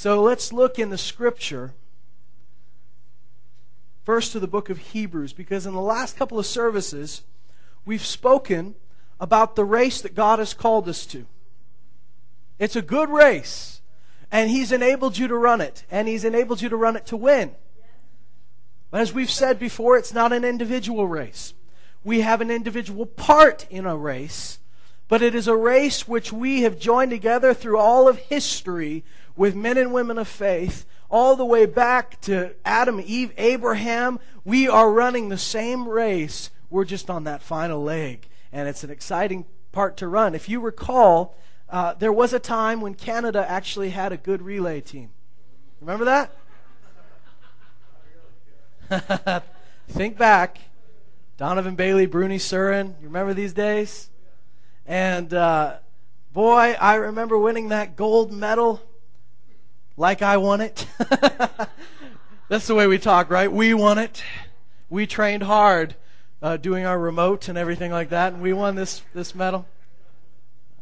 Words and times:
So 0.00 0.22
let's 0.22 0.52
look 0.52 0.78
in 0.78 0.90
the 0.90 0.96
scripture 0.96 1.72
first 4.04 4.30
to 4.30 4.38
the 4.38 4.46
book 4.46 4.70
of 4.70 4.78
Hebrews, 4.78 5.32
because 5.32 5.66
in 5.66 5.74
the 5.74 5.80
last 5.80 6.16
couple 6.16 6.38
of 6.38 6.46
services, 6.46 7.22
we've 7.84 8.06
spoken 8.06 8.76
about 9.18 9.56
the 9.56 9.64
race 9.64 10.00
that 10.02 10.14
God 10.14 10.38
has 10.38 10.54
called 10.54 10.88
us 10.88 11.04
to. 11.06 11.26
It's 12.60 12.76
a 12.76 12.80
good 12.80 13.10
race, 13.10 13.80
and 14.30 14.50
He's 14.50 14.70
enabled 14.70 15.18
you 15.18 15.26
to 15.26 15.36
run 15.36 15.60
it, 15.60 15.82
and 15.90 16.06
He's 16.06 16.24
enabled 16.24 16.62
you 16.62 16.68
to 16.68 16.76
run 16.76 16.94
it 16.94 17.04
to 17.06 17.16
win. 17.16 17.56
But 18.92 19.00
as 19.00 19.12
we've 19.12 19.28
said 19.28 19.58
before, 19.58 19.98
it's 19.98 20.14
not 20.14 20.32
an 20.32 20.44
individual 20.44 21.08
race. 21.08 21.54
We 22.04 22.20
have 22.20 22.40
an 22.40 22.52
individual 22.52 23.04
part 23.04 23.66
in 23.68 23.84
a 23.84 23.96
race, 23.96 24.60
but 25.08 25.22
it 25.22 25.34
is 25.34 25.48
a 25.48 25.56
race 25.56 26.06
which 26.06 26.32
we 26.32 26.60
have 26.62 26.78
joined 26.78 27.10
together 27.10 27.52
through 27.52 27.78
all 27.78 28.06
of 28.06 28.18
history 28.18 29.02
with 29.38 29.54
men 29.54 29.78
and 29.78 29.92
women 29.92 30.18
of 30.18 30.28
faith 30.28 30.84
all 31.08 31.36
the 31.36 31.44
way 31.44 31.64
back 31.64 32.20
to 32.22 32.54
Adam, 32.64 33.00
Eve, 33.02 33.32
Abraham. 33.38 34.18
We 34.44 34.68
are 34.68 34.90
running 34.90 35.28
the 35.28 35.38
same 35.38 35.88
race. 35.88 36.50
We're 36.68 36.84
just 36.84 37.08
on 37.08 37.24
that 37.24 37.40
final 37.40 37.82
leg. 37.82 38.28
And 38.52 38.68
it's 38.68 38.84
an 38.84 38.90
exciting 38.90 39.46
part 39.72 39.96
to 39.98 40.08
run. 40.08 40.34
If 40.34 40.48
you 40.48 40.60
recall, 40.60 41.36
uh, 41.70 41.94
there 41.94 42.12
was 42.12 42.32
a 42.32 42.40
time 42.40 42.80
when 42.80 42.94
Canada 42.94 43.48
actually 43.48 43.90
had 43.90 44.12
a 44.12 44.16
good 44.16 44.42
relay 44.42 44.80
team. 44.80 45.10
Remember 45.80 46.28
that? 48.90 49.44
Think 49.88 50.18
back. 50.18 50.58
Donovan 51.36 51.76
Bailey, 51.76 52.08
Bruny 52.08 52.36
Surin. 52.36 52.88
You 53.00 53.06
remember 53.06 53.34
these 53.34 53.52
days? 53.52 54.10
And 54.84 55.32
uh, 55.32 55.76
boy, 56.32 56.74
I 56.80 56.96
remember 56.96 57.38
winning 57.38 57.68
that 57.68 57.94
gold 57.94 58.32
medal 58.32 58.82
like 59.98 60.22
I 60.22 60.36
won 60.36 60.60
it. 60.60 60.86
That's 62.48 62.66
the 62.66 62.74
way 62.74 62.86
we 62.86 62.98
talk, 62.98 63.30
right? 63.30 63.50
We 63.50 63.74
won 63.74 63.98
it. 63.98 64.22
We 64.88 65.06
trained 65.06 65.42
hard 65.42 65.96
uh, 66.40 66.56
doing 66.56 66.86
our 66.86 66.98
remote 66.98 67.48
and 67.48 67.58
everything 67.58 67.90
like 67.90 68.08
that, 68.10 68.32
and 68.32 68.40
we 68.40 68.52
won 68.52 68.76
this, 68.76 69.02
this 69.12 69.34
medal. 69.34 69.66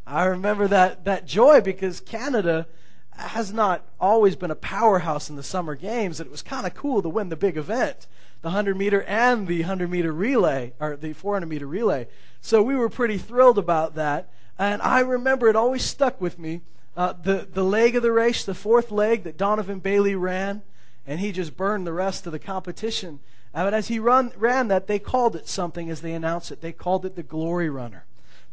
I 0.05 0.25
remember 0.25 0.67
that, 0.69 1.03
that 1.05 1.25
joy 1.25 1.59
because 1.59 1.99
Canada 1.99 2.67
has 3.11 3.51
not 3.51 3.83
always 3.99 4.35
been 4.35 4.51
a 4.51 4.55
powerhouse 4.55 5.29
in 5.29 5.35
the 5.35 5.43
summer 5.43 5.75
games, 5.75 6.19
and 6.19 6.27
it 6.27 6.31
was 6.31 6.43
kind 6.43 6.65
of 6.65 6.75
cool 6.75 7.01
to 7.01 7.09
win 7.09 7.29
the 7.29 7.35
big 7.35 7.57
event 7.57 8.07
the 8.41 8.49
100 8.49 8.77
meter 8.77 9.01
and 9.03 9.47
the 9.47 9.61
100 9.61 9.89
meter 9.89 10.13
relay, 10.13 10.71
or 10.79 10.95
the 10.95 11.11
400 11.11 11.47
meter 11.47 11.65
relay. 11.65 12.07
So 12.39 12.61
we 12.61 12.75
were 12.75 12.87
pretty 12.87 13.17
thrilled 13.17 13.57
about 13.57 13.95
that. 13.95 14.29
And 14.59 14.79
I 14.83 14.99
remember 14.99 15.47
it 15.47 15.55
always 15.55 15.83
stuck 15.83 16.21
with 16.21 16.37
me 16.37 16.61
uh, 16.97 17.13
the, 17.13 17.47
the 17.53 17.63
leg 17.63 17.95
of 17.95 18.01
the 18.01 18.11
race, 18.11 18.43
the 18.43 18.55
fourth 18.55 18.91
leg 18.91 19.23
that 19.23 19.37
Donovan 19.37 19.79
Bailey 19.79 20.15
ran, 20.15 20.63
and 21.05 21.19
he 21.19 21.31
just 21.31 21.55
burned 21.55 21.85
the 21.85 21.93
rest 21.93 22.25
of 22.25 22.31
the 22.31 22.39
competition. 22.39 23.19
Uh, 23.53 23.65
but 23.65 23.73
as 23.75 23.87
he 23.87 23.99
run, 23.99 24.31
ran 24.35 24.67
that, 24.67 24.87
they 24.87 24.97
called 24.97 25.35
it 25.35 25.47
something 25.47 25.91
as 25.91 26.01
they 26.01 26.13
announced 26.13 26.51
it. 26.51 26.61
They 26.61 26.71
called 26.71 27.05
it 27.05 27.15
the 27.15 27.23
glory 27.23 27.69
runner. 27.69 28.05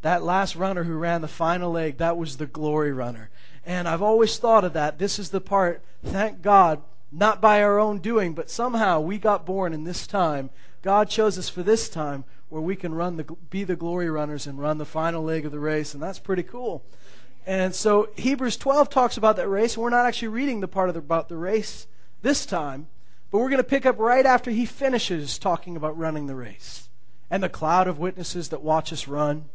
That 0.03 0.23
last 0.23 0.55
runner 0.55 0.85
who 0.85 0.99
ran 0.99 1.23
the 1.23 1.29
final 1.29 1.73
leg, 1.73 1.97
that 1.97 2.19
was 2.19 2.37
the 2.37 2.47
glory 2.47 2.93
runner. 2.93 3.31
And 3.65 3.89
I've 3.89 4.03
always 4.03 4.37
thought 4.37 4.65
of 4.65 4.75
that. 4.75 4.99
This 4.99 5.19
is 5.19 5.31
the 5.31 5.41
part, 5.41 5.83
thank 6.05 6.43
God, 6.43 6.83
not 7.11 7.41
by 7.41 7.63
our 7.63 7.79
own 7.79 7.99
doing, 8.01 8.35
but 8.35 8.51
somehow 8.51 9.01
we 9.01 9.17
got 9.17 9.47
born 9.47 9.73
in 9.73 9.85
this 9.85 10.07
time. 10.07 10.51
God 10.83 11.09
chose 11.09 11.39
us 11.39 11.49
for 11.49 11.63
this 11.63 11.89
time 11.89 12.25
where 12.51 12.61
we 12.61 12.77
can 12.77 12.95
run 12.95 13.17
the, 13.17 13.25
be 13.49 13.65
the 13.65 13.75
glory 13.75 14.11
runners 14.11 14.47
and 14.47 14.61
run 14.61 14.77
the 14.77 14.85
final 14.85 15.25
leg 15.25 15.47
of 15.47 15.53
the 15.53 15.59
race, 15.59 15.95
and 15.95 16.03
that's 16.03 16.19
pretty 16.19 16.43
cool. 16.43 16.85
And 17.47 17.75
so 17.75 18.09
Hebrews 18.17 18.57
12 18.57 18.89
talks 18.89 19.17
about 19.17 19.37
that 19.37 19.49
race, 19.49 19.77
we're 19.77 19.91
not 19.91 20.07
actually 20.07 20.29
reading 20.29 20.61
the 20.61 20.69
part 20.69 20.93
the, 20.93 20.99
about 20.99 21.29
the 21.29 21.37
race 21.37 21.87
this 22.23 22.47
time, 22.47 22.87
but 23.31 23.39
we're 23.39 23.51
going 23.51 23.59
to 23.59 23.65
pick 23.65 23.85
up 23.85 23.99
right 23.99 24.25
after 24.25 24.51
he 24.51 24.65
finishes 24.65 25.39
talking 25.39 25.77
about 25.77 25.99
running 25.99 26.27
the 26.27 26.35
race 26.35 26.89
and 27.31 27.43
the 27.43 27.49
cloud 27.49 27.87
of 27.87 27.99
witnesses 27.99 28.49
that 28.49 28.63
watch 28.63 28.93
us 28.93 29.07
run, 29.07 29.47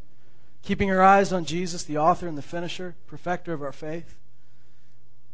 keeping 0.61 0.91
our 0.91 1.01
eyes 1.01 1.33
on 1.33 1.45
Jesus, 1.45 1.83
the 1.83 1.97
author 1.97 2.27
and 2.27 2.37
the 2.37 2.43
finisher, 2.43 2.95
perfecter 3.07 3.53
of 3.53 3.63
our 3.63 3.71
faith. 3.71 4.15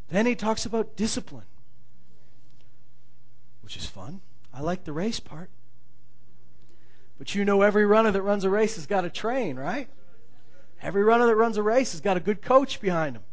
Then 0.09 0.25
he 0.25 0.35
talks 0.35 0.65
about 0.65 0.95
discipline, 0.95 1.45
which 3.63 3.75
is 3.75 3.85
fun. 3.85 4.21
I 4.53 4.61
like 4.61 4.85
the 4.85 4.93
race 4.93 5.19
part. 5.19 5.49
But 7.17 7.35
you 7.35 7.43
know, 7.43 7.61
every 7.61 7.85
runner 7.85 8.11
that 8.11 8.21
runs 8.21 8.43
a 8.43 8.49
race 8.49 8.75
has 8.75 8.85
got 8.85 9.01
to 9.01 9.09
train, 9.09 9.57
right? 9.57 9.89
Every 10.85 11.03
runner 11.03 11.25
that 11.25 11.35
runs 11.35 11.57
a 11.57 11.63
race 11.63 11.93
has 11.93 12.01
got 12.01 12.15
a 12.15 12.19
good 12.19 12.43
coach 12.43 12.79
behind 12.79 13.15
him. 13.15 13.23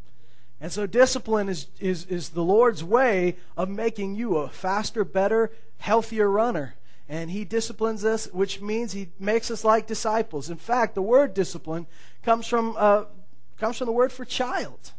And 0.58 0.72
so 0.72 0.86
discipline 0.86 1.50
is, 1.50 1.66
is, 1.80 2.06
is 2.06 2.30
the 2.30 2.42
Lord's 2.42 2.82
way 2.82 3.36
of 3.58 3.68
making 3.68 4.14
you 4.14 4.38
a 4.38 4.48
faster, 4.48 5.04
better, 5.04 5.52
healthier 5.76 6.30
runner. 6.30 6.76
And 7.10 7.30
He 7.30 7.44
disciplines 7.44 8.06
us, 8.06 8.26
which 8.32 8.62
means 8.62 8.92
He 8.92 9.10
makes 9.18 9.50
us 9.50 9.64
like 9.64 9.86
disciples. 9.86 10.48
In 10.48 10.56
fact, 10.56 10.94
the 10.94 11.02
word 11.02 11.34
discipline 11.34 11.86
comes 12.22 12.46
from, 12.46 12.74
uh, 12.78 13.04
comes 13.58 13.76
from 13.76 13.86
the 13.86 13.92
word 13.92 14.12
for 14.12 14.24
child 14.24 14.92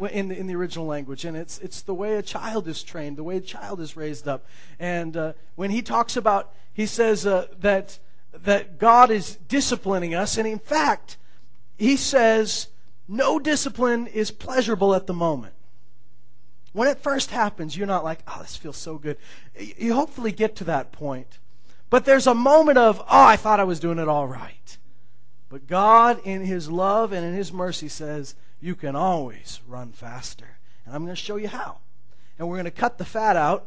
in 0.00 0.28
the, 0.28 0.38
in 0.38 0.46
the 0.46 0.54
original 0.54 0.86
language. 0.86 1.26
And 1.26 1.36
it's, 1.36 1.58
it's 1.58 1.82
the 1.82 1.94
way 1.94 2.16
a 2.16 2.22
child 2.22 2.68
is 2.68 2.82
trained, 2.82 3.18
the 3.18 3.24
way 3.24 3.36
a 3.36 3.42
child 3.42 3.82
is 3.82 3.98
raised 3.98 4.26
up. 4.26 4.46
And 4.80 5.14
uh, 5.14 5.32
when 5.56 5.70
He 5.70 5.82
talks 5.82 6.16
about, 6.16 6.54
He 6.72 6.86
says 6.86 7.26
uh, 7.26 7.48
that, 7.60 7.98
that 8.32 8.78
God 8.78 9.10
is 9.10 9.36
disciplining 9.46 10.14
us. 10.14 10.38
And 10.38 10.48
in 10.48 10.58
fact, 10.58 11.18
he 11.78 11.96
says, 11.96 12.68
no 13.08 13.38
discipline 13.38 14.06
is 14.06 14.30
pleasurable 14.30 14.94
at 14.94 15.06
the 15.06 15.14
moment. 15.14 15.54
When 16.72 16.88
it 16.88 16.98
first 16.98 17.30
happens, 17.30 17.76
you're 17.76 17.86
not 17.86 18.04
like, 18.04 18.20
oh, 18.26 18.38
this 18.40 18.56
feels 18.56 18.76
so 18.76 18.96
good. 18.96 19.18
You 19.58 19.94
hopefully 19.94 20.32
get 20.32 20.56
to 20.56 20.64
that 20.64 20.92
point. 20.92 21.38
But 21.90 22.06
there's 22.06 22.26
a 22.26 22.34
moment 22.34 22.78
of, 22.78 23.00
oh, 23.00 23.04
I 23.08 23.36
thought 23.36 23.60
I 23.60 23.64
was 23.64 23.80
doing 23.80 23.98
it 23.98 24.08
all 24.08 24.26
right. 24.26 24.78
But 25.50 25.66
God, 25.66 26.20
in 26.24 26.42
His 26.42 26.70
love 26.70 27.12
and 27.12 27.26
in 27.26 27.34
His 27.34 27.52
mercy, 27.52 27.88
says, 27.88 28.34
you 28.60 28.74
can 28.74 28.96
always 28.96 29.60
run 29.68 29.92
faster. 29.92 30.56
And 30.86 30.94
I'm 30.94 31.04
going 31.04 31.14
to 31.14 31.20
show 31.20 31.36
you 31.36 31.48
how. 31.48 31.78
And 32.38 32.48
we're 32.48 32.56
going 32.56 32.64
to 32.64 32.70
cut 32.70 32.96
the 32.96 33.04
fat 33.04 33.36
out 33.36 33.66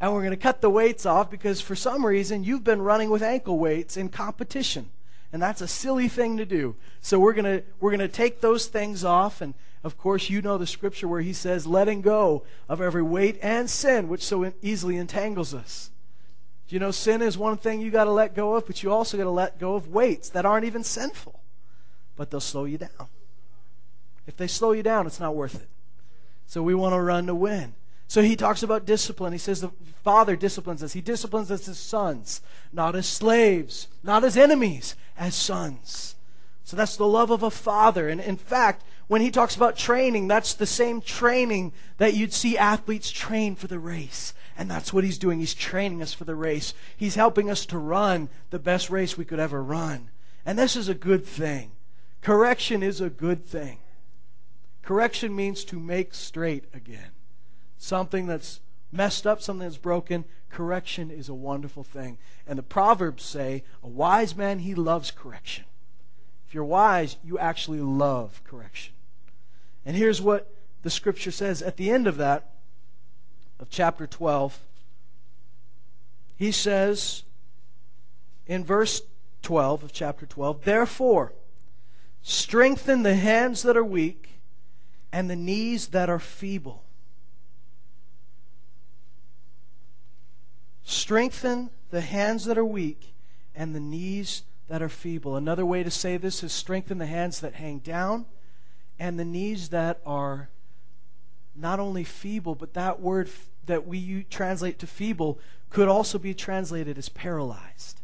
and 0.00 0.12
we're 0.12 0.20
going 0.20 0.30
to 0.30 0.36
cut 0.36 0.60
the 0.60 0.70
weights 0.70 1.06
off 1.06 1.30
because 1.30 1.60
for 1.60 1.74
some 1.74 2.04
reason 2.04 2.44
you've 2.44 2.64
been 2.64 2.82
running 2.82 3.10
with 3.10 3.22
ankle 3.22 3.58
weights 3.58 3.96
in 3.96 4.08
competition 4.08 4.90
and 5.36 5.42
that's 5.42 5.60
a 5.60 5.68
silly 5.68 6.08
thing 6.08 6.38
to 6.38 6.46
do. 6.46 6.76
So 7.02 7.20
we're 7.20 7.34
going 7.34 7.44
to 7.44 7.62
we're 7.78 7.90
going 7.90 8.00
to 8.00 8.08
take 8.08 8.40
those 8.40 8.68
things 8.68 9.04
off 9.04 9.42
and 9.42 9.52
of 9.84 9.98
course 9.98 10.30
you 10.30 10.40
know 10.40 10.56
the 10.56 10.66
scripture 10.66 11.06
where 11.06 11.20
he 11.20 11.34
says 11.34 11.66
letting 11.66 12.00
go 12.00 12.42
of 12.70 12.80
every 12.80 13.02
weight 13.02 13.38
and 13.42 13.68
sin 13.68 14.08
which 14.08 14.24
so 14.24 14.50
easily 14.62 14.96
entangles 14.96 15.52
us. 15.52 15.90
You 16.70 16.78
know 16.78 16.90
sin 16.90 17.20
is 17.20 17.36
one 17.36 17.58
thing 17.58 17.82
you 17.82 17.90
got 17.90 18.04
to 18.04 18.12
let 18.12 18.34
go 18.34 18.54
of, 18.54 18.66
but 18.66 18.82
you 18.82 18.90
also 18.90 19.18
got 19.18 19.24
to 19.24 19.30
let 19.30 19.58
go 19.58 19.74
of 19.74 19.88
weights 19.88 20.30
that 20.30 20.46
aren't 20.46 20.64
even 20.64 20.82
sinful, 20.82 21.38
but 22.16 22.30
they'll 22.30 22.40
slow 22.40 22.64
you 22.64 22.78
down. 22.78 23.08
If 24.26 24.38
they 24.38 24.46
slow 24.46 24.72
you 24.72 24.82
down, 24.82 25.06
it's 25.06 25.20
not 25.20 25.34
worth 25.34 25.56
it. 25.56 25.68
So 26.46 26.62
we 26.62 26.74
want 26.74 26.94
to 26.94 27.00
run 27.02 27.26
to 27.26 27.34
win. 27.34 27.74
So 28.08 28.22
he 28.22 28.36
talks 28.36 28.62
about 28.62 28.86
discipline. 28.86 29.32
He 29.32 29.38
says 29.38 29.60
the 29.60 29.70
Father 30.02 30.36
disciplines 30.36 30.82
us. 30.82 30.92
He 30.92 31.00
disciplines 31.00 31.50
us 31.50 31.68
as 31.68 31.78
sons, 31.78 32.40
not 32.72 32.94
as 32.94 33.06
slaves, 33.06 33.88
not 34.02 34.24
as 34.24 34.36
enemies, 34.36 34.94
as 35.18 35.34
sons. 35.34 36.16
So 36.64 36.76
that's 36.76 36.96
the 36.96 37.06
love 37.06 37.30
of 37.30 37.42
a 37.42 37.50
father. 37.50 38.08
And 38.08 38.20
in 38.20 38.36
fact, 38.36 38.82
when 39.08 39.20
he 39.20 39.30
talks 39.30 39.54
about 39.54 39.76
training, 39.76 40.26
that's 40.26 40.52
the 40.52 40.66
same 40.66 41.00
training 41.00 41.72
that 41.98 42.14
you'd 42.14 42.32
see 42.32 42.58
athletes 42.58 43.10
train 43.10 43.54
for 43.54 43.68
the 43.68 43.78
race. 43.78 44.34
And 44.58 44.70
that's 44.70 44.92
what 44.92 45.04
he's 45.04 45.18
doing. 45.18 45.38
He's 45.38 45.54
training 45.54 46.02
us 46.02 46.12
for 46.12 46.24
the 46.24 46.34
race. 46.34 46.74
He's 46.96 47.14
helping 47.14 47.48
us 47.48 47.66
to 47.66 47.78
run 47.78 48.28
the 48.50 48.58
best 48.58 48.90
race 48.90 49.16
we 49.16 49.24
could 49.24 49.38
ever 49.38 49.62
run. 49.62 50.10
And 50.44 50.58
this 50.58 50.76
is 50.76 50.88
a 50.88 50.94
good 50.94 51.24
thing. 51.24 51.72
Correction 52.20 52.82
is 52.82 53.00
a 53.00 53.10
good 53.10 53.44
thing. 53.44 53.78
Correction 54.82 55.34
means 55.36 55.64
to 55.64 55.78
make 55.78 56.14
straight 56.14 56.64
again 56.72 57.10
something 57.78 58.26
that's 58.26 58.60
messed 58.92 59.26
up, 59.26 59.42
something 59.42 59.66
that's 59.66 59.78
broken, 59.78 60.24
correction 60.50 61.10
is 61.10 61.28
a 61.28 61.34
wonderful 61.34 61.84
thing. 61.84 62.18
And 62.46 62.58
the 62.58 62.62
Proverbs 62.62 63.22
say, 63.24 63.62
a 63.82 63.88
wise 63.88 64.34
man, 64.34 64.60
he 64.60 64.74
loves 64.74 65.10
correction. 65.10 65.64
If 66.46 66.54
you're 66.54 66.64
wise, 66.64 67.16
you 67.24 67.38
actually 67.38 67.80
love 67.80 68.40
correction. 68.44 68.94
And 69.84 69.96
here's 69.96 70.22
what 70.22 70.52
the 70.82 70.90
scripture 70.90 71.30
says 71.30 71.62
at 71.62 71.76
the 71.76 71.90
end 71.90 72.06
of 72.06 72.16
that, 72.16 72.50
of 73.58 73.70
chapter 73.70 74.06
12. 74.06 74.60
He 76.36 76.52
says 76.52 77.24
in 78.46 78.64
verse 78.64 79.02
12 79.42 79.84
of 79.84 79.92
chapter 79.92 80.26
12, 80.26 80.64
Therefore, 80.64 81.32
strengthen 82.22 83.02
the 83.02 83.16
hands 83.16 83.62
that 83.62 83.76
are 83.76 83.84
weak 83.84 84.40
and 85.12 85.28
the 85.28 85.36
knees 85.36 85.88
that 85.88 86.08
are 86.08 86.18
feeble 86.18 86.85
Strengthen 90.88 91.70
the 91.90 92.00
hands 92.00 92.44
that 92.44 92.56
are 92.56 92.64
weak 92.64 93.12
and 93.56 93.74
the 93.74 93.80
knees 93.80 94.44
that 94.68 94.80
are 94.80 94.88
feeble. 94.88 95.34
Another 95.34 95.66
way 95.66 95.82
to 95.82 95.90
say 95.90 96.16
this 96.16 96.44
is 96.44 96.52
strengthen 96.52 96.98
the 96.98 97.06
hands 97.06 97.40
that 97.40 97.54
hang 97.54 97.80
down 97.80 98.24
and 98.96 99.18
the 99.18 99.24
knees 99.24 99.70
that 99.70 100.00
are 100.06 100.48
not 101.56 101.80
only 101.80 102.04
feeble, 102.04 102.54
but 102.54 102.74
that 102.74 103.00
word 103.00 103.28
that 103.66 103.84
we 103.84 104.22
translate 104.30 104.78
to 104.78 104.86
feeble 104.86 105.40
could 105.70 105.88
also 105.88 106.20
be 106.20 106.32
translated 106.32 106.96
as 106.96 107.08
paralyzed. 107.08 108.00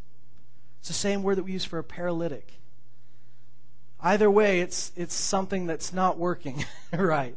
It's 0.81 0.89
the 0.89 0.95
same 0.95 1.23
word 1.23 1.39
that 1.39 1.45
we 1.45 1.53
use 1.53 1.65
for 1.65 1.79
a 1.79 1.85
paralytic. 1.85 2.55
Either 4.01 4.29
way, 4.29 4.61
it's, 4.61 4.91
it's 4.97 5.15
something 5.15 5.67
that's 5.67 5.93
not 5.93 6.19
working 6.19 6.65
right. 6.93 7.37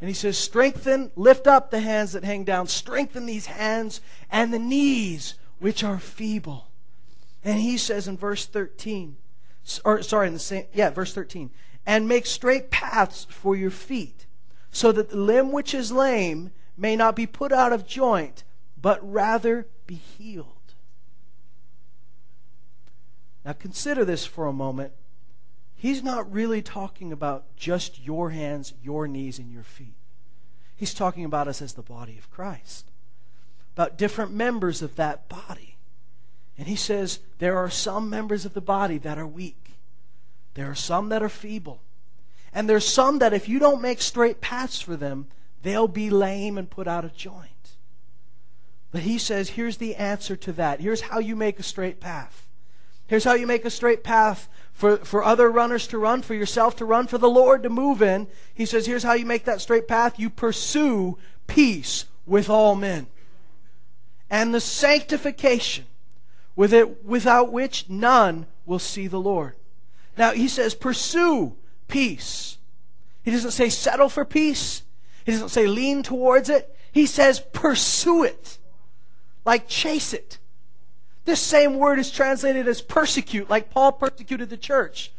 And 0.00 0.08
he 0.08 0.14
says, 0.14 0.36
Strengthen, 0.36 1.10
lift 1.16 1.46
up 1.46 1.70
the 1.70 1.80
hands 1.80 2.12
that 2.12 2.24
hang 2.24 2.44
down, 2.44 2.66
strengthen 2.66 3.26
these 3.26 3.46
hands 3.46 4.00
and 4.30 4.52
the 4.52 4.58
knees 4.58 5.34
which 5.58 5.82
are 5.82 5.98
feeble. 5.98 6.68
And 7.44 7.60
he 7.60 7.76
says 7.76 8.08
in 8.08 8.16
verse 8.16 8.46
13, 8.46 9.16
or 9.84 10.02
sorry, 10.02 10.28
in 10.28 10.32
the 10.32 10.38
same, 10.38 10.64
yeah, 10.72 10.90
verse 10.90 11.14
13, 11.14 11.50
and 11.86 12.08
make 12.08 12.26
straight 12.26 12.70
paths 12.70 13.26
for 13.30 13.54
your 13.54 13.70
feet, 13.70 14.26
so 14.70 14.92
that 14.92 15.10
the 15.10 15.16
limb 15.16 15.52
which 15.52 15.74
is 15.74 15.92
lame 15.92 16.50
may 16.76 16.96
not 16.96 17.14
be 17.14 17.26
put 17.26 17.52
out 17.52 17.72
of 17.72 17.86
joint, 17.86 18.44
but 18.80 18.98
rather 19.02 19.66
be 19.86 19.94
healed. 19.94 20.48
Now 23.44 23.52
consider 23.52 24.04
this 24.04 24.24
for 24.24 24.46
a 24.46 24.52
moment. 24.52 24.92
He's 25.84 26.02
not 26.02 26.32
really 26.32 26.62
talking 26.62 27.12
about 27.12 27.44
just 27.56 28.00
your 28.02 28.30
hands, 28.30 28.72
your 28.82 29.06
knees, 29.06 29.38
and 29.38 29.52
your 29.52 29.62
feet. 29.62 29.98
He's 30.74 30.94
talking 30.94 31.26
about 31.26 31.46
us 31.46 31.60
as 31.60 31.74
the 31.74 31.82
body 31.82 32.16
of 32.16 32.30
Christ, 32.30 32.90
about 33.76 33.98
different 33.98 34.32
members 34.32 34.80
of 34.80 34.96
that 34.96 35.28
body. 35.28 35.76
And 36.56 36.68
he 36.68 36.74
says 36.74 37.18
there 37.38 37.58
are 37.58 37.68
some 37.68 38.08
members 38.08 38.46
of 38.46 38.54
the 38.54 38.62
body 38.62 38.96
that 38.96 39.18
are 39.18 39.26
weak, 39.26 39.72
there 40.54 40.70
are 40.70 40.74
some 40.74 41.10
that 41.10 41.22
are 41.22 41.28
feeble, 41.28 41.82
and 42.54 42.66
there's 42.66 42.88
some 42.88 43.18
that 43.18 43.34
if 43.34 43.46
you 43.46 43.58
don't 43.58 43.82
make 43.82 44.00
straight 44.00 44.40
paths 44.40 44.80
for 44.80 44.96
them, 44.96 45.26
they'll 45.62 45.86
be 45.86 46.08
lame 46.08 46.56
and 46.56 46.70
put 46.70 46.88
out 46.88 47.04
of 47.04 47.14
joint. 47.14 47.76
But 48.90 49.02
he 49.02 49.18
says, 49.18 49.50
here's 49.50 49.76
the 49.76 49.96
answer 49.96 50.34
to 50.34 50.52
that. 50.52 50.80
Here's 50.80 51.02
how 51.02 51.18
you 51.18 51.36
make 51.36 51.58
a 51.58 51.62
straight 51.62 52.00
path. 52.00 52.48
Here's 53.06 53.24
how 53.24 53.34
you 53.34 53.46
make 53.46 53.66
a 53.66 53.70
straight 53.70 54.02
path 54.02 54.48
for, 54.74 54.98
for 54.98 55.24
other 55.24 55.50
runners 55.50 55.86
to 55.86 55.98
run, 55.98 56.20
for 56.20 56.34
yourself 56.34 56.76
to 56.76 56.84
run, 56.84 57.06
for 57.06 57.16
the 57.16 57.30
Lord 57.30 57.62
to 57.62 57.70
move 57.70 58.02
in. 58.02 58.26
He 58.52 58.66
says, 58.66 58.86
here's 58.86 59.04
how 59.04 59.14
you 59.14 59.24
make 59.24 59.44
that 59.44 59.60
straight 59.60 59.88
path. 59.88 60.18
You 60.18 60.28
pursue 60.28 61.16
peace 61.46 62.04
with 62.26 62.50
all 62.50 62.74
men. 62.74 63.06
And 64.28 64.52
the 64.52 64.60
sanctification 64.60 65.86
with 66.56 66.74
it, 66.74 67.04
without 67.04 67.52
which 67.52 67.88
none 67.88 68.46
will 68.66 68.80
see 68.80 69.06
the 69.06 69.20
Lord. 69.20 69.54
Now, 70.18 70.32
he 70.32 70.48
says, 70.48 70.74
pursue 70.74 71.56
peace. 71.88 72.58
He 73.22 73.30
doesn't 73.30 73.52
say 73.52 73.68
settle 73.68 74.08
for 74.08 74.24
peace. 74.24 74.82
He 75.24 75.32
doesn't 75.32 75.48
say 75.50 75.66
lean 75.66 76.02
towards 76.02 76.48
it. 76.48 76.76
He 76.92 77.06
says 77.06 77.40
pursue 77.52 78.24
it. 78.24 78.58
Like 79.44 79.68
chase 79.68 80.12
it. 80.12 80.38
This 81.24 81.40
same 81.40 81.78
word 81.78 81.98
is 81.98 82.10
translated 82.10 82.68
as 82.68 82.82
persecute, 82.82 83.48
like 83.48 83.70
Paul 83.70 83.92
persecuted 83.92 84.50
the 84.50 84.56
church. 84.56 85.10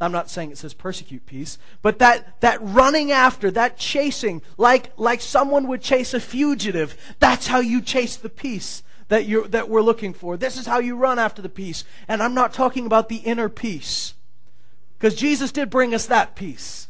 I'm 0.00 0.10
not 0.10 0.28
saying 0.28 0.50
it 0.50 0.58
says 0.58 0.74
persecute 0.74 1.26
peace, 1.26 1.58
but 1.80 2.00
that, 2.00 2.40
that 2.40 2.58
running 2.60 3.12
after, 3.12 3.52
that 3.52 3.76
chasing, 3.76 4.42
like, 4.56 4.90
like 4.96 5.20
someone 5.20 5.68
would 5.68 5.80
chase 5.80 6.12
a 6.12 6.18
fugitive, 6.18 6.96
that's 7.20 7.46
how 7.46 7.60
you 7.60 7.80
chase 7.80 8.16
the 8.16 8.28
peace 8.28 8.82
that, 9.06 9.26
you're, 9.26 9.46
that 9.48 9.68
we're 9.68 9.80
looking 9.80 10.12
for. 10.12 10.36
This 10.36 10.56
is 10.56 10.66
how 10.66 10.80
you 10.80 10.96
run 10.96 11.20
after 11.20 11.40
the 11.40 11.48
peace. 11.48 11.84
And 12.08 12.20
I'm 12.20 12.34
not 12.34 12.52
talking 12.52 12.84
about 12.84 13.08
the 13.08 13.18
inner 13.18 13.48
peace, 13.48 14.14
because 14.98 15.14
Jesus 15.14 15.52
did 15.52 15.70
bring 15.70 15.94
us 15.94 16.06
that 16.06 16.34
peace. 16.34 16.88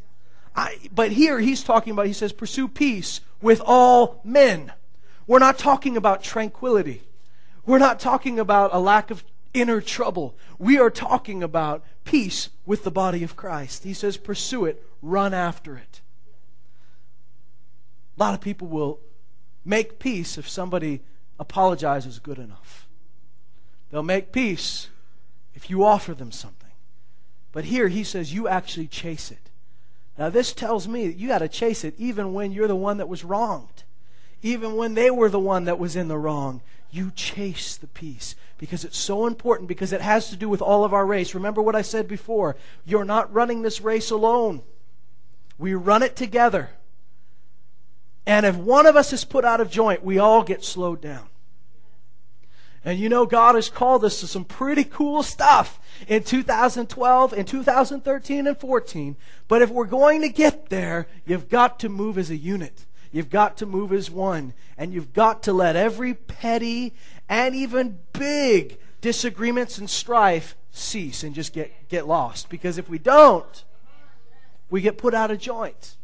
I, 0.57 0.79
but 0.95 1.13
here 1.13 1.41
he's 1.41 1.63
talking 1.63 1.93
about, 1.93 2.07
he 2.07 2.15
says, 2.15 2.33
pursue 2.33 2.69
peace 2.69 3.21
with 3.43 3.61
all 3.63 4.23
men. 4.25 4.73
We're 5.27 5.39
not 5.39 5.59
talking 5.59 5.99
about 5.99 6.23
tranquility. 6.23 7.03
We're 7.65 7.79
not 7.79 8.01
talking 8.01 8.39
about 8.39 8.71
a 8.73 8.79
lack 8.79 9.11
of 9.11 9.25
inner 9.55 9.81
trouble. 9.81 10.35
We 10.59 10.79
are 10.79 10.91
talking 10.91 11.43
about 11.43 11.85
peace 12.05 12.49
with 12.67 12.85
the 12.85 12.91
body 12.91 13.23
of 13.23 13.37
Christ. 13.37 13.85
He 13.85 13.95
says, 13.95 14.17
pursue 14.17 14.65
it, 14.65 14.85
run 15.01 15.35
after 15.35 15.77
it. 15.77 16.01
A 18.17 18.21
lot 18.21 18.35
of 18.35 18.41
people 18.41 18.69
will 18.69 19.01
make 19.65 19.99
peace 19.99 20.37
if 20.39 20.49
somebody 20.49 21.01
apologizes 21.39 22.19
good 22.19 22.39
enough. 22.39 22.87
They'll 23.91 24.03
make 24.03 24.33
peace 24.33 24.89
if 25.55 25.71
you 25.71 25.85
offer 25.85 26.15
them 26.15 26.33
something. 26.33 26.71
But 27.53 27.67
here 27.67 27.89
he 27.89 28.05
says, 28.05 28.33
you 28.33 28.49
actually 28.49 28.87
chase 28.87 29.31
it. 29.31 29.51
Now, 30.19 30.31
this 30.31 30.53
tells 30.53 30.89
me 30.89 31.07
that 31.07 31.17
you 31.19 31.29
got 31.29 31.39
to 31.39 31.49
chase 31.49 31.85
it 31.85 31.95
even 31.99 32.33
when 32.33 32.53
you're 32.53 32.69
the 32.69 32.77
one 32.77 32.99
that 32.99 33.09
was 33.09 33.25
wronged. 33.25 33.85
Even 34.43 34.77
when 34.77 34.95
they 34.95 35.11
were 35.11 35.29
the 35.29 35.39
one 35.39 35.65
that 35.65 35.79
was 35.79 35.97
in 35.97 36.09
the 36.09 36.19
wrong, 36.19 36.61
you 36.93 37.11
chase 37.17 37.77
the 37.77 37.87
peace 37.89 38.37
because 38.59 38.85
it's 38.85 38.99
so 38.99 39.27
important 39.27 39.67
because 39.67 39.93
it 39.93 40.03
has 40.03 40.29
to 40.29 40.37
do 40.37 40.49
with 40.49 40.63
all 40.63 40.85
of 40.85 40.93
our 40.93 41.07
race. 41.07 41.35
Remember 41.35 41.63
what 41.63 41.75
I 41.75 41.83
said 41.83 42.07
before 42.07 42.55
you're 42.85 43.05
not 43.05 43.33
running 43.33 43.63
this 43.63 43.81
race 43.81 44.11
alone, 44.11 44.63
we 45.59 45.75
run 45.75 46.03
it 46.03 46.15
together. 46.15 46.71
And 48.27 48.47
if 48.47 48.55
one 48.55 48.87
of 48.87 48.95
us 48.95 49.13
is 49.13 49.25
put 49.25 49.45
out 49.45 49.61
of 49.61 49.71
joint, 49.71 50.05
we 50.05 50.19
all 50.19 50.45
get 50.45 50.65
slowed 50.65 51.01
down. 51.01 51.29
And 52.85 52.99
you 52.99 53.09
know, 53.09 53.27
God 53.27 53.55
has 53.55 53.69
called 53.69 54.05
us 54.05 54.21
to 54.21 54.27
some 54.27 54.45
pretty 54.45 54.85
cool 54.85 55.23
stuff 55.23 55.81
in 56.09 56.23
2012, 56.25 57.33
in 57.33 57.45
2013, 57.45 58.47
and 58.47 58.59
14. 58.59 59.17
But 59.49 59.63
if 59.63 59.71
we're 59.71 59.87
going 59.87 60.21
to 60.23 60.29
get 60.29 60.69
there, 60.69 61.07
you've 61.25 61.49
got 61.49 61.79
to 61.81 61.89
move 61.89 62.19
as 62.19 62.31
a 62.31 62.37
unit. 62.37 62.87
You've 63.13 63.31
got 63.31 63.59
to 63.59 63.67
move 63.67 63.93
as 63.93 64.11
one. 64.11 64.55
And 64.77 64.93
you've 64.93 65.13
got 65.13 65.43
to 65.45 65.53
let 65.53 65.77
every 65.77 66.15
petty 66.15 66.95
and 67.29 67.55
even 67.55 68.01
big 68.13 68.79
disagreements 69.01 69.79
and 69.79 69.89
strife 69.89 70.57
cease 70.71 71.23
and 71.23 71.35
just 71.35 71.53
get, 71.53 71.89
get 71.89 72.09
lost. 72.09 72.49
Because 72.49 72.79
if 72.79 72.89
we 72.89 72.99
don't, 72.99 73.65
we 74.71 74.81
get 74.81 74.99
put 74.99 75.15
out 75.15 75.31
of 75.31 75.39
joint. 75.39 75.97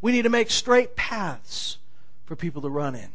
We 0.00 0.12
need 0.12 0.22
to 0.22 0.30
make 0.30 0.50
straight 0.50 0.96
paths 0.96 1.78
for 2.24 2.34
people 2.34 2.62
to 2.62 2.68
run 2.68 2.94
in. 2.94 3.10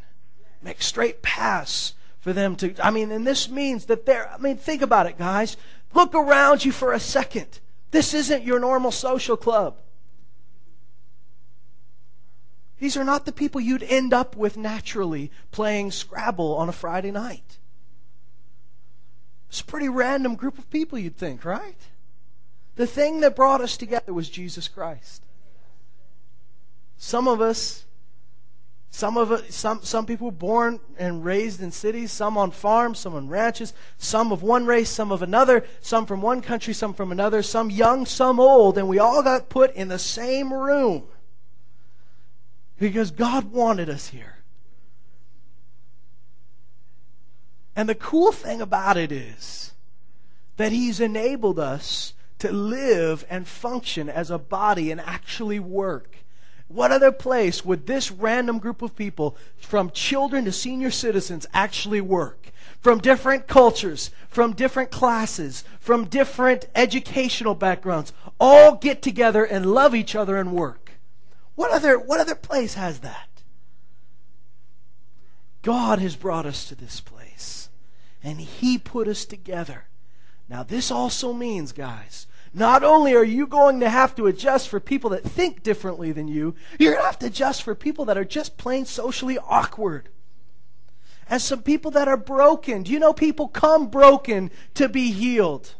Make 0.61 0.81
straight 0.81 1.21
paths 1.21 1.93
for 2.19 2.33
them 2.33 2.55
to. 2.57 2.73
I 2.83 2.91
mean, 2.91 3.11
and 3.11 3.25
this 3.25 3.49
means 3.49 3.85
that 3.85 4.05
they're. 4.05 4.29
I 4.29 4.37
mean, 4.37 4.57
think 4.57 4.81
about 4.81 5.05
it, 5.05 5.17
guys. 5.17 5.57
Look 5.93 6.13
around 6.13 6.65
you 6.65 6.71
for 6.71 6.93
a 6.93 6.99
second. 6.99 7.59
This 7.91 8.13
isn't 8.13 8.43
your 8.43 8.59
normal 8.59 8.91
social 8.91 9.37
club. 9.37 9.77
These 12.79 12.95
are 12.97 13.03
not 13.03 13.25
the 13.25 13.31
people 13.31 13.61
you'd 13.61 13.83
end 13.83 14.13
up 14.13 14.35
with 14.35 14.57
naturally 14.57 15.31
playing 15.51 15.91
Scrabble 15.91 16.55
on 16.55 16.69
a 16.69 16.73
Friday 16.73 17.11
night. 17.11 17.57
It's 19.49 19.61
a 19.61 19.65
pretty 19.65 19.89
random 19.89 20.35
group 20.35 20.57
of 20.57 20.69
people, 20.69 20.97
you'd 20.97 21.17
think, 21.17 21.43
right? 21.43 21.77
The 22.75 22.87
thing 22.87 23.19
that 23.19 23.35
brought 23.35 23.61
us 23.61 23.75
together 23.75 24.13
was 24.13 24.29
Jesus 24.29 24.67
Christ. 24.67 25.23
Some 26.97 27.27
of 27.27 27.41
us 27.41 27.85
some 28.91 29.17
of 29.17 29.31
it, 29.31 29.53
some, 29.53 29.81
some 29.83 30.05
people 30.05 30.31
born 30.31 30.79
and 30.97 31.23
raised 31.23 31.61
in 31.61 31.71
cities, 31.71 32.11
some 32.11 32.37
on 32.37 32.51
farms, 32.51 32.99
some 32.99 33.15
on 33.15 33.29
ranches, 33.29 33.73
some 33.97 34.31
of 34.31 34.41
one 34.41 34.65
race, 34.65 34.89
some 34.89 35.11
of 35.11 35.21
another, 35.21 35.63
some 35.79 36.05
from 36.05 36.21
one 36.21 36.41
country, 36.41 36.73
some 36.73 36.93
from 36.93 37.11
another, 37.11 37.43
some 37.43 37.69
young, 37.69 38.05
some 38.05 38.39
old, 38.39 38.77
and 38.77 38.89
we 38.89 38.97
all 38.99 39.21
got 39.21 39.47
put 39.47 39.73
in 39.75 39.89
the 39.89 39.99
same 39.99 40.51
room 40.51 41.03
because 42.79 43.11
God 43.11 43.51
wanted 43.51 43.89
us 43.89 44.07
here. 44.09 44.37
And 47.75 47.87
the 47.87 47.95
cool 47.95 48.31
thing 48.31 48.61
about 48.61 48.97
it 48.97 49.11
is 49.11 49.73
that 50.57 50.71
He's 50.71 50.99
enabled 50.99 51.59
us 51.59 52.13
to 52.39 52.51
live 52.51 53.25
and 53.29 53.47
function 53.47 54.09
as 54.09 54.31
a 54.31 54.37
body 54.37 54.91
and 54.91 54.99
actually 55.01 55.59
work 55.59 56.17
what 56.69 56.91
other 56.91 57.11
place 57.11 57.65
would 57.65 57.87
this 57.87 58.11
random 58.11 58.59
group 58.59 58.83
of 58.83 58.95
people, 58.95 59.35
from 59.57 59.89
children 59.89 60.45
to 60.45 60.51
senior 60.51 60.91
citizens, 60.91 61.47
actually 61.51 61.99
work? 61.99 62.51
From 62.79 62.99
different 62.99 63.47
cultures, 63.47 64.11
from 64.27 64.53
different 64.53 64.91
classes, 64.91 65.63
from 65.79 66.05
different 66.05 66.67
educational 66.75 67.55
backgrounds, 67.55 68.13
all 68.39 68.75
get 68.75 69.01
together 69.01 69.43
and 69.43 69.73
love 69.73 69.95
each 69.95 70.15
other 70.15 70.37
and 70.37 70.53
work. 70.53 70.78
What 71.59 71.71
other, 71.71 71.99
what 71.99 72.21
other 72.21 72.35
place 72.35 72.75
has 72.75 72.99
that? 72.99 73.43
God 75.61 75.99
has 75.99 76.15
brought 76.15 76.45
us 76.45 76.63
to 76.69 76.73
this 76.73 77.01
place, 77.01 77.67
and 78.23 78.39
He 78.39 78.77
put 78.77 79.09
us 79.09 79.25
together. 79.25 79.89
Now, 80.47 80.63
this 80.63 80.89
also 80.89 81.33
means, 81.33 81.73
guys, 81.73 82.27
not 82.53 82.81
only 82.85 83.13
are 83.13 83.25
you 83.25 83.45
going 83.45 83.81
to 83.81 83.89
have 83.89 84.15
to 84.15 84.27
adjust 84.27 84.69
for 84.69 84.79
people 84.79 85.09
that 85.09 85.25
think 85.25 85.61
differently 85.61 86.13
than 86.13 86.29
you, 86.29 86.55
you're 86.79 86.93
going 86.93 87.03
to 87.03 87.07
have 87.07 87.19
to 87.19 87.25
adjust 87.25 87.63
for 87.63 87.75
people 87.75 88.05
that 88.05 88.17
are 88.17 88.23
just 88.23 88.57
plain 88.57 88.85
socially 88.85 89.37
awkward. 89.37 90.07
And 91.29 91.41
some 91.41 91.61
people 91.61 91.91
that 91.91 92.07
are 92.07 92.15
broken. 92.15 92.83
Do 92.83 92.93
you 92.93 92.99
know 92.99 93.11
people 93.11 93.49
come 93.49 93.89
broken 93.89 94.49
to 94.75 94.87
be 94.87 95.11
healed? 95.11 95.75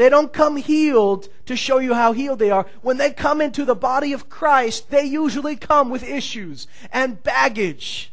They 0.00 0.08
don't 0.08 0.32
come 0.32 0.56
healed 0.56 1.28
to 1.44 1.54
show 1.54 1.76
you 1.76 1.92
how 1.92 2.14
healed 2.14 2.38
they 2.38 2.50
are. 2.50 2.64
When 2.80 2.96
they 2.96 3.10
come 3.10 3.42
into 3.42 3.66
the 3.66 3.74
body 3.74 4.14
of 4.14 4.30
Christ, 4.30 4.88
they 4.88 5.04
usually 5.04 5.56
come 5.56 5.90
with 5.90 6.02
issues 6.02 6.66
and 6.90 7.22
baggage. 7.22 8.10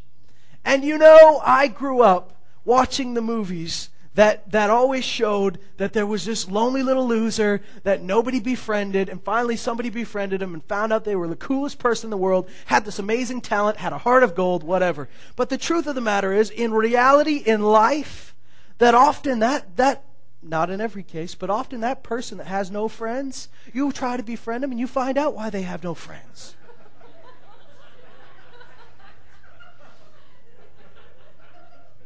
And 0.66 0.84
you 0.84 0.98
know, 0.98 1.42
I 1.46 1.70
grew 1.70 2.02
up 2.02 2.42
watching 2.66 3.14
the 3.14 3.22
movies 3.22 3.90
that, 4.16 4.52
that 4.52 4.70
always 4.70 5.06
showed 5.06 5.60
that 5.78 5.94
there 5.94 6.06
was 6.06 6.26
this 6.26 6.50
lonely 6.50 6.84
little 6.84 7.08
loser 7.08 7.62
that 7.84 8.04
nobody 8.04 8.42
befriended, 8.42 9.08
and 9.08 9.24
finally 9.24 9.56
somebody 9.56 9.90
befriended 9.90 10.42
him 10.42 10.54
and 10.54 10.66
found 10.66 10.92
out 10.92 11.06
they 11.06 11.16
were 11.16 11.30
the 11.30 11.38
coolest 11.38 11.80
person 11.80 12.08
in 12.08 12.12
the 12.12 12.18
world, 12.18 12.50
had 12.66 12.84
this 12.84 13.00
amazing 13.00 13.40
talent, 13.40 13.78
had 13.78 13.94
a 13.94 14.00
heart 14.00 14.24
of 14.24 14.36
gold, 14.36 14.62
whatever. 14.62 15.08
But 15.38 15.48
the 15.48 15.58
truth 15.58 15.88
of 15.88 15.96
the 15.96 16.02
matter 16.02 16.34
is, 16.34 16.50
in 16.50 16.74
reality, 16.74 17.38
in 17.38 17.62
life, 17.62 18.36
that 18.80 18.94
often 18.94 19.40
that, 19.40 19.78
that, 19.78 20.04
not 20.42 20.70
in 20.70 20.80
every 20.80 21.04
case, 21.04 21.36
but 21.36 21.50
often 21.50 21.82
that 21.82 22.04
person 22.04 22.38
that 22.38 22.48
has 22.48 22.72
no 22.72 22.88
friends, 22.88 23.50
you 23.74 23.92
try 23.92 24.18
to 24.18 24.24
befriend 24.24 24.64
them 24.64 24.72
and 24.72 24.80
you 24.80 24.88
find 24.88 25.18
out 25.18 25.34
why 25.34 25.50
they 25.50 25.64
have 25.64 25.84
no 25.84 25.94
friends. 25.94 26.56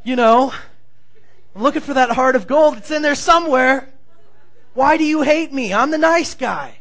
you 0.04 0.16
know, 0.16 0.54
I'm 1.56 1.62
looking 1.62 1.82
for 1.82 1.94
that 1.94 2.12
heart 2.12 2.36
of 2.36 2.48
gold. 2.48 2.78
It's 2.78 2.92
in 2.92 3.02
there 3.02 3.16
somewhere. 3.16 3.90
Why 4.74 4.98
do 4.98 5.04
you 5.04 5.22
hate 5.22 5.52
me? 5.52 5.74
I'm 5.74 5.92
the 5.92 5.98
nice 5.98 6.34
guy. 6.34 6.78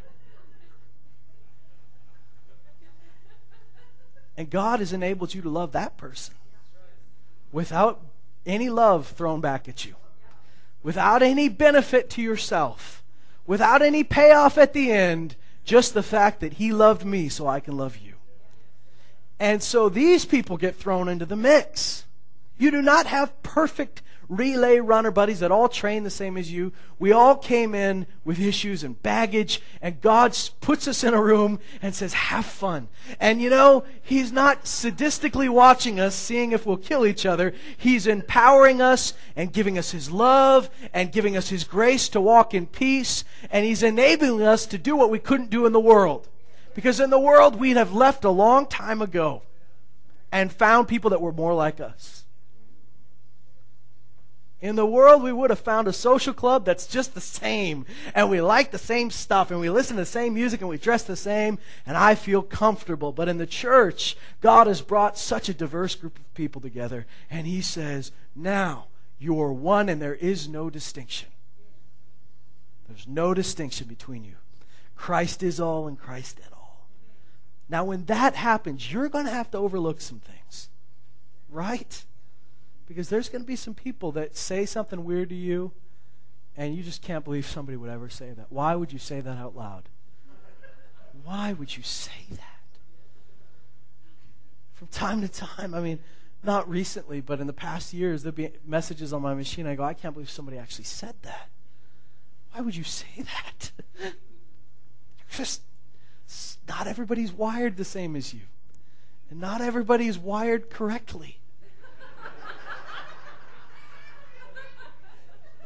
And 4.37 4.49
God 4.49 4.79
has 4.81 4.93
enabled 4.93 5.35
you 5.35 5.43
to 5.43 5.51
love 5.51 5.73
that 5.73 5.97
person 5.97 6.35
without 7.53 8.01
any 8.47 8.71
love 8.71 9.09
thrown 9.09 9.41
back 9.41 9.69
at 9.69 9.85
you, 9.85 9.97
without 10.83 11.23
any 11.23 11.49
benefit 11.49 12.11
to 12.11 12.23
yourself, 12.23 13.03
without 13.47 13.83
any 13.83 14.05
payoff 14.05 14.59
at 14.59 14.73
the 14.73 14.91
end, 14.91 15.37
just 15.65 15.95
the 15.95 16.03
fact 16.03 16.41
that 16.41 16.55
He 16.55 16.73
loved 16.73 17.05
me 17.05 17.29
so 17.29 17.47
I 17.47 17.61
can 17.61 17.77
love 17.77 17.97
you. 17.97 18.15
And 19.39 19.63
so 19.63 19.89
these 19.89 20.25
people 20.25 20.57
get 20.57 20.77
thrown 20.77 21.09
into 21.09 21.25
the 21.25 21.37
mix. 21.37 22.05
You 22.59 22.71
do 22.71 22.83
not 22.83 23.07
have 23.07 23.43
perfect 23.43 24.03
relay 24.31 24.79
runner 24.79 25.11
buddies 25.11 25.41
that 25.41 25.51
all 25.51 25.69
train 25.69 26.05
the 26.05 26.11
same 26.11 26.39
as 26.39 26.51
you. 26.53 26.73
We 26.99 27.13
all 27.13 27.37
came 27.37 27.75
in 27.75 28.07
with 28.25 28.41
issues 28.41 28.85
and 28.85 29.01
baggage, 29.03 29.61
and 29.83 30.01
God 30.01 30.39
puts 30.61 30.87
us 30.87 31.03
in 31.03 31.13
a 31.13 31.21
room 31.21 31.59
and 31.83 31.95
says, 31.95 32.15
Have 32.15 32.47
fun. 32.47 32.89
And 33.19 33.43
you 33.43 33.51
know, 33.51 33.85
He's 34.01 34.31
not 34.33 34.65
sadistically 34.65 35.49
watching 35.49 35.99
us, 35.99 36.15
seeing 36.15 36.53
if 36.53 36.65
we'll 36.65 36.77
kill 36.77 37.05
each 37.05 37.27
other. 37.27 37.53
He's 37.77 38.07
empowering 38.07 38.81
us 38.81 39.13
and 39.35 39.53
giving 39.53 39.77
us 39.77 39.91
His 39.91 40.11
love 40.11 40.71
and 40.95 41.13
giving 41.13 41.37
us 41.37 41.49
His 41.49 41.65
grace 41.65 42.09
to 42.11 42.21
walk 42.21 42.55
in 42.55 42.67
peace, 42.69 43.25
and 43.51 43.67
He's 43.67 43.83
enabling 43.83 44.43
us 44.43 44.65
to 44.67 44.79
do 44.79 44.95
what 44.95 45.11
we 45.11 45.19
couldn't 45.19 45.51
do 45.51 45.67
in 45.67 45.73
the 45.73 45.81
world. 45.81 46.29
Because 46.73 47.01
in 47.01 47.11
the 47.11 47.19
world, 47.19 47.57
we'd 47.57 47.77
have 47.77 47.93
left 47.93 48.25
a 48.25 48.31
long 48.31 48.67
time 48.67 49.03
ago 49.03 49.43
and 50.31 50.53
found 50.53 50.87
people 50.87 51.11
that 51.11 51.21
were 51.21 51.33
more 51.33 51.53
like 51.53 51.81
us. 51.81 52.20
In 54.61 54.77
the 54.77 54.85
world, 54.85 55.23
we 55.23 55.33
would 55.33 55.49
have 55.49 55.61
found 55.61 55.89
a 55.89 55.93
social 55.93 56.35
club 56.35 56.67
that's 56.67 56.87
just 56.87 57.15
the 57.15 57.21
same, 57.21 57.87
and 58.15 58.29
we 58.29 58.43
like 58.43 58.71
the 58.71 58.79
same 58.79 59.11
stuff, 59.11 59.51
and 59.51 59.59
we 59.59 59.71
listen 59.71 59.97
to 59.97 60.03
the 60.03 60.07
same 60.07 60.35
music, 60.35 60.61
and 60.61 60.69
we 60.69 60.77
dress 60.77 61.03
the 61.03 61.17
same, 61.17 61.59
and 61.87 61.97
I 61.97 62.15
feel 62.15 62.43
comfortable. 62.43 63.11
But 63.11 63.29
in 63.29 63.39
the 63.39 63.47
church, 63.47 64.19
God 64.43 64.67
has 64.67 64.83
brought 64.83 65.17
such 65.17 65.49
a 65.49 65.55
diverse 65.55 65.95
group 65.95 66.19
of 66.19 66.35
people 66.35 66.61
together, 66.61 67.07
and 67.31 67.47
He 67.47 67.63
says, 67.63 68.13
Now 68.37 68.89
you 69.19 69.41
are 69.41 69.53
one, 69.53 69.89
and 69.89 70.01
there 70.01 70.15
is 70.15 70.47
no 70.47 70.69
distinction. 70.69 71.29
There's 72.87 73.09
no 73.09 73.33
distinction 73.33 73.87
between 73.87 74.25
you. 74.25 74.37
Christ 74.95 75.43
is 75.43 75.59
all, 75.59 75.87
and 75.87 75.99
Christ 75.99 76.39
in 76.39 76.53
all. 76.53 76.87
Now, 77.71 77.85
when 77.85 78.05
that 78.07 78.35
happens, 78.35 78.93
you're 78.93 79.09
going 79.09 79.25
to 79.25 79.31
have 79.31 79.51
to 79.53 79.59
overlook 79.59 80.03
some 80.03 80.19
things, 80.19 80.69
right? 81.49 82.05
Because 82.91 83.09
there's 83.09 83.29
going 83.29 83.43
to 83.43 83.47
be 83.47 83.55
some 83.55 83.73
people 83.73 84.11
that 84.13 84.37
say 84.37 84.67
something 84.67 85.05
weird 85.05 85.29
to 85.29 85.35
you, 85.37 85.71
and 86.57 86.75
you 86.75 86.83
just 86.83 87.03
can't 87.03 87.25
believe 87.25 87.47
somebody 87.47 87.77
would 87.77 87.89
ever 87.89 88.09
say 88.09 88.33
that. 88.33 88.47
Why 88.49 88.75
would 88.75 88.93
you 88.93 88.99
say 88.99 89.21
that 89.21 89.39
out 89.39 89.55
loud? 89.55 89.85
Why 91.23 91.53
would 91.53 91.77
you 91.77 91.85
say 91.85 92.27
that? 92.31 92.81
From 94.73 94.89
time 94.89 95.21
to 95.21 95.29
time, 95.29 95.73
I 95.73 95.79
mean, 95.79 96.01
not 96.43 96.69
recently, 96.69 97.21
but 97.21 97.39
in 97.39 97.47
the 97.47 97.53
past 97.53 97.95
years, 97.95 98.25
there'll 98.25 98.35
be 98.35 98.51
messages 98.67 99.13
on 99.13 99.23
my 99.23 99.35
machine. 99.35 99.69
I 99.69 99.77
go, 99.77 99.85
I 99.85 99.95
can't 99.95 100.13
believe 100.13 100.29
somebody 100.29 100.59
actually 100.59 100.87
said 100.87 101.15
that. 101.23 101.49
Why 102.53 102.61
would 102.61 102.75
you 102.75 102.83
say 102.83 103.07
that? 103.19 103.71
just 105.31 105.63
not 106.69 106.89
everybody's 106.89 107.31
wired 107.31 107.77
the 107.77 107.85
same 107.85 108.17
as 108.17 108.35
you, 108.35 108.41
and 109.31 109.39
not 109.39 109.61
everybody 109.61 110.09
is 110.09 110.19
wired 110.19 110.71
correctly. 110.71 111.40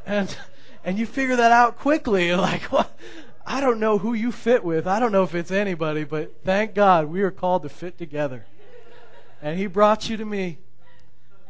And 0.07 0.37
and 0.85 0.99
you 0.99 1.07
figure 1.07 1.37
that 1.37 1.53
out 1.53 1.79
quickly. 1.79 2.27
You're 2.27 2.37
like, 2.53 2.65
what? 2.65 2.97
I 3.47 3.61
don't 3.61 3.81
know 3.81 3.99
who 3.99 4.15
you 4.15 4.33
fit 4.33 4.65
with. 4.65 4.87
I 4.87 4.99
don't 4.99 5.13
know 5.13 5.23
if 5.23 5.35
it's 5.35 5.51
anybody, 5.51 6.05
but 6.05 6.45
thank 6.45 6.75
God 6.75 7.07
we 7.07 7.23
are 7.23 7.31
called 7.31 7.63
to 7.63 7.69
fit 7.69 7.99
together. 7.99 8.47
And 9.43 9.59
He 9.59 9.67
brought 9.67 10.09
you 10.09 10.17
to 10.17 10.25
me 10.25 10.59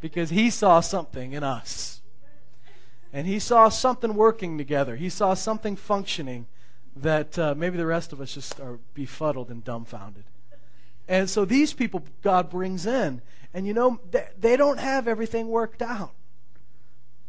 because 0.01 0.31
He 0.31 0.51
saw 0.51 0.81
something 0.81 1.33
in 1.33 1.45
us. 1.45 2.01
And 3.13 3.27
He 3.29 3.39
saw 3.39 3.69
something 3.69 4.15
working 4.15 4.59
together. 4.59 4.97
He 4.97 5.09
saw 5.09 5.35
something 5.35 5.77
functioning 5.77 6.47
that 6.97 7.39
uh, 7.39 7.55
maybe 7.57 7.77
the 7.77 7.87
rest 7.87 8.13
of 8.13 8.21
us 8.21 8.35
just 8.35 8.59
are 8.61 8.79
befuddled 8.95 9.51
and 9.51 9.65
dumbfounded. 9.65 10.25
And 11.07 11.29
so 11.29 11.45
these 11.45 11.73
people 11.73 12.03
God 12.23 12.51
brings 12.51 12.87
in. 12.87 13.23
And 13.53 13.69
you 13.69 13.75
know, 13.75 14.01
they, 14.11 14.27
they 14.39 14.57
don't 14.57 14.79
have 14.79 15.07
everything 15.07 15.49
worked 15.49 15.81
out. 15.81 16.13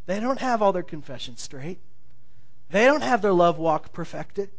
They 0.06 0.20
don't 0.20 0.40
have 0.40 0.62
all 0.62 0.72
their 0.72 0.82
confessions 0.82 1.42
straight. 1.42 1.80
They 2.70 2.84
don't 2.84 3.02
have 3.02 3.22
their 3.22 3.32
love 3.32 3.58
walk 3.58 3.92
perfected. 3.92 4.50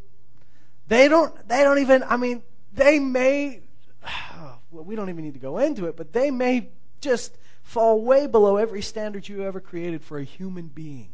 They 0.88 1.08
don't 1.08 1.48
they 1.48 1.64
don't 1.64 1.80
even 1.80 2.04
I 2.04 2.18
mean, 2.18 2.44
they 2.74 3.00
may 3.00 3.62
well, 4.72 4.84
we 4.84 4.96
don't 4.96 5.10
even 5.10 5.24
need 5.24 5.34
to 5.34 5.40
go 5.40 5.58
into 5.58 5.86
it, 5.88 5.98
but 5.98 6.14
they 6.14 6.32
may 6.32 6.70
just 7.02 7.36
fall 7.64 8.02
way 8.02 8.28
below 8.28 8.58
every 8.58 8.82
standard 8.82 9.28
you 9.28 9.44
ever 9.44 9.60
created 9.60 10.04
for 10.04 10.18
a 10.20 10.24
human 10.24 10.68
being. 10.68 11.10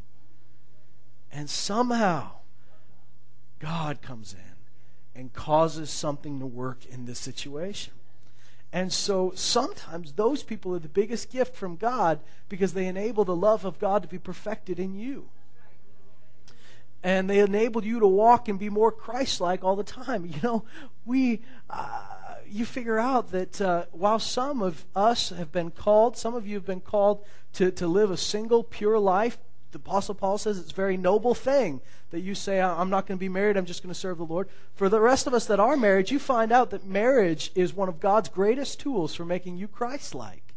And 1.31 1.49
somehow 1.49 2.31
God 3.59 4.01
comes 4.01 4.33
in 4.33 5.19
and 5.19 5.33
causes 5.33 5.89
something 5.89 6.39
to 6.39 6.45
work 6.45 6.85
in 6.85 7.05
this 7.05 7.19
situation. 7.19 7.93
And 8.73 8.91
so 8.91 9.31
sometimes 9.35 10.13
those 10.13 10.41
people 10.41 10.73
are 10.73 10.79
the 10.79 10.89
biggest 10.89 11.31
gift 11.31 11.55
from 11.55 11.75
God 11.75 12.19
because 12.49 12.73
they 12.73 12.87
enable 12.87 13.23
the 13.23 13.35
love 13.35 13.65
of 13.65 13.77
God 13.77 14.01
to 14.01 14.07
be 14.07 14.17
perfected 14.17 14.79
in 14.79 14.95
you. 14.95 15.29
And 17.03 17.29
they 17.29 17.39
enable 17.39 17.85
you 17.85 17.99
to 17.99 18.07
walk 18.07 18.47
and 18.47 18.57
be 18.57 18.69
more 18.69 18.91
Christ 18.91 19.39
like 19.39 19.63
all 19.63 19.75
the 19.75 19.83
time. 19.83 20.25
You 20.33 20.39
know, 20.41 20.65
we, 21.05 21.41
uh, 21.69 22.01
you 22.49 22.65
figure 22.65 22.97
out 22.97 23.29
that 23.29 23.61
uh, 23.61 23.85
while 23.91 24.17
some 24.17 24.63
of 24.63 24.85
us 24.95 25.29
have 25.29 25.51
been 25.51 25.69
called, 25.69 26.17
some 26.17 26.33
of 26.33 26.47
you 26.47 26.55
have 26.55 26.65
been 26.65 26.81
called 26.81 27.23
to, 27.53 27.69
to 27.71 27.85
live 27.85 28.09
a 28.09 28.17
single, 28.17 28.63
pure 28.63 28.97
life, 28.97 29.37
the 29.73 29.79
Apostle 29.79 30.15
Paul 30.15 30.37
says 30.37 30.57
it's 30.57 30.71
a 30.71 30.75
very 30.75 30.95
noble 30.95 31.33
thing 31.33 31.81
that 32.11 32.21
you 32.21 32.35
say, 32.35 32.61
I'm 32.61 32.89
not 32.89 33.07
going 33.07 33.17
to 33.17 33.19
be 33.19 33.27
married, 33.27 33.57
I'm 33.57 33.65
just 33.65 33.83
going 33.83 33.93
to 33.93 33.99
serve 33.99 34.19
the 34.19 34.23
Lord. 34.23 34.47
For 34.75 34.87
the 34.87 35.01
rest 35.01 35.27
of 35.27 35.33
us 35.33 35.45
that 35.47 35.59
are 35.59 35.75
married, 35.75 36.11
you 36.11 36.19
find 36.19 36.51
out 36.51 36.69
that 36.69 36.85
marriage 36.85 37.51
is 37.55 37.73
one 37.73 37.89
of 37.89 37.99
God's 37.99 38.29
greatest 38.29 38.79
tools 38.79 39.15
for 39.15 39.25
making 39.25 39.57
you 39.57 39.67
Christ 39.67 40.15
like. 40.15 40.53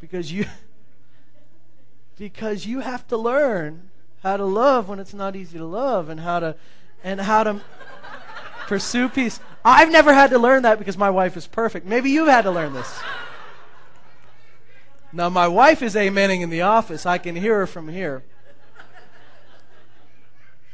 Because 0.00 0.32
you, 0.32 0.46
because 2.16 2.66
you 2.66 2.80
have 2.80 3.06
to 3.08 3.16
learn 3.16 3.90
how 4.22 4.36
to 4.36 4.44
love 4.44 4.88
when 4.88 5.00
it's 5.00 5.14
not 5.14 5.36
easy 5.36 5.58
to 5.58 5.64
love 5.64 6.08
and 6.08 6.20
how 6.20 6.40
to, 6.40 6.56
and 7.02 7.20
how 7.20 7.42
to 7.42 7.60
pursue 8.68 9.08
peace. 9.08 9.40
I've 9.64 9.90
never 9.90 10.14
had 10.14 10.30
to 10.30 10.38
learn 10.38 10.62
that 10.62 10.78
because 10.78 10.96
my 10.96 11.10
wife 11.10 11.36
is 11.36 11.46
perfect. 11.46 11.84
Maybe 11.84 12.10
you've 12.10 12.28
had 12.28 12.42
to 12.42 12.50
learn 12.50 12.72
this. 12.72 13.00
Now, 15.12 15.28
my 15.28 15.48
wife 15.48 15.82
is 15.82 15.94
amening 15.94 16.40
in 16.40 16.50
the 16.50 16.62
office. 16.62 17.04
I 17.04 17.18
can 17.18 17.34
hear 17.34 17.58
her 17.58 17.66
from 17.66 17.88
here. 17.88 18.22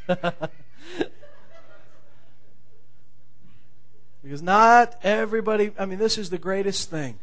because 4.23 4.43
not 4.43 4.97
everybody, 5.03 5.73
I 5.79 5.87
mean, 5.87 5.99
this 5.99 6.19
is 6.19 6.31
the 6.31 6.39
greatest 6.39 6.91
thing. 6.91 7.19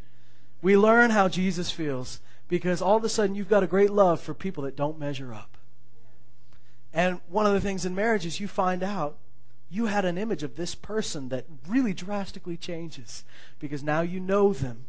We 0.60 0.76
learn 0.76 1.10
how 1.10 1.28
Jesus 1.28 1.70
feels 1.70 2.20
because 2.48 2.82
all 2.82 2.96
of 2.96 3.04
a 3.04 3.08
sudden 3.08 3.34
you've 3.36 3.48
got 3.48 3.62
a 3.62 3.68
great 3.68 3.90
love 3.90 4.20
for 4.20 4.34
people 4.34 4.64
that 4.64 4.76
don't 4.76 4.98
measure 4.98 5.32
up. 5.32 5.56
And 6.92 7.20
one 7.28 7.46
of 7.46 7.52
the 7.52 7.60
things 7.60 7.84
in 7.84 7.94
marriage 7.94 8.26
is 8.26 8.40
you 8.40 8.48
find 8.48 8.82
out 8.82 9.16
you 9.70 9.86
had 9.86 10.04
an 10.04 10.18
image 10.18 10.42
of 10.42 10.56
this 10.56 10.74
person 10.74 11.28
that 11.30 11.46
really 11.68 11.92
drastically 11.92 12.56
changes 12.56 13.24
because 13.58 13.82
now 13.82 14.00
you 14.02 14.20
know 14.20 14.52
them. 14.52 14.86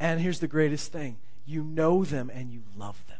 And 0.00 0.20
here's 0.20 0.40
the 0.40 0.48
greatest 0.48 0.90
thing 0.90 1.18
you 1.44 1.62
know 1.62 2.04
them 2.04 2.30
and 2.32 2.52
you 2.52 2.62
love 2.76 3.04
them. 3.08 3.18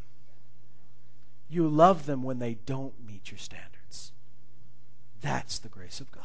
You 1.49 1.69
love 1.69 2.07
them 2.07 2.23
when 2.23 2.39
they 2.39 2.55
don't 2.67 2.95
meet 3.07 3.31
your 3.31 3.39
standards. 3.39 4.13
That's 5.21 5.59
the 5.59 5.69
grace 5.69 6.01
of 6.01 6.11
God. 6.11 6.25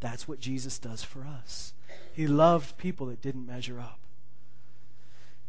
That's 0.00 0.26
what 0.28 0.40
Jesus 0.40 0.78
does 0.78 1.02
for 1.02 1.24
us. 1.24 1.72
He 2.12 2.26
loved 2.26 2.76
people 2.76 3.06
that 3.06 3.22
didn't 3.22 3.46
measure 3.46 3.80
up. 3.80 3.98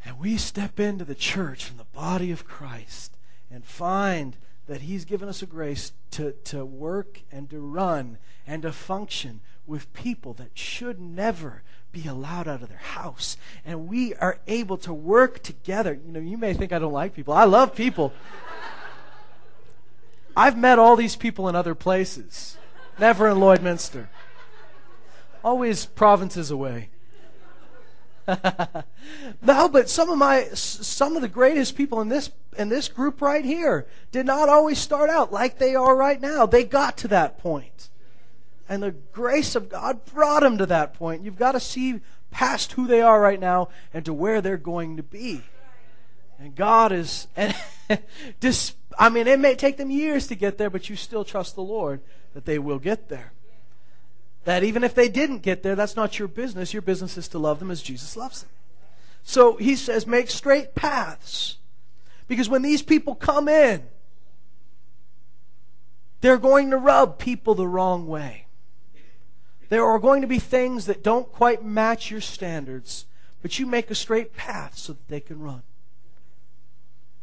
And 0.06 0.20
we 0.20 0.38
step 0.38 0.80
into 0.80 1.04
the 1.04 1.16
church 1.16 1.66
from 1.66 1.78
the 1.78 1.84
body 1.86 2.32
of 2.32 2.48
Christ 2.48 3.18
and 3.52 3.66
find 3.66 4.38
that 4.68 4.82
He's 4.82 5.06
given 5.06 5.30
us 5.30 5.42
a 5.42 5.46
grace 5.46 5.92
to, 6.12 6.34
to 6.46 6.66
work 6.66 7.22
and 7.32 7.50
to 7.50 7.60
run 7.60 8.18
and 8.48 8.62
to 8.64 8.72
function 8.72 9.42
with 9.68 9.92
people 9.94 10.34
that 10.34 10.52
should 10.54 11.00
never 11.00 11.64
be 11.92 12.08
allowed 12.08 12.48
out 12.48 12.62
of 12.62 12.70
their 12.70 12.78
house. 12.78 13.38
And 13.66 13.88
we 13.88 14.14
are 14.16 14.40
able 14.48 14.78
to 14.80 14.94
work 14.94 15.42
together. 15.42 15.94
You 15.94 16.12
know, 16.12 16.20
you 16.20 16.38
may 16.38 16.54
think 16.54 16.72
I 16.72 16.80
don't 16.80 16.94
like 16.94 17.16
people. 17.16 17.34
I 17.34 17.46
love 17.46 17.76
people. 17.76 18.14
I've 20.36 20.58
met 20.58 20.80
all 20.80 20.96
these 20.96 21.16
people 21.16 21.48
in 21.48 21.56
other 21.56 21.76
places, 21.76 22.58
never 23.00 23.30
in 23.30 23.38
Lloydminster. 23.38 24.08
Always 25.44 25.86
provinces 25.86 26.52
away. 26.52 26.90
no, 29.42 29.70
but 29.70 29.90
some 29.90 30.10
of 30.10 30.18
my 30.18 30.46
some 30.54 31.16
of 31.16 31.22
the 31.22 31.28
greatest 31.28 31.76
people 31.76 32.02
in 32.02 32.10
this 32.10 32.32
in 32.58 32.70
this 32.70 32.88
group 32.88 33.22
right 33.22 33.46
here 33.46 33.86
did 34.12 34.26
not 34.26 34.50
always 34.50 34.80
start 34.80 35.10
out 35.10 35.32
like 35.32 35.58
they 35.58 35.76
are 35.76 35.96
right 35.96 36.20
now. 36.20 36.46
They 36.46 36.64
got 36.64 36.98
to 37.00 37.08
that 37.10 37.38
point. 37.38 37.90
And 38.68 38.82
the 38.82 38.92
grace 38.92 39.56
of 39.56 39.70
God 39.70 40.06
brought 40.06 40.42
them 40.42 40.58
to 40.58 40.66
that 40.66 40.96
point. 40.96 41.24
You've 41.24 41.38
got 41.38 41.52
to 41.52 41.60
see 41.60 42.02
past 42.32 42.72
who 42.74 42.88
they 42.88 43.02
are 43.02 43.22
right 43.22 43.40
now 43.40 43.70
and 43.94 44.04
to 44.06 44.14
where 44.14 44.42
they're 44.42 44.58
going 44.58 44.98
to 44.98 45.04
be. 45.04 45.42
And 46.40 46.56
God 46.56 46.92
is 46.92 47.28
and 47.36 47.56
just 48.42 48.76
I 48.98 49.10
mean 49.10 49.28
it 49.28 49.40
may 49.40 49.56
take 49.56 49.78
them 49.78 49.92
years 49.92 50.28
to 50.28 50.36
get 50.36 50.58
there, 50.58 50.70
but 50.70 50.90
you 50.90 50.96
still 50.96 51.24
trust 51.24 51.56
the 51.56 51.62
Lord 51.62 52.02
that 52.34 52.46
they 52.46 52.58
will 52.58 52.80
get 52.80 53.10
there. 53.10 53.34
That 54.46 54.64
even 54.64 54.84
if 54.84 54.96
they 54.96 55.10
didn't 55.10 55.40
get 55.40 55.64
there, 55.64 55.76
that's 55.76 55.96
not 55.96 56.18
your 56.18 56.28
business. 56.28 56.74
Your 56.74 56.82
business 56.82 57.18
is 57.18 57.28
to 57.30 57.40
love 57.40 57.60
them 57.60 57.72
as 57.72 57.82
Jesus 57.82 58.16
loves 58.16 58.42
them. 58.42 58.50
So 59.24 59.58
he 59.58 59.76
says, 59.76 60.06
make 60.06 60.30
straight 60.30 60.76
paths. 60.76 61.58
Because 62.28 62.48
when 62.48 62.62
these 62.62 62.82
people 62.82 63.16
come 63.16 63.48
in, 63.48 63.84
they're 66.22 66.38
going 66.38 66.72
to 66.72 66.78
rub 66.78 67.18
people 67.18 67.56
the 67.56 67.68
wrong 67.68 68.08
way. 68.08 68.46
There 69.70 69.86
are 69.86 70.00
going 70.00 70.22
to 70.22 70.28
be 70.28 70.40
things 70.40 70.86
that 70.86 71.04
don't 71.04 71.32
quite 71.32 71.66
match 71.66 72.12
your 72.12 72.22
standards, 72.22 73.06
but 73.42 73.58
you 73.58 73.66
make 73.66 73.90
a 73.90 73.96
straight 73.96 74.36
path 74.36 74.78
so 74.78 74.94
that 74.94 75.08
they 75.08 75.20
can 75.20 75.40
run. 75.40 75.64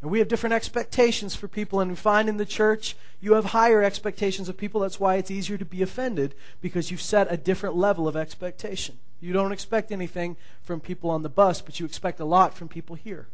And 0.03 0.11
we 0.11 0.19
have 0.19 0.27
different 0.27 0.53
expectations 0.53 1.33
for 1.33 1.47
people, 1.47 1.79
and 1.79 1.89
we 1.89 1.95
find 1.95 2.27
in 2.27 2.35
the 2.35 2.45
church 2.45 2.97
you 3.21 3.35
have 3.35 3.45
higher 3.45 3.81
expectations 3.81 4.49
of 4.49 4.57
people. 4.57 4.81
That's 4.81 4.99
why 4.99 5.15
it's 5.15 5.31
easier 5.31 5.57
to 5.57 5.63
be 5.63 5.81
offended, 5.81 6.35
because 6.59 6.91
you've 6.91 7.01
set 7.01 7.31
a 7.31 7.37
different 7.37 7.77
level 7.77 8.05
of 8.05 8.17
expectation. 8.17 8.97
You 9.21 9.31
don't 9.31 9.53
expect 9.53 9.93
anything 9.93 10.35
from 10.61 10.81
people 10.81 11.09
on 11.09 11.23
the 11.23 11.29
bus, 11.29 11.61
but 11.61 11.79
you 11.79 11.85
expect 11.85 12.19
a 12.19 12.25
lot 12.25 12.53
from 12.53 12.67
people 12.67 12.97
here. 12.97 13.27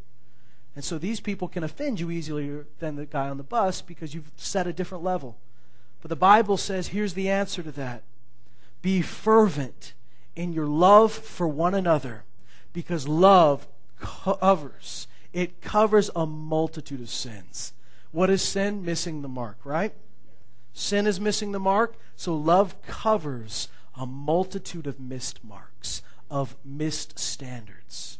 And 0.75 0.85
so 0.85 0.99
these 0.99 1.19
people 1.19 1.47
can 1.47 1.63
offend 1.63 1.99
you 1.99 2.11
easier 2.11 2.67
than 2.77 2.97
the 2.97 3.07
guy 3.07 3.29
on 3.29 3.37
the 3.37 3.43
bus 3.43 3.81
because 3.81 4.13
you've 4.13 4.31
set 4.37 4.67
a 4.67 4.71
different 4.71 5.03
level. 5.03 5.37
But 6.03 6.09
the 6.09 6.15
Bible 6.15 6.55
says 6.55 6.89
here's 6.89 7.15
the 7.15 7.29
answer 7.29 7.63
to 7.63 7.71
that 7.71 8.03
be 8.83 9.01
fervent 9.01 9.93
in 10.35 10.53
your 10.53 10.67
love 10.67 11.11
for 11.13 11.47
one 11.47 11.73
another, 11.73 12.25
because 12.73 13.07
love 13.07 13.67
covers 13.99 15.07
it 15.39 15.61
covers 15.61 16.11
a 16.17 16.25
multitude 16.25 16.99
of 16.99 17.09
sins. 17.09 17.71
What 18.11 18.29
is 18.29 18.41
sin? 18.41 18.83
Missing 18.83 19.21
the 19.21 19.29
mark, 19.29 19.57
right? 19.63 19.93
Sin 20.73 21.07
is 21.07 21.19
missing 21.19 21.53
the 21.53 21.59
mark, 21.59 21.95
so 22.17 22.35
love 22.35 22.81
covers 22.81 23.69
a 23.95 24.05
multitude 24.05 24.85
of 24.85 24.99
missed 24.99 25.41
marks, 25.41 26.01
of 26.29 26.57
missed 26.65 27.17
standards. 27.17 28.19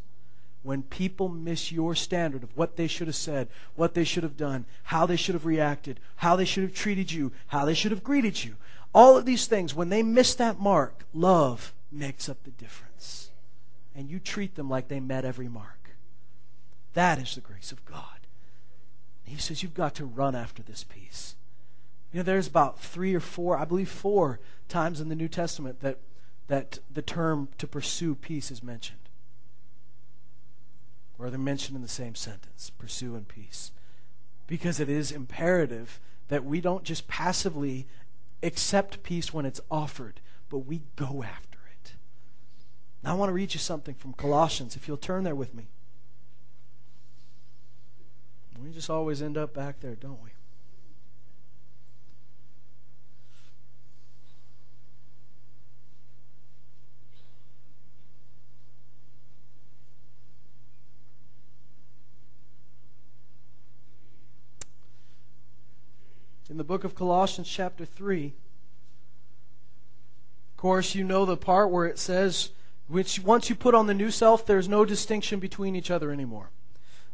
When 0.64 0.84
people 0.84 1.28
miss 1.28 1.74
your 1.74 1.94
standard 1.94 2.42
of 2.42 2.56
what 2.56 2.78
they 2.78 2.88
should 2.88 3.08
have 3.08 3.16
said, 3.18 3.50
what 3.76 3.96
they 3.96 4.06
should 4.06 4.24
have 4.24 4.38
done, 4.38 4.66
how 4.84 5.06
they 5.06 5.18
should 5.18 5.36
have 5.36 5.46
reacted, 5.46 6.00
how 6.18 6.38
they 6.38 6.46
should 6.46 6.64
have 6.64 6.74
treated 6.74 7.12
you, 7.12 7.34
how 7.48 7.66
they 7.66 7.74
should 7.74 7.92
have 7.92 8.04
greeted 8.04 8.46
you, 8.46 8.56
all 8.94 9.18
of 9.18 9.26
these 9.26 9.46
things, 9.46 9.76
when 9.76 9.90
they 9.90 10.04
miss 10.04 10.36
that 10.36 10.60
mark, 10.60 11.04
love 11.14 11.74
makes 11.92 12.30
up 12.30 12.44
the 12.44 12.52
difference. 12.52 13.32
And 13.94 14.10
you 14.10 14.20
treat 14.20 14.56
them 14.56 14.70
like 14.70 14.88
they 14.88 15.02
met 15.02 15.26
every 15.26 15.50
mark. 15.50 15.79
That 16.94 17.20
is 17.20 17.36
the 17.36 17.42
grace 17.42 17.72
of 17.72 17.86
God. 17.86 18.20
He 19.24 19.38
says 19.38 19.62
you've 19.62 19.74
got 19.76 19.94
to 19.96 20.06
run 20.06 20.36
after 20.36 20.64
this 20.64 20.84
peace. 20.84 21.36
You 22.12 22.20
know, 22.20 22.24
there's 22.24 22.48
about 22.48 22.80
three 22.80 23.14
or 23.14 23.20
four, 23.20 23.58
I 23.58 23.66
believe 23.66 23.90
four 23.90 24.40
times 24.68 25.00
in 25.00 25.10
the 25.10 25.16
New 25.16 25.28
Testament 25.28 25.82
that, 25.82 26.00
that 26.48 26.80
the 26.92 27.04
term 27.04 27.50
to 27.60 27.68
pursue 27.68 28.16
peace 28.16 28.50
is 28.50 28.64
mentioned. 28.64 28.98
Or 31.20 31.30
they're 31.30 31.38
mentioned 31.38 31.76
in 31.76 31.84
the 31.84 31.88
same 31.88 32.16
sentence 32.16 32.72
pursue 32.72 33.16
and 33.16 33.28
peace. 33.28 33.72
Because 34.48 34.80
it 34.80 34.90
is 34.90 35.12
imperative 35.12 36.00
that 36.30 36.44
we 36.44 36.60
don't 36.60 36.84
just 36.84 37.08
passively 37.08 37.86
accept 38.42 39.04
peace 39.04 39.32
when 39.32 39.46
it's 39.46 39.62
offered, 39.70 40.22
but 40.50 40.60
we 40.60 40.82
go 40.96 41.24
after 41.24 41.60
it. 41.72 41.94
Now, 43.04 43.12
I 43.12 43.16
want 43.16 43.30
to 43.30 43.34
read 43.34 43.54
you 43.54 43.60
something 43.60 43.94
from 43.94 44.14
Colossians, 44.14 44.76
if 44.76 44.88
you'll 44.88 44.98
turn 44.98 45.24
there 45.24 45.36
with 45.36 45.54
me. 45.54 45.68
We 48.62 48.72
just 48.72 48.90
always 48.90 49.22
end 49.22 49.38
up 49.38 49.54
back 49.54 49.80
there, 49.80 49.96
don't 49.96 50.22
we? 50.24 50.30
in 66.50 66.58
the 66.58 66.64
book 66.64 66.84
of 66.84 66.96
Colossians, 66.96 67.48
chapter 67.48 67.86
3. 67.86 68.34
Of 70.52 70.58
course, 70.58 70.96
you 70.96 71.04
know 71.04 71.26
the 71.26 71.38
part 71.38 71.70
where 71.70 71.86
it 71.86 72.00
says, 72.00 72.50
which 72.88 73.20
once 73.20 73.50
you 73.50 73.56
put 73.56 73.76
on 73.76 73.86
the 73.88 73.94
new 73.94 74.10
self, 74.10 74.46
there's 74.46 74.68
no 74.68 74.84
distinction 74.84 75.40
between 75.40 75.76
each 75.76 75.92
other 75.92 76.12
anymore. 76.12 76.50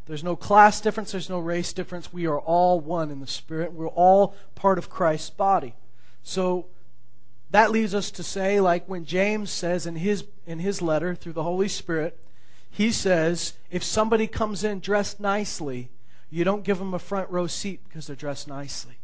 There's 0.06 0.24
no 0.24 0.36
class 0.36 0.82
difference, 0.82 1.12
there's 1.12 1.30
no 1.30 1.39
race 1.39 1.74
difference. 1.74 2.13
We 2.13 2.28
are 2.28 2.39
all 2.39 2.80
one 2.80 3.10
in 3.10 3.20
the 3.20 3.28
Spirit. 3.28 3.74
We're 3.74 3.88
all 3.88 4.36
part 4.54 4.78
of 4.78 4.89
Christ's 4.89 5.32
body. 5.32 5.74
So 6.22 6.68
that 7.50 7.72
leads 7.72 7.96
us 7.96 8.12
to 8.12 8.24
say, 8.24 8.60
like 8.60 8.88
when 8.88 9.06
James 9.06 9.50
says 9.50 9.86
in 9.86 9.96
his, 9.96 10.26
in 10.46 10.60
his 10.60 10.82
letter 10.82 11.15
through 11.15 11.34
the 11.34 11.44
Holy 11.44 11.68
Spirit, 11.68 12.20
he 12.70 12.91
says, 12.91 13.54
if 13.72 13.84
somebody 13.84 14.28
comes 14.28 14.63
in 14.63 14.80
dressed 14.80 15.20
nicely, 15.20 15.89
you 16.30 16.44
don't 16.44 16.63
give 16.63 16.80
them 16.80 16.94
a 16.94 17.00
front 17.00 17.30
row 17.30 17.48
seat 17.48 17.82
because 17.88 18.08
they're 18.08 18.15
dressed 18.15 18.48
nicely. 18.48 18.98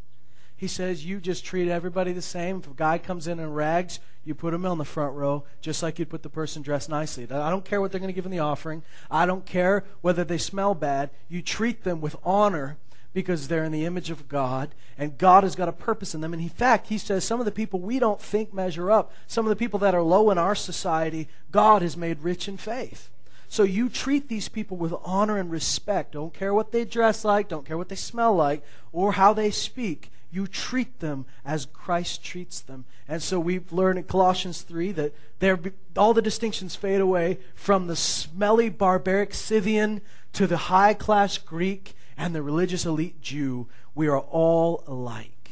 He 0.61 0.67
says 0.67 1.03
you 1.03 1.19
just 1.19 1.43
treat 1.43 1.67
everybody 1.67 2.11
the 2.11 2.21
same. 2.21 2.59
If 2.59 2.67
a 2.67 2.75
guy 2.75 2.99
comes 2.99 3.25
in 3.25 3.39
in 3.39 3.51
rags, 3.51 3.99
you 4.23 4.35
put 4.35 4.53
him 4.53 4.63
on 4.63 4.77
the 4.77 4.85
front 4.85 5.15
row, 5.15 5.43
just 5.59 5.81
like 5.81 5.97
you'd 5.97 6.11
put 6.11 6.21
the 6.21 6.29
person 6.29 6.61
dressed 6.61 6.87
nicely. 6.87 7.23
I 7.31 7.49
don't 7.49 7.65
care 7.65 7.81
what 7.81 7.91
they're 7.91 7.99
going 7.99 8.13
to 8.13 8.15
give 8.15 8.27
in 8.27 8.31
the 8.31 8.37
offering. 8.37 8.83
I 9.09 9.25
don't 9.25 9.43
care 9.43 9.83
whether 10.01 10.23
they 10.23 10.37
smell 10.37 10.75
bad. 10.75 11.09
You 11.27 11.41
treat 11.41 11.83
them 11.83 11.99
with 11.99 12.15
honor 12.23 12.77
because 13.11 13.47
they're 13.47 13.63
in 13.63 13.71
the 13.71 13.85
image 13.85 14.11
of 14.11 14.27
God, 14.27 14.75
and 14.99 15.17
God 15.17 15.41
has 15.41 15.55
got 15.55 15.67
a 15.67 15.71
purpose 15.71 16.13
in 16.13 16.21
them. 16.21 16.31
And 16.31 16.43
in 16.43 16.49
fact, 16.49 16.89
he 16.89 16.99
says 16.99 17.25
some 17.25 17.39
of 17.39 17.47
the 17.47 17.51
people 17.51 17.79
we 17.79 17.97
don't 17.97 18.21
think 18.21 18.53
measure 18.53 18.91
up, 18.91 19.11
some 19.25 19.47
of 19.47 19.49
the 19.49 19.55
people 19.55 19.79
that 19.79 19.95
are 19.95 20.03
low 20.03 20.29
in 20.29 20.37
our 20.37 20.53
society, 20.53 21.27
God 21.49 21.81
has 21.81 21.97
made 21.97 22.21
rich 22.21 22.47
in 22.47 22.57
faith. 22.57 23.09
So 23.47 23.63
you 23.63 23.89
treat 23.89 24.29
these 24.29 24.47
people 24.47 24.77
with 24.77 24.93
honor 25.03 25.39
and 25.39 25.49
respect. 25.49 26.11
Don't 26.11 26.35
care 26.35 26.53
what 26.53 26.71
they 26.71 26.85
dress 26.85 27.25
like, 27.25 27.47
don't 27.47 27.65
care 27.65 27.79
what 27.79 27.89
they 27.89 27.95
smell 27.95 28.35
like, 28.35 28.63
or 28.91 29.13
how 29.13 29.33
they 29.33 29.49
speak 29.49 30.11
you 30.31 30.47
treat 30.47 30.99
them 30.99 31.25
as 31.45 31.65
Christ 31.65 32.23
treats 32.23 32.61
them. 32.61 32.85
And 33.07 33.21
so 33.21 33.39
we've 33.39 33.71
learned 33.71 33.99
in 33.99 34.05
Colossians 34.05 34.61
3 34.61 34.93
that 34.93 35.13
there, 35.39 35.59
all 35.97 36.13
the 36.13 36.21
distinctions 36.21 36.75
fade 36.75 37.01
away 37.01 37.39
from 37.53 37.87
the 37.87 37.95
smelly, 37.95 38.69
barbaric 38.69 39.33
Scythian 39.33 40.01
to 40.33 40.47
the 40.47 40.57
high 40.57 40.93
class 40.93 41.37
Greek 41.37 41.93
and 42.17 42.33
the 42.33 42.41
religious 42.41 42.85
elite 42.85 43.21
Jew. 43.21 43.67
We 43.93 44.07
are 44.07 44.19
all 44.19 44.83
alike. 44.87 45.51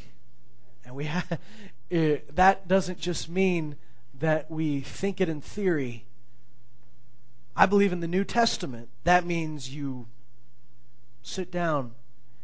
And 0.85 0.95
we 0.95 1.05
it, 1.05 1.39
eh, 1.91 2.17
that 2.33 2.67
doesn't 2.67 2.99
just 2.99 3.29
mean 3.29 3.75
that 4.17 4.49
we 4.49 4.79
think 4.79 5.19
it 5.19 5.27
in 5.27 5.41
theory. 5.41 6.05
I 7.55 7.65
believe 7.65 7.91
in 7.91 7.99
the 7.99 8.07
New 8.07 8.23
Testament, 8.23 8.87
that 9.03 9.25
means 9.25 9.75
you 9.75 10.07
sit 11.21 11.51
down 11.51 11.95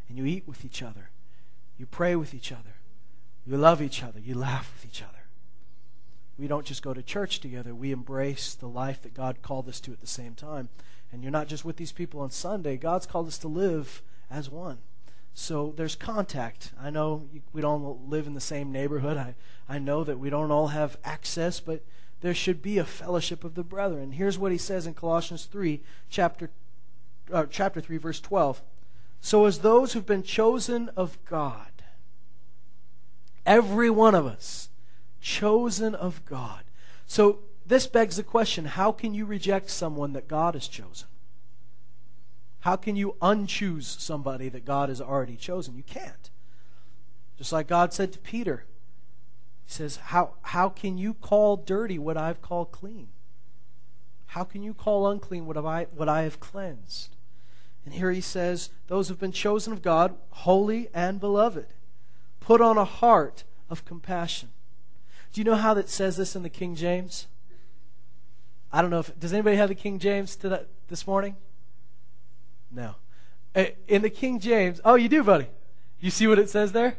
and 0.09 0.17
you 0.17 0.25
eat 0.25 0.45
with 0.45 0.65
each 0.65 0.83
other 0.83 1.09
you 1.77 1.85
pray 1.85 2.15
with 2.15 2.33
each 2.33 2.51
other. 2.51 2.75
You 3.45 3.57
love 3.57 3.81
each 3.81 4.03
other. 4.03 4.19
You 4.19 4.35
laugh 4.35 4.71
with 4.73 4.85
each 4.85 5.01
other. 5.01 5.11
We 6.37 6.47
don't 6.47 6.65
just 6.65 6.83
go 6.83 6.93
to 6.93 7.01
church 7.01 7.39
together. 7.39 7.73
We 7.73 7.91
embrace 7.91 8.53
the 8.53 8.67
life 8.67 9.01
that 9.03 9.13
God 9.13 9.41
called 9.41 9.69
us 9.69 9.79
to 9.81 9.91
at 9.91 10.01
the 10.01 10.07
same 10.07 10.33
time. 10.33 10.69
And 11.11 11.23
you're 11.23 11.31
not 11.31 11.47
just 11.47 11.63
with 11.63 11.77
these 11.77 11.91
people 11.91 12.19
on 12.19 12.31
Sunday. 12.31 12.75
God's 12.75 13.05
called 13.05 13.27
us 13.27 13.37
to 13.39 13.47
live 13.47 14.01
as 14.29 14.49
one. 14.49 14.79
So 15.33 15.73
there's 15.75 15.95
contact. 15.95 16.71
I 16.81 16.89
know 16.89 17.27
we 17.53 17.61
don't 17.61 18.09
live 18.09 18.25
in 18.25 18.33
the 18.33 18.41
same 18.41 18.71
neighborhood. 18.71 19.17
I, 19.17 19.35
I 19.67 19.79
know 19.79 20.03
that 20.03 20.19
we 20.19 20.29
don't 20.29 20.51
all 20.51 20.67
have 20.67 20.97
access, 21.03 21.59
but 21.59 21.83
there 22.21 22.33
should 22.33 22.61
be 22.61 22.77
a 22.77 22.85
fellowship 22.85 23.43
of 23.43 23.55
the 23.55 23.63
brethren. 23.63 24.13
Here's 24.13 24.37
what 24.37 24.51
he 24.51 24.57
says 24.57 24.87
in 24.87 24.93
Colossians 24.93 25.45
3, 25.45 25.81
chapter, 26.09 26.49
uh, 27.31 27.45
chapter 27.49 27.81
3, 27.81 27.97
verse 27.97 28.19
12. 28.19 28.61
So 29.21 29.45
as 29.45 29.59
those 29.59 29.93
who've 29.93 30.05
been 30.05 30.23
chosen 30.23 30.89
of 30.95 31.17
God, 31.25 31.71
every 33.45 33.89
one 33.89 34.15
of 34.15 34.25
us, 34.25 34.69
chosen 35.19 35.95
of 35.95 36.23
God. 36.25 36.63
So 37.07 37.39
this 37.65 37.87
begs 37.87 38.17
the 38.17 38.23
question 38.23 38.65
how 38.65 38.91
can 38.91 39.13
you 39.13 39.25
reject 39.25 39.69
someone 39.69 40.13
that 40.13 40.27
God 40.27 40.53
has 40.53 40.67
chosen? 40.67 41.07
How 42.61 42.75
can 42.75 42.95
you 42.95 43.15
unchoose 43.21 43.99
somebody 43.99 44.49
that 44.49 44.65
God 44.65 44.89
has 44.89 44.99
already 44.99 45.35
chosen? 45.35 45.75
You 45.75 45.83
can't. 45.83 46.31
Just 47.37 47.51
like 47.51 47.67
God 47.67 47.93
said 47.93 48.11
to 48.13 48.19
Peter, 48.19 48.65
He 49.65 49.71
says, 49.71 49.97
How, 49.97 50.33
how 50.41 50.69
can 50.69 50.97
you 50.97 51.13
call 51.13 51.57
dirty 51.57 51.99
what 51.99 52.17
I've 52.17 52.41
called 52.41 52.71
clean? 52.71 53.09
How 54.27 54.43
can 54.43 54.63
you 54.63 54.73
call 54.73 55.09
unclean 55.09 55.45
what, 55.45 55.55
have 55.55 55.65
I, 55.65 55.85
what 55.95 56.09
I 56.09 56.23
have 56.23 56.39
cleansed? 56.39 57.14
And 57.85 57.93
here 57.93 58.11
he 58.11 58.21
says, 58.21 58.69
Those 58.87 59.07
who've 59.07 59.19
been 59.19 59.31
chosen 59.31 59.71
of 59.71 59.81
God, 59.81 60.15
holy 60.31 60.89
and 60.93 61.19
beloved, 61.19 61.67
put 62.39 62.59
on 62.59 62.77
a 62.77 62.85
heart 62.85 63.43
of 63.69 63.85
compassion. 63.85 64.49
Do 65.31 65.41
you 65.41 65.45
know 65.45 65.55
how 65.55 65.73
that 65.75 65.89
says 65.89 66.17
this 66.17 66.35
in 66.35 66.43
the 66.43 66.49
King 66.49 66.75
James? 66.75 67.27
I 68.71 68.81
don't 68.81 68.89
know 68.89 68.99
if 68.99 69.17
does 69.19 69.33
anybody 69.33 69.57
have 69.57 69.69
the 69.69 69.75
King 69.75 69.99
James 69.99 70.35
that 70.37 70.67
this 70.89 71.07
morning? 71.07 71.35
No. 72.71 72.95
Uh, 73.55 73.65
in 73.87 74.01
the 74.01 74.09
King 74.09 74.39
James, 74.39 74.81
oh, 74.83 74.95
you 74.95 75.07
do, 75.07 75.23
buddy. 75.23 75.47
You 75.99 76.11
see 76.11 76.27
what 76.27 76.39
it 76.39 76.49
says 76.49 76.73
there? 76.73 76.97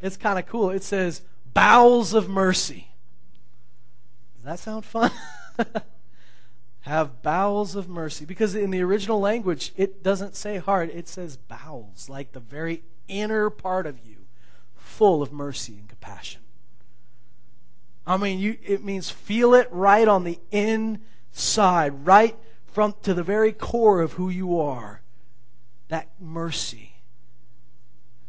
It's 0.00 0.16
kind 0.16 0.38
of 0.38 0.46
cool. 0.46 0.70
It 0.70 0.84
says 0.84 1.22
bowels 1.52 2.14
of 2.14 2.28
mercy. 2.28 2.88
Does 4.36 4.44
that 4.44 4.58
sound 4.60 4.84
fun? 4.84 5.10
have 6.82 7.22
bowels 7.22 7.74
of 7.74 7.88
mercy 7.88 8.24
because 8.24 8.54
in 8.54 8.70
the 8.70 8.82
original 8.82 9.20
language 9.20 9.72
it 9.76 10.02
doesn't 10.02 10.36
say 10.36 10.58
heart, 10.58 10.90
it 10.92 11.08
says 11.08 11.36
bowels, 11.36 12.08
like 12.08 12.32
the 12.32 12.40
very 12.40 12.82
inner 13.08 13.50
part 13.50 13.86
of 13.86 13.98
you, 14.06 14.26
full 14.74 15.22
of 15.22 15.32
mercy 15.32 15.74
and 15.78 15.88
compassion. 15.88 16.42
I 18.06 18.16
mean, 18.16 18.38
you, 18.38 18.56
it 18.64 18.82
means 18.82 19.10
feel 19.10 19.52
it 19.54 19.68
right 19.70 20.08
on 20.08 20.24
the 20.24 20.38
inside, 20.50 22.06
right 22.06 22.34
from 22.66 22.94
to 23.02 23.12
the 23.12 23.22
very 23.22 23.52
core 23.52 24.00
of 24.00 24.14
who 24.14 24.30
you 24.30 24.58
are. 24.58 25.02
That 25.88 26.08
mercy. 26.18 26.94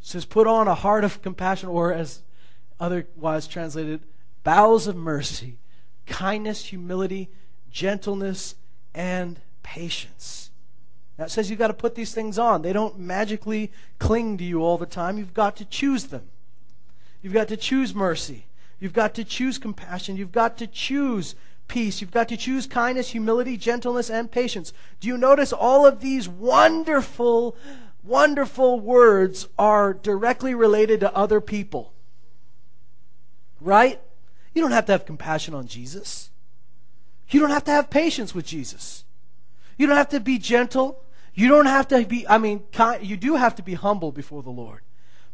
It 0.01 0.07
says, 0.07 0.25
put 0.25 0.47
on 0.47 0.67
a 0.67 0.75
heart 0.75 1.05
of 1.05 1.21
compassion, 1.21 1.69
or 1.69 1.93
as 1.93 2.23
otherwise 2.77 3.47
translated, 3.47 4.01
bowels 4.43 4.87
of 4.87 4.97
mercy, 4.97 5.59
kindness, 6.05 6.65
humility, 6.65 7.29
gentleness, 7.71 8.55
and 8.93 9.39
patience. 9.63 10.51
Now 11.17 11.25
it 11.25 11.31
says 11.31 11.49
you've 11.49 11.59
got 11.59 11.67
to 11.67 11.73
put 11.73 11.95
these 11.95 12.13
things 12.13 12.39
on. 12.39 12.61
They 12.61 12.73
don't 12.73 12.97
magically 12.97 13.71
cling 13.99 14.37
to 14.37 14.43
you 14.43 14.63
all 14.63 14.77
the 14.77 14.85
time. 14.85 15.17
You've 15.17 15.33
got 15.33 15.55
to 15.57 15.65
choose 15.65 16.05
them. 16.05 16.23
You've 17.21 17.33
got 17.33 17.49
to 17.49 17.57
choose 17.57 17.93
mercy. 17.93 18.45
You've 18.79 18.93
got 18.93 19.13
to 19.15 19.23
choose 19.25 19.57
compassion. 19.57 20.15
You've 20.15 20.31
got 20.31 20.57
to 20.59 20.67
choose 20.67 21.35
peace. 21.67 21.99
You've 21.99 22.11
got 22.11 22.29
to 22.29 22.37
choose 22.37 22.65
kindness, 22.67 23.09
humility, 23.09 23.57
gentleness, 23.57 24.09
and 24.09 24.31
patience. 24.31 24.71
Do 25.01 25.07
you 25.07 25.17
notice 25.17 25.51
all 25.51 25.85
of 25.85 25.99
these 25.99 26.29
wonderful, 26.29 27.57
wonderful 28.03 28.79
words 28.79 29.47
are 29.57 29.93
directly 29.93 30.55
related 30.55 31.01
to 31.01 31.13
other 31.13 31.41
people? 31.41 31.93
Right? 33.59 34.01
You 34.53 34.61
don't 34.61 34.71
have 34.71 34.85
to 34.85 34.93
have 34.93 35.05
compassion 35.05 35.53
on 35.53 35.67
Jesus. 35.67 36.29
You 37.29 37.39
don't 37.39 37.51
have 37.51 37.63
to 37.65 37.71
have 37.71 37.89
patience 37.89 38.33
with 38.33 38.45
Jesus. 38.45 39.05
You 39.77 39.87
don't 39.87 39.97
have 39.97 40.09
to 40.09 40.19
be 40.19 40.37
gentle. 40.37 41.03
You 41.33 41.47
don't 41.47 41.67
have 41.67 41.87
to 41.89 42.05
be, 42.05 42.27
I 42.27 42.37
mean, 42.37 42.63
you 43.01 43.17
do 43.17 43.35
have 43.35 43.55
to 43.55 43.63
be 43.63 43.75
humble 43.75 44.11
before 44.11 44.43
the 44.43 44.49
Lord. 44.49 44.81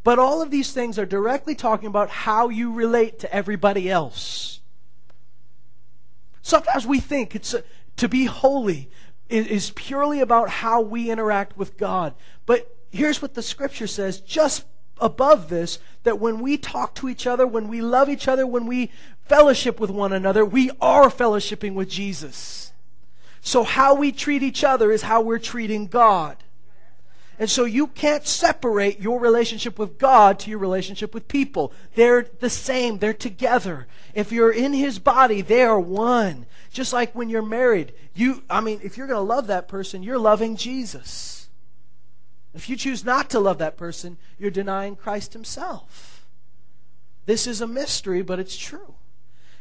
But 0.04 0.20
all 0.20 0.42
of 0.42 0.52
these 0.52 0.72
things 0.72 1.00
are 1.00 1.06
directly 1.06 1.56
talking 1.56 1.88
about 1.88 2.10
how 2.10 2.50
you 2.50 2.72
relate 2.72 3.18
to 3.20 3.34
everybody 3.34 3.90
else. 3.90 4.62
Sometimes 6.44 6.86
we 6.86 7.00
think 7.00 7.34
it's 7.34 7.56
a, 7.56 7.64
to 7.98 8.08
be 8.08 8.26
holy 8.26 8.90
is, 9.30 9.48
is 9.48 9.72
purely 9.72 10.20
about 10.20 10.50
how 10.50 10.80
we 10.80 11.10
interact 11.10 11.58
with 11.58 11.76
God. 11.76 12.14
But 12.46 12.76
here's 12.92 13.20
what 13.20 13.34
the 13.34 13.42
scripture 13.42 13.88
says 13.88 14.20
just 14.20 14.66
above 15.02 15.50
this 15.50 15.80
that 16.04 16.20
when 16.20 16.40
we 16.40 16.58
talk 16.58 16.94
to 16.96 17.10
each 17.10 17.26
other, 17.26 17.48
when 17.48 17.68
we 17.68 17.82
love 17.82 18.08
each 18.10 18.28
other, 18.28 18.46
when 18.46 18.68
we 18.68 18.92
fellowship 19.26 19.80
with 19.80 19.90
one 19.90 20.14
another, 20.14 20.46
we 20.46 20.72
are 20.82 21.10
fellowshipping 21.10 21.74
with 21.74 21.90
Jesus. 21.90 22.72
So 23.42 23.64
how 23.64 23.94
we 23.94 24.12
treat 24.12 24.42
each 24.42 24.64
other 24.64 24.92
is 24.92 25.04
how 25.04 25.22
we're 25.22 25.40
treating 25.40 25.88
God. 25.88 26.38
And 27.38 27.50
so 27.50 27.66
you 27.66 27.88
can't 27.88 28.26
separate 28.26 29.02
your 29.02 29.20
relationship 29.20 29.78
with 29.78 29.98
God 29.98 30.40
to 30.40 30.50
your 30.50 30.60
relationship 30.60 31.14
with 31.14 31.28
people. 31.28 31.74
They're 31.96 32.28
the 32.40 32.50
same. 32.50 33.00
They're 33.00 33.14
together. 33.14 33.88
If 34.14 34.32
you're 34.32 34.52
in 34.52 34.74
His 34.74 35.00
body, 35.00 35.42
they 35.42 35.64
are 35.64 35.80
one. 35.80 36.46
Just 36.72 36.94
like 36.94 37.14
when 37.14 37.30
you're 37.30 37.42
married, 37.42 37.94
you, 38.14 38.44
I 38.50 38.62
mean, 38.62 38.80
if 38.84 38.98
you're 38.98 39.08
going 39.08 39.18
to 39.20 39.34
love 39.34 39.48
that 39.48 39.68
person, 39.68 40.02
you're 40.02 40.18
loving 40.18 40.56
Jesus. 40.56 41.50
If 42.54 42.70
you 42.70 42.78
choose 42.78 43.04
not 43.04 43.30
to 43.32 43.40
love 43.40 43.58
that 43.58 43.76
person, 43.76 44.18
you're 44.40 44.50
denying 44.50 44.96
Christ 44.96 45.34
Himself. 45.34 46.26
This 47.26 47.48
is 47.48 47.60
a 47.60 47.68
mystery, 47.68 48.22
but 48.22 48.40
it's 48.40 48.56
true. 48.56 48.96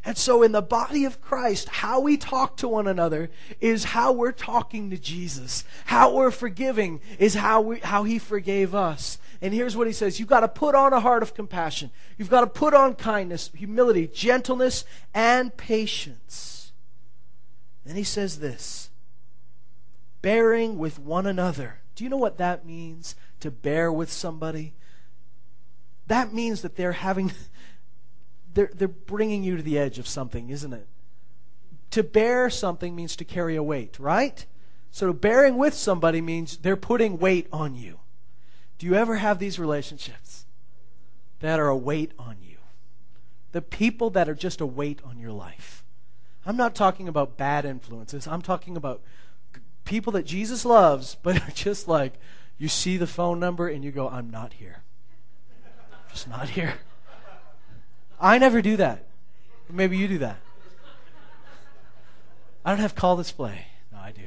And 0.06 0.18
so, 0.18 0.42
in 0.42 0.52
the 0.52 0.60
body 0.60 1.06
of 1.06 1.22
Christ, 1.22 1.68
how 1.68 2.00
we 2.00 2.18
talk 2.18 2.58
to 2.58 2.68
one 2.68 2.86
another 2.86 3.30
is 3.60 3.84
how 3.84 4.12
we're 4.12 4.32
talking 4.32 4.90
to 4.90 4.98
Jesus. 4.98 5.64
How 5.86 6.14
we're 6.14 6.30
forgiving 6.30 7.00
is 7.18 7.34
how, 7.34 7.62
we, 7.62 7.78
how 7.78 8.04
He 8.04 8.18
forgave 8.18 8.74
us. 8.74 9.18
And 9.40 9.54
here's 9.54 9.76
what 9.76 9.86
He 9.86 9.94
says 9.94 10.20
You've 10.20 10.28
got 10.28 10.40
to 10.40 10.48
put 10.48 10.74
on 10.74 10.92
a 10.92 11.00
heart 11.00 11.22
of 11.22 11.34
compassion, 11.34 11.90
you've 12.18 12.30
got 12.30 12.42
to 12.42 12.46
put 12.46 12.74
on 12.74 12.94
kindness, 12.94 13.50
humility, 13.54 14.06
gentleness, 14.06 14.84
and 15.14 15.56
patience. 15.56 16.72
Then 17.86 17.96
He 17.96 18.04
says 18.04 18.40
this 18.40 18.90
bearing 20.20 20.78
with 20.78 20.98
one 20.98 21.26
another. 21.26 21.80
Do 21.94 22.04
you 22.04 22.10
know 22.10 22.16
what 22.16 22.38
that 22.38 22.66
means 22.66 23.14
to 23.40 23.50
bear 23.50 23.92
with 23.92 24.10
somebody? 24.10 24.74
That 26.06 26.32
means 26.32 26.62
that 26.62 26.76
they're 26.76 26.92
having 26.92 27.32
they're, 28.54 28.70
they're 28.74 28.88
bringing 28.88 29.42
you 29.42 29.56
to 29.56 29.62
the 29.62 29.78
edge 29.78 29.98
of 29.98 30.08
something, 30.08 30.50
isn't 30.50 30.72
it? 30.72 30.86
To 31.90 32.02
bear 32.02 32.48
something 32.50 32.96
means 32.96 33.16
to 33.16 33.24
carry 33.24 33.56
a 33.56 33.62
weight, 33.62 33.98
right? 33.98 34.46
So 34.90 35.12
bearing 35.12 35.56
with 35.56 35.74
somebody 35.74 36.20
means 36.20 36.56
they're 36.58 36.76
putting 36.76 37.18
weight 37.18 37.48
on 37.52 37.74
you. 37.74 38.00
Do 38.78 38.86
you 38.86 38.94
ever 38.94 39.16
have 39.16 39.38
these 39.38 39.58
relationships 39.58 40.46
that 41.40 41.60
are 41.60 41.68
a 41.68 41.76
weight 41.76 42.12
on 42.18 42.36
you? 42.40 42.58
The 43.52 43.62
people 43.62 44.10
that 44.10 44.28
are 44.28 44.34
just 44.34 44.60
a 44.60 44.66
weight 44.66 45.00
on 45.04 45.18
your 45.18 45.32
life. 45.32 45.84
I'm 46.46 46.56
not 46.56 46.74
talking 46.74 47.08
about 47.08 47.36
bad 47.36 47.64
influences. 47.64 48.26
I'm 48.26 48.42
talking 48.42 48.76
about 48.76 49.02
people 49.84 50.12
that 50.12 50.26
Jesus 50.26 50.64
loves, 50.64 51.16
but 51.22 51.36
are 51.42 51.52
just 51.52 51.88
like, 51.88 52.14
you 52.58 52.68
see 52.68 52.96
the 52.96 53.06
phone 53.06 53.40
number 53.40 53.68
and 53.68 53.84
you 53.84 53.90
go, 53.90 54.08
I'm 54.08 54.30
not 54.30 54.54
here. 54.54 54.82
Just 56.10 56.28
not 56.28 56.50
here. 56.50 56.74
I 58.24 58.38
never 58.38 58.62
do 58.62 58.78
that. 58.78 59.04
Maybe 59.70 59.98
you 59.98 60.08
do 60.08 60.18
that. 60.18 60.38
I 62.64 62.70
don't 62.70 62.78
have 62.78 62.94
call 62.94 63.18
display. 63.18 63.66
No, 63.92 63.98
I 63.98 64.12
do. 64.12 64.22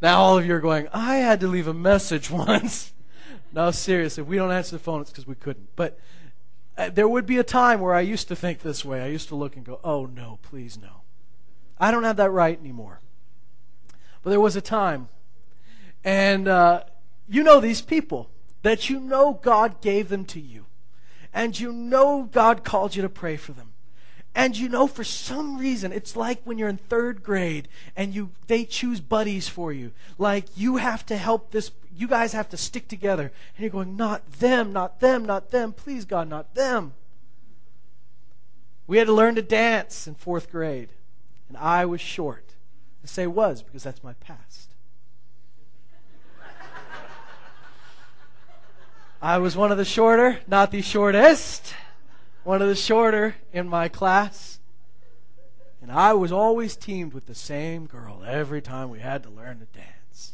now 0.00 0.18
all 0.18 0.38
of 0.38 0.46
you 0.46 0.54
are 0.54 0.60
going, 0.60 0.88
I 0.90 1.16
had 1.16 1.38
to 1.40 1.48
leave 1.48 1.68
a 1.68 1.74
message 1.74 2.30
once. 2.30 2.94
no, 3.52 3.70
seriously, 3.70 4.22
if 4.22 4.26
we 4.26 4.36
don't 4.36 4.52
answer 4.52 4.76
the 4.76 4.82
phone, 4.82 5.02
it's 5.02 5.10
because 5.10 5.26
we 5.26 5.34
couldn't. 5.34 5.68
But 5.76 6.00
uh, 6.78 6.88
there 6.88 7.06
would 7.06 7.26
be 7.26 7.36
a 7.36 7.44
time 7.44 7.80
where 7.80 7.94
I 7.94 8.00
used 8.00 8.26
to 8.28 8.36
think 8.36 8.60
this 8.60 8.82
way. 8.82 9.02
I 9.02 9.08
used 9.08 9.28
to 9.28 9.34
look 9.34 9.54
and 9.54 9.66
go, 9.66 9.80
oh, 9.84 10.06
no, 10.06 10.38
please, 10.40 10.78
no. 10.80 11.02
I 11.78 11.90
don't 11.90 12.04
have 12.04 12.16
that 12.16 12.30
right 12.30 12.58
anymore. 12.58 13.00
But 14.22 14.30
there 14.30 14.40
was 14.40 14.56
a 14.56 14.62
time. 14.62 15.10
And 16.04 16.48
uh, 16.48 16.84
you 17.28 17.42
know 17.42 17.60
these 17.60 17.82
people 17.82 18.30
that 18.62 18.88
you 18.88 18.98
know 18.98 19.38
God 19.42 19.82
gave 19.82 20.08
them 20.08 20.24
to 20.26 20.40
you 20.40 20.64
and 21.32 21.58
you 21.58 21.72
know 21.72 22.28
God 22.30 22.64
called 22.64 22.94
you 22.94 23.02
to 23.02 23.08
pray 23.08 23.36
for 23.36 23.52
them. 23.52 23.72
And 24.34 24.56
you 24.56 24.68
know, 24.68 24.86
for 24.86 25.04
some 25.04 25.58
reason, 25.58 25.92
it's 25.92 26.16
like 26.16 26.40
when 26.44 26.58
you're 26.58 26.68
in 26.68 26.78
third 26.78 27.22
grade 27.22 27.68
and 27.94 28.14
you 28.14 28.30
they 28.46 28.64
choose 28.64 29.00
buddies 29.00 29.48
for 29.48 29.72
you. 29.72 29.92
Like 30.16 30.46
you 30.56 30.78
have 30.78 31.04
to 31.06 31.16
help 31.16 31.50
this. 31.50 31.70
You 31.94 32.08
guys 32.08 32.32
have 32.32 32.48
to 32.48 32.56
stick 32.56 32.88
together, 32.88 33.24
and 33.24 33.60
you're 33.62 33.68
going, 33.68 33.96
not 33.96 34.32
them, 34.32 34.72
not 34.72 35.00
them, 35.00 35.26
not 35.26 35.50
them. 35.50 35.74
Please, 35.74 36.06
God, 36.06 36.28
not 36.28 36.54
them. 36.54 36.94
We 38.86 38.96
had 38.96 39.06
to 39.06 39.12
learn 39.12 39.34
to 39.34 39.42
dance 39.42 40.06
in 40.06 40.14
fourth 40.14 40.50
grade, 40.50 40.88
and 41.48 41.58
I 41.58 41.84
was 41.84 42.00
short. 42.00 42.54
I 43.04 43.06
say 43.06 43.26
was 43.26 43.62
because 43.62 43.82
that's 43.82 44.02
my 44.02 44.14
past. 44.14 44.71
I 49.24 49.38
was 49.38 49.56
one 49.56 49.70
of 49.70 49.78
the 49.78 49.84
shorter, 49.84 50.40
not 50.48 50.72
the 50.72 50.82
shortest, 50.82 51.76
one 52.42 52.60
of 52.60 52.66
the 52.66 52.74
shorter 52.74 53.36
in 53.52 53.68
my 53.68 53.86
class. 53.86 54.58
And 55.80 55.92
I 55.92 56.12
was 56.12 56.32
always 56.32 56.74
teamed 56.74 57.12
with 57.12 57.26
the 57.26 57.34
same 57.36 57.86
girl 57.86 58.24
every 58.26 58.60
time 58.60 58.90
we 58.90 58.98
had 58.98 59.22
to 59.22 59.30
learn 59.30 59.60
to 59.60 59.66
dance. 59.66 60.32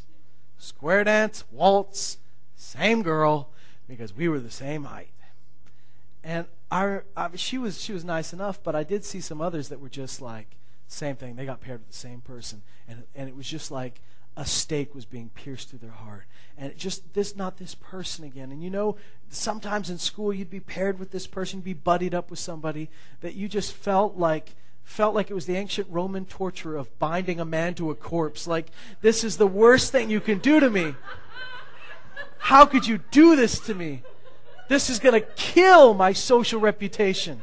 Square 0.56 1.04
dance, 1.04 1.44
waltz, 1.52 2.16
same 2.56 3.02
girl, 3.02 3.50
because 3.86 4.16
we 4.16 4.26
were 4.26 4.40
the 4.40 4.50
same 4.50 4.84
height. 4.84 5.12
And 6.24 6.46
I, 6.70 7.00
I, 7.14 7.28
she 7.34 7.58
was 7.58 7.82
she 7.82 7.92
was 7.92 8.06
nice 8.06 8.32
enough, 8.32 8.62
but 8.62 8.74
I 8.74 8.84
did 8.84 9.04
see 9.04 9.20
some 9.20 9.42
others 9.42 9.68
that 9.68 9.80
were 9.80 9.90
just 9.90 10.22
like 10.22 10.56
same 10.86 11.16
thing. 11.16 11.36
They 11.36 11.44
got 11.44 11.60
paired 11.60 11.80
with 11.80 11.88
the 11.88 11.94
same 11.94 12.22
person, 12.22 12.62
and 12.88 13.02
and 13.14 13.28
it 13.28 13.36
was 13.36 13.46
just 13.46 13.70
like 13.70 14.00
a 14.38 14.46
stake 14.46 14.94
was 14.94 15.04
being 15.04 15.30
pierced 15.30 15.68
through 15.68 15.80
their 15.80 15.90
heart. 15.90 16.24
And 16.56 16.74
just 16.78 17.12
this, 17.12 17.34
not 17.34 17.58
this 17.58 17.74
person 17.74 18.24
again. 18.24 18.52
And 18.52 18.62
you 18.62 18.70
know, 18.70 18.96
sometimes 19.28 19.90
in 19.90 19.98
school 19.98 20.32
you'd 20.32 20.48
be 20.48 20.60
paired 20.60 21.00
with 21.00 21.10
this 21.10 21.26
person, 21.26 21.58
you'd 21.58 21.64
be 21.64 21.72
buddied 21.74 22.14
up 22.14 22.30
with 22.30 22.38
somebody 22.38 22.88
that 23.20 23.34
you 23.34 23.48
just 23.48 23.72
felt 23.72 24.16
like 24.16 24.54
felt 24.84 25.14
like 25.14 25.30
it 25.30 25.34
was 25.34 25.44
the 25.44 25.56
ancient 25.56 25.86
Roman 25.90 26.24
torture 26.24 26.76
of 26.76 26.98
binding 26.98 27.40
a 27.40 27.44
man 27.44 27.74
to 27.74 27.90
a 27.90 27.94
corpse. 27.94 28.46
Like, 28.46 28.70
this 29.02 29.22
is 29.22 29.36
the 29.36 29.46
worst 29.46 29.92
thing 29.92 30.08
you 30.08 30.20
can 30.20 30.38
do 30.38 30.60
to 30.60 30.70
me. 30.70 30.94
How 32.38 32.64
could 32.64 32.86
you 32.86 32.98
do 33.10 33.36
this 33.36 33.60
to 33.60 33.74
me? 33.74 34.02
This 34.68 34.88
is 34.88 34.98
going 34.98 35.20
to 35.20 35.26
kill 35.36 35.92
my 35.92 36.14
social 36.14 36.58
reputation. 36.58 37.42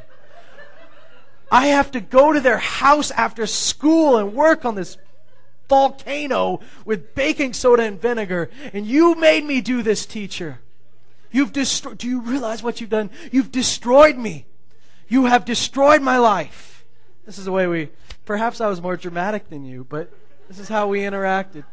I 1.52 1.68
have 1.68 1.92
to 1.92 2.00
go 2.00 2.34
to 2.34 2.40
their 2.40 2.58
house 2.58 3.12
after 3.12 3.46
school 3.46 4.18
and 4.18 4.34
work 4.34 4.66
on 4.66 4.74
this 4.74 4.98
volcano 5.68 6.60
with 6.86 7.16
baking 7.16 7.54
soda 7.54 7.84
and 7.84 8.02
vinegar. 8.02 8.50
And 8.74 8.86
you 8.86 9.16
made 9.16 9.46
me 9.46 9.62
do 9.62 9.82
this, 9.82 10.06
teacher. 10.06 10.60
You've 11.32 11.52
destroyed, 11.52 11.98
do 11.98 12.08
you 12.08 12.22
realize 12.22 12.64
what 12.64 12.80
you've 12.80 12.90
done? 12.90 13.10
You've 13.32 13.52
destroyed 13.52 14.18
me. 14.18 14.46
You 15.08 15.26
have 15.26 15.46
destroyed 15.46 16.02
my 16.02 16.18
life. 16.18 16.86
This 17.26 17.38
is 17.38 17.46
the 17.46 17.52
way 17.52 17.68
we, 17.68 17.90
perhaps 18.26 18.62
I 18.62 18.68
was 18.68 18.82
more 18.82 18.96
dramatic 18.96 19.50
than 19.50 19.66
you, 19.66 19.84
but 19.84 20.12
this 20.48 20.60
is 20.60 20.70
how 20.70 20.88
we 20.88 21.00
interacted. 21.00 21.64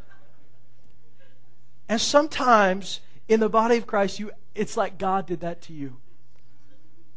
And 1.88 2.00
sometimes 2.00 3.00
in 3.28 3.40
the 3.40 3.48
body 3.48 3.76
of 3.76 3.87
Christ, 3.87 4.18
you, 4.18 4.33
it's 4.55 4.76
like 4.76 4.98
God 4.98 5.26
did 5.26 5.40
that 5.40 5.62
to 5.62 5.72
you. 5.72 5.98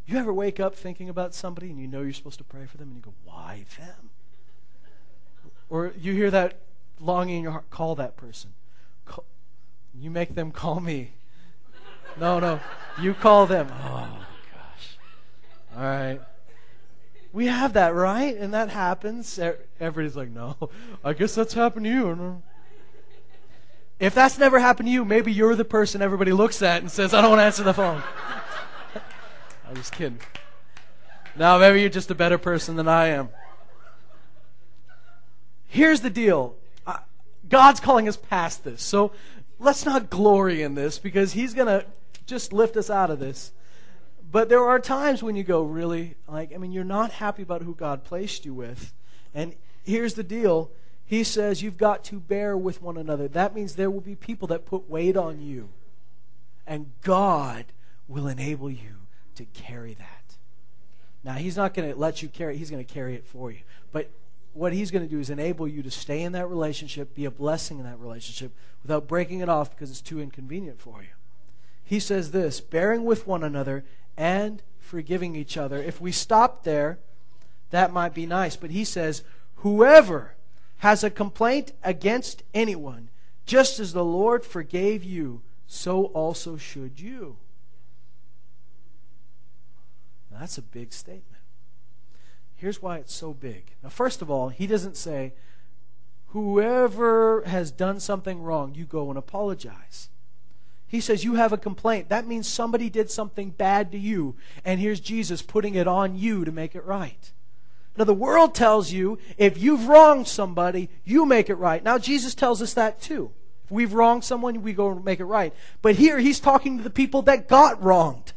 You 0.05 0.17
ever 0.17 0.33
wake 0.33 0.59
up 0.59 0.75
thinking 0.75 1.09
about 1.09 1.33
somebody 1.33 1.71
and 1.71 1.79
you 1.79 1.87
know 1.87 2.01
you're 2.01 2.13
supposed 2.13 2.37
to 2.37 2.43
pray 2.43 2.65
for 2.65 2.77
them 2.77 2.89
and 2.89 2.97
you 2.97 3.01
go, 3.01 3.13
why 3.23 3.65
them? 3.79 4.11
Or 5.69 5.93
you 5.99 6.13
hear 6.13 6.29
that 6.29 6.59
longing 6.99 7.37
in 7.37 7.43
your 7.43 7.51
heart, 7.51 7.69
call 7.69 7.95
that 7.95 8.17
person. 8.17 8.51
Call, 9.05 9.23
you 9.93 10.09
make 10.09 10.35
them 10.35 10.51
call 10.51 10.79
me. 10.79 11.11
No, 12.19 12.39
no. 12.39 12.59
You 13.01 13.13
call 13.13 13.45
them. 13.45 13.67
Oh, 13.71 14.25
gosh. 14.53 14.97
All 15.75 15.83
right. 15.83 16.21
We 17.33 17.47
have 17.47 17.73
that, 17.73 17.93
right? 17.93 18.35
And 18.37 18.53
that 18.53 18.69
happens. 18.69 19.37
Everybody's 19.79 20.15
like, 20.15 20.29
no, 20.29 20.55
I 21.03 21.13
guess 21.13 21.35
that's 21.35 21.53
happened 21.53 21.85
to 21.85 21.91
you. 21.91 22.41
If 23.99 24.13
that's 24.13 24.37
never 24.37 24.59
happened 24.59 24.87
to 24.87 24.91
you, 24.91 25.03
maybe 25.03 25.31
you're 25.31 25.55
the 25.55 25.65
person 25.65 26.01
everybody 26.01 26.31
looks 26.31 26.61
at 26.61 26.81
and 26.81 26.91
says, 26.91 27.13
I 27.13 27.21
don't 27.21 27.31
want 27.31 27.39
to 27.39 27.43
answer 27.43 27.63
the 27.63 27.73
phone. 27.73 28.01
I'm 29.67 29.75
just 29.75 29.93
kidding. 29.93 30.19
Now, 31.35 31.57
maybe 31.57 31.81
you're 31.81 31.89
just 31.89 32.11
a 32.11 32.15
better 32.15 32.37
person 32.37 32.77
than 32.77 32.87
I 32.87 33.07
am. 33.07 33.29
Here's 35.67 35.99
the 35.99 36.09
deal 36.09 36.55
God's 37.47 37.79
calling 37.79 38.07
us 38.07 38.17
past 38.17 38.63
this. 38.63 38.81
So 38.81 39.11
let's 39.59 39.85
not 39.85 40.09
glory 40.09 40.61
in 40.61 40.75
this 40.75 40.99
because 40.99 41.33
He's 41.33 41.53
going 41.53 41.67
to 41.67 41.85
just 42.25 42.53
lift 42.53 42.77
us 42.77 42.89
out 42.89 43.09
of 43.09 43.19
this. 43.19 43.51
But 44.31 44.49
there 44.49 44.65
are 44.65 44.79
times 44.79 45.23
when 45.23 45.35
you 45.35 45.43
go, 45.43 45.63
really? 45.63 46.15
Like, 46.27 46.53
I 46.53 46.57
mean, 46.57 46.71
you're 46.71 46.83
not 46.83 47.11
happy 47.11 47.43
about 47.43 47.61
who 47.61 47.75
God 47.75 48.03
placed 48.03 48.45
you 48.45 48.53
with. 48.53 48.93
And 49.33 49.55
here's 49.83 50.15
the 50.15 50.23
deal 50.23 50.71
He 51.05 51.23
says 51.23 51.61
you've 51.61 51.77
got 51.77 52.03
to 52.05 52.19
bear 52.19 52.57
with 52.57 52.81
one 52.81 52.97
another. 52.97 53.27
That 53.27 53.55
means 53.55 53.75
there 53.75 53.91
will 53.91 54.01
be 54.01 54.15
people 54.15 54.47
that 54.49 54.65
put 54.65 54.89
weight 54.89 55.15
on 55.15 55.41
you. 55.41 55.69
And 56.67 56.91
God 57.01 57.65
will 58.07 58.27
enable 58.27 58.69
you 58.71 58.95
to 59.35 59.45
carry 59.45 59.93
that. 59.93 60.35
Now, 61.23 61.33
He's 61.33 61.57
not 61.57 61.73
going 61.73 61.91
to 61.91 61.97
let 61.97 62.21
you 62.21 62.29
carry 62.29 62.55
it, 62.55 62.57
He's 62.57 62.71
going 62.71 62.83
to 62.83 62.93
carry 62.93 63.15
it 63.15 63.25
for 63.25 63.51
you. 63.51 63.59
But 63.91 64.09
what 64.55 64.73
he's 64.73 64.89
going 64.89 65.03
to 65.03 65.09
do 65.09 65.19
is 65.19 65.29
enable 65.29 65.67
you 65.67 65.83
to 65.83 65.91
stay 65.91 66.21
in 66.21 66.31
that 66.31 66.49
relationship, 66.49 67.13
be 67.13 67.25
a 67.25 67.31
blessing 67.31 67.77
in 67.77 67.83
that 67.83 67.99
relationship, 67.99 68.53
without 68.81 69.07
breaking 69.07 69.41
it 69.41 69.49
off 69.49 69.69
because 69.69 69.91
it's 69.91 70.01
too 70.01 70.21
inconvenient 70.21 70.79
for 70.79 71.01
you. 71.01 71.09
He 71.83 71.99
says 71.99 72.31
this 72.31 72.61
bearing 72.61 73.03
with 73.03 73.27
one 73.27 73.43
another 73.43 73.83
and 74.15 74.63
forgiving 74.79 75.35
each 75.35 75.57
other. 75.57 75.77
If 75.77 75.99
we 75.99 76.11
stop 76.11 76.63
there, 76.63 76.99
that 77.71 77.91
might 77.91 78.13
be 78.13 78.25
nice. 78.25 78.55
But 78.55 78.71
he 78.71 78.85
says, 78.85 79.23
whoever 79.55 80.35
has 80.77 81.03
a 81.03 81.09
complaint 81.09 81.73
against 81.83 82.43
anyone, 82.53 83.09
just 83.45 83.79
as 83.79 83.91
the 83.91 84.05
Lord 84.05 84.45
forgave 84.45 85.03
you, 85.03 85.41
so 85.67 86.05
also 86.05 86.55
should 86.55 86.99
you. 86.99 87.37
That's 90.31 90.57
a 90.57 90.61
big 90.61 90.93
statement. 90.93 91.34
Here's 92.65 92.81
why 92.81 92.97
it's 92.97 93.13
so 93.13 93.31
big. 93.31 93.75
Now, 93.83 93.89
first 93.89 94.23
of 94.23 94.31
all, 94.31 94.49
he 94.49 94.65
doesn't 94.65 94.97
say, 94.97 95.33
whoever 96.29 97.43
has 97.43 97.69
done 97.69 97.99
something 97.99 98.41
wrong, 98.41 98.73
you 98.73 98.85
go 98.85 99.09
and 99.09 99.19
apologize. 99.19 100.09
He 100.87 100.99
says, 100.99 101.23
You 101.23 101.35
have 101.35 101.53
a 101.53 101.59
complaint. 101.59 102.09
That 102.09 102.25
means 102.25 102.47
somebody 102.47 102.89
did 102.89 103.11
something 103.11 103.51
bad 103.51 103.91
to 103.91 103.99
you, 103.99 104.35
and 104.65 104.79
here's 104.79 104.99
Jesus 104.99 105.43
putting 105.43 105.75
it 105.75 105.87
on 105.87 106.17
you 106.17 106.43
to 106.43 106.51
make 106.51 106.73
it 106.73 106.83
right. 106.85 107.31
Now, 107.97 108.05
the 108.05 108.15
world 108.15 108.55
tells 108.55 108.91
you 108.91 109.19
if 109.37 109.59
you've 109.59 109.87
wronged 109.87 110.27
somebody, 110.27 110.89
you 111.03 111.23
make 111.27 111.51
it 111.51 111.59
right. 111.59 111.83
Now, 111.83 111.99
Jesus 111.99 112.33
tells 112.33 112.63
us 112.63 112.73
that 112.73 112.99
too. 112.99 113.29
If 113.65 113.69
we've 113.69 113.93
wronged 113.93 114.23
someone, 114.23 114.63
we 114.63 114.73
go 114.73 114.89
and 114.89 115.05
make 115.05 115.19
it 115.19 115.25
right. 115.25 115.53
But 115.83 115.97
here, 115.97 116.17
he's 116.17 116.39
talking 116.39 116.77
to 116.77 116.83
the 116.83 116.89
people 116.89 117.21
that 117.21 117.47
got 117.47 117.83
wronged, 117.83 118.33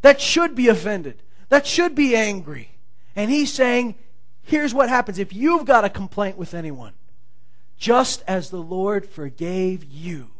that 0.00 0.18
should 0.18 0.54
be 0.54 0.68
offended, 0.68 1.22
that 1.50 1.66
should 1.66 1.94
be 1.94 2.16
angry. 2.16 2.70
And 3.16 3.30
he's 3.30 3.52
saying, 3.52 3.94
here's 4.42 4.74
what 4.74 4.90
happens 4.90 5.18
if 5.18 5.32
you've 5.32 5.64
got 5.64 5.84
a 5.84 5.90
complaint 5.90 6.36
with 6.36 6.54
anyone. 6.54 6.92
Just 7.78 8.22
as 8.28 8.50
the 8.50 8.62
Lord 8.62 9.06
forgave 9.06 9.84
you, 9.84 10.30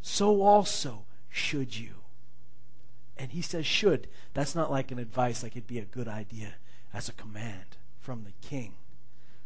so 0.00 0.42
also 0.42 1.04
should 1.28 1.78
you. 1.78 1.90
And 3.16 3.32
he 3.32 3.42
says 3.42 3.66
should. 3.66 4.08
That's 4.32 4.54
not 4.54 4.70
like 4.70 4.90
an 4.90 4.98
advice, 4.98 5.42
like 5.42 5.52
it'd 5.52 5.66
be 5.66 5.78
a 5.78 5.84
good 5.84 6.08
idea. 6.08 6.54
That's 6.92 7.08
a 7.08 7.12
command 7.12 7.76
from 8.00 8.24
the 8.24 8.32
king, 8.46 8.74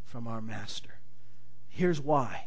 from 0.04 0.26
our 0.26 0.40
master. 0.40 0.98
Here's 1.68 2.00
why. 2.00 2.46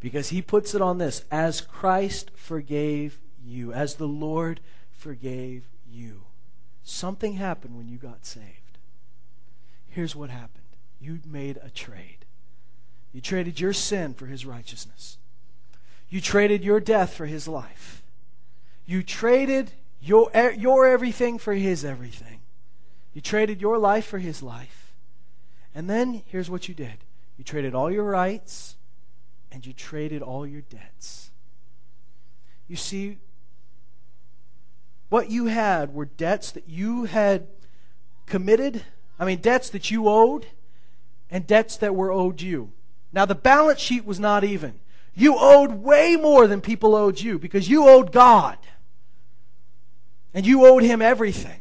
Because 0.00 0.30
he 0.30 0.42
puts 0.42 0.74
it 0.74 0.82
on 0.82 0.98
this 0.98 1.24
as 1.30 1.60
Christ 1.60 2.30
forgave 2.34 3.20
you, 3.44 3.72
as 3.72 3.96
the 3.96 4.08
Lord 4.08 4.60
forgave 4.90 5.68
you. 5.86 6.22
Something 6.84 7.34
happened 7.34 7.76
when 7.76 7.88
you 7.88 7.96
got 7.96 8.26
saved. 8.26 8.78
Here's 9.88 10.16
what 10.16 10.30
happened 10.30 10.62
you 11.00 11.20
made 11.26 11.58
a 11.62 11.70
trade. 11.70 12.24
You 13.12 13.20
traded 13.20 13.60
your 13.60 13.72
sin 13.72 14.14
for 14.14 14.26
his 14.26 14.46
righteousness. 14.46 15.18
You 16.08 16.20
traded 16.20 16.62
your 16.62 16.80
death 16.80 17.12
for 17.12 17.26
his 17.26 17.48
life. 17.48 18.02
You 18.86 19.02
traded 19.02 19.72
your, 20.00 20.30
your 20.56 20.86
everything 20.86 21.38
for 21.38 21.54
his 21.54 21.84
everything. 21.84 22.40
You 23.12 23.20
traded 23.20 23.60
your 23.60 23.78
life 23.78 24.06
for 24.06 24.18
his 24.18 24.42
life. 24.42 24.92
And 25.74 25.88
then 25.88 26.22
here's 26.26 26.50
what 26.50 26.68
you 26.68 26.74
did 26.74 26.98
you 27.36 27.44
traded 27.44 27.74
all 27.74 27.90
your 27.90 28.04
rights 28.04 28.76
and 29.50 29.66
you 29.66 29.72
traded 29.72 30.22
all 30.22 30.46
your 30.46 30.62
debts. 30.62 31.30
You 32.68 32.76
see, 32.76 33.18
what 35.12 35.30
you 35.30 35.44
had 35.44 35.92
were 35.92 36.06
debts 36.06 36.52
that 36.52 36.66
you 36.66 37.04
had 37.04 37.46
committed, 38.24 38.82
I 39.18 39.26
mean, 39.26 39.42
debts 39.42 39.68
that 39.68 39.90
you 39.90 40.08
owed, 40.08 40.46
and 41.30 41.46
debts 41.46 41.76
that 41.76 41.94
were 41.94 42.10
owed 42.10 42.40
you. 42.40 42.72
Now, 43.12 43.26
the 43.26 43.34
balance 43.34 43.78
sheet 43.78 44.06
was 44.06 44.18
not 44.18 44.42
even. 44.42 44.80
You 45.14 45.36
owed 45.38 45.72
way 45.72 46.16
more 46.16 46.46
than 46.46 46.62
people 46.62 46.94
owed 46.94 47.20
you 47.20 47.38
because 47.38 47.68
you 47.68 47.86
owed 47.86 48.10
God. 48.10 48.56
And 50.32 50.46
you 50.46 50.64
owed 50.64 50.82
Him 50.82 51.02
everything. 51.02 51.60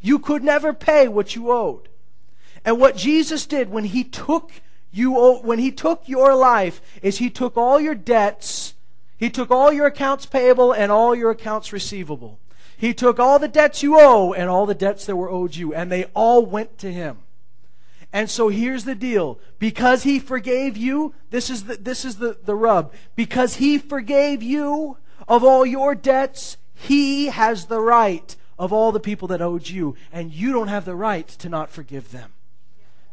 You 0.00 0.20
could 0.20 0.44
never 0.44 0.72
pay 0.72 1.08
what 1.08 1.34
you 1.34 1.50
owed. 1.50 1.88
And 2.64 2.78
what 2.78 2.96
Jesus 2.96 3.46
did 3.46 3.70
when 3.70 3.84
He 3.84 4.04
took 4.04 4.52
you, 4.92 5.40
when 5.42 5.58
He 5.58 5.72
took 5.72 6.08
your 6.08 6.36
life, 6.36 6.80
is 7.02 7.18
He 7.18 7.30
took 7.30 7.56
all 7.56 7.80
your 7.80 7.96
debts, 7.96 8.74
He 9.16 9.28
took 9.28 9.50
all 9.50 9.72
your 9.72 9.86
accounts 9.86 10.24
payable 10.24 10.70
and 10.70 10.92
all 10.92 11.16
your 11.16 11.32
accounts 11.32 11.72
receivable. 11.72 12.39
He 12.80 12.94
took 12.94 13.20
all 13.20 13.38
the 13.38 13.46
debts 13.46 13.82
you 13.82 14.00
owe 14.00 14.32
and 14.32 14.48
all 14.48 14.64
the 14.64 14.74
debts 14.74 15.04
that 15.04 15.14
were 15.14 15.28
owed 15.28 15.54
you, 15.54 15.74
and 15.74 15.92
they 15.92 16.04
all 16.14 16.46
went 16.46 16.78
to 16.78 16.90
him. 16.90 17.18
And 18.10 18.30
so 18.30 18.48
here's 18.48 18.84
the 18.84 18.94
deal. 18.94 19.38
Because 19.58 20.04
he 20.04 20.18
forgave 20.18 20.78
you, 20.78 21.14
this 21.28 21.50
is 21.50 21.64
the, 21.64 21.76
this 21.76 22.06
is 22.06 22.16
the, 22.16 22.38
the 22.42 22.54
rub. 22.54 22.94
Because 23.16 23.56
he 23.56 23.76
forgave 23.76 24.42
you, 24.42 24.96
of 25.28 25.44
all 25.44 25.66
your 25.66 25.94
debts, 25.94 26.56
he 26.74 27.26
has 27.26 27.66
the 27.66 27.80
right 27.80 28.34
of 28.58 28.72
all 28.72 28.92
the 28.92 28.98
people 28.98 29.28
that 29.28 29.42
owed 29.42 29.68
you, 29.68 29.94
and 30.10 30.32
you 30.32 30.50
don't 30.50 30.68
have 30.68 30.86
the 30.86 30.96
right 30.96 31.28
to 31.28 31.50
not 31.50 31.68
forgive 31.68 32.12
them. 32.12 32.32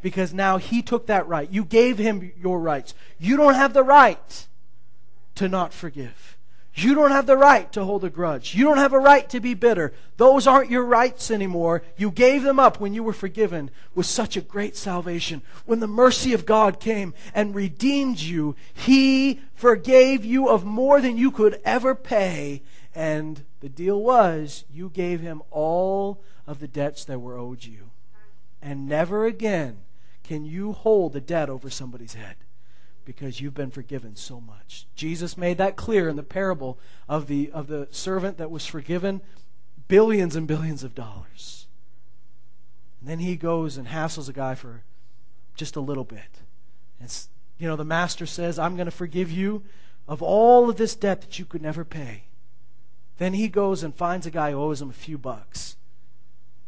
Because 0.01 0.34
now 0.34 0.56
he 0.56 0.82
took 0.82 1.08
that 1.08 1.27
right. 1.27 1.51
You 1.51 1.65
gave 1.65 1.97
him 1.97 2.32
your 2.39 2.62
rights. 2.62 2.93
You 3.19 3.36
don't 3.36 3.56
have 3.56 3.73
the 3.73 3.84
right 3.84 4.47
to 5.36 5.49
not 5.49 5.73
forgive. 5.73 6.37
You 6.78 6.94
don't 6.94 7.10
have 7.10 7.26
the 7.26 7.38
right 7.38 7.72
to 7.72 7.84
hold 7.84 8.04
a 8.04 8.10
grudge. 8.12 8.54
You 8.54 8.63
don't 8.63 8.78
have 8.78 8.94
a 8.94 9.00
right 9.00 9.28
to 9.32 9.40
be 9.40 9.56
bitter. 9.56 9.94
Those 10.18 10.46
aren't 10.46 10.70
your 10.70 10.84
rights 10.84 11.32
anymore. 11.32 11.82
You 11.98 12.12
gave 12.12 12.44
them 12.44 12.60
up 12.60 12.80
when 12.80 12.94
you 12.94 13.02
were 13.02 13.13
forgiven 13.13 13.72
with 13.96 14.06
such 14.06 14.38
a 14.38 14.42
great 14.42 14.78
salvation. 14.78 15.42
When 15.66 15.80
the 15.80 15.88
mercy 15.88 16.34
of 16.34 16.46
God 16.46 16.80
came 16.80 17.16
and 17.34 17.56
redeemed 17.56 18.20
you, 18.20 18.56
He 18.76 19.40
forgave 19.56 20.24
you 20.24 20.50
of 20.50 20.66
more 20.66 21.02
than 21.02 21.18
you 21.18 21.32
could 21.32 21.60
ever 21.66 21.96
pay. 21.96 22.62
And 22.94 23.44
the 23.60 23.70
deal 23.70 24.00
was 24.00 24.63
you 24.72 24.90
gave 24.90 25.20
Him 25.20 25.42
all 25.50 26.22
of 26.46 26.60
the 26.60 26.68
debts 26.68 27.04
that 27.06 27.22
were 27.22 27.40
owed 27.40 27.66
you. 27.66 27.90
And 28.62 28.88
never 28.88 29.26
again 29.26 29.80
can 30.24 30.46
you 30.46 30.74
hold 30.74 31.16
a 31.16 31.22
debt 31.22 31.50
over 31.50 31.72
somebody's 31.72 32.13
head 32.13 32.36
because 33.08 33.39
you've 33.39 33.54
been 33.54 33.72
forgiven 33.72 34.17
so 34.17 34.41
much. 34.41 34.86
Jesus 34.93 35.38
made 35.38 35.58
that 35.60 35.78
clear 35.78 36.10
in 36.10 36.17
the 36.17 36.24
parable 36.24 36.78
of 37.08 37.28
the, 37.28 37.50
of 37.54 37.67
the 37.67 37.88
servant 37.89 38.38
that 38.38 38.52
was 38.52 38.65
forgiven 38.65 39.22
billions 39.88 40.36
and 40.36 40.46
billions 40.46 40.84
of 40.84 40.93
dollars. 40.93 41.67
And 43.00 43.10
then 43.10 43.20
he 43.20 43.38
goes 43.38 43.78
and 43.78 43.88
hassles 43.88 44.28
a 44.28 44.34
guy 44.34 44.56
for 44.56 44.84
just 45.56 45.78
a 45.78 45.80
little 45.80 46.04
bit. 46.04 46.41
And, 47.00 47.10
you 47.58 47.70
know, 47.70 47.78
the 47.78 47.86
master 47.86 48.26
says, 48.26 48.60
I'm 48.60 48.76
going 48.76 48.88
to 48.88 48.91
forgive 48.91 49.32
you 49.32 49.63
of 50.06 50.22
all 50.22 50.70
of 50.70 50.76
this 50.76 50.93
debt 50.93 51.22
that 51.22 51.39
you 51.39 51.46
could 51.46 51.62
never 51.62 51.86
pay. 51.86 52.24
Then 53.20 53.34
he 53.34 53.48
goes 53.48 53.84
and 53.84 53.96
finds 53.96 54.26
a 54.26 54.32
guy 54.32 54.52
who 54.52 54.60
owes 54.60 54.82
him 54.82 54.89
a 54.89 54.93
few 54.93 55.17
bucks 55.17 55.78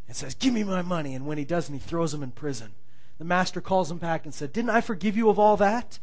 and 0.08 0.16
says, 0.16 0.36
Give 0.36 0.54
me 0.54 0.64
my 0.64 0.84
money. 0.84 1.16
And 1.16 1.26
when 1.26 1.38
he 1.38 1.44
doesn't, 1.44 1.76
he 1.76 1.82
throws 1.82 2.14
him 2.14 2.24
in 2.24 2.32
prison. 2.32 2.72
The 3.18 3.26
master 3.26 3.60
calls 3.60 3.92
him 3.92 3.98
back 3.98 4.24
and 4.24 4.34
said, 4.34 4.54
Didn't 4.54 4.70
I 4.70 4.80
forgive 4.80 5.18
you 5.18 5.28
of 5.28 5.38
all 5.38 5.58
that? 5.58 6.00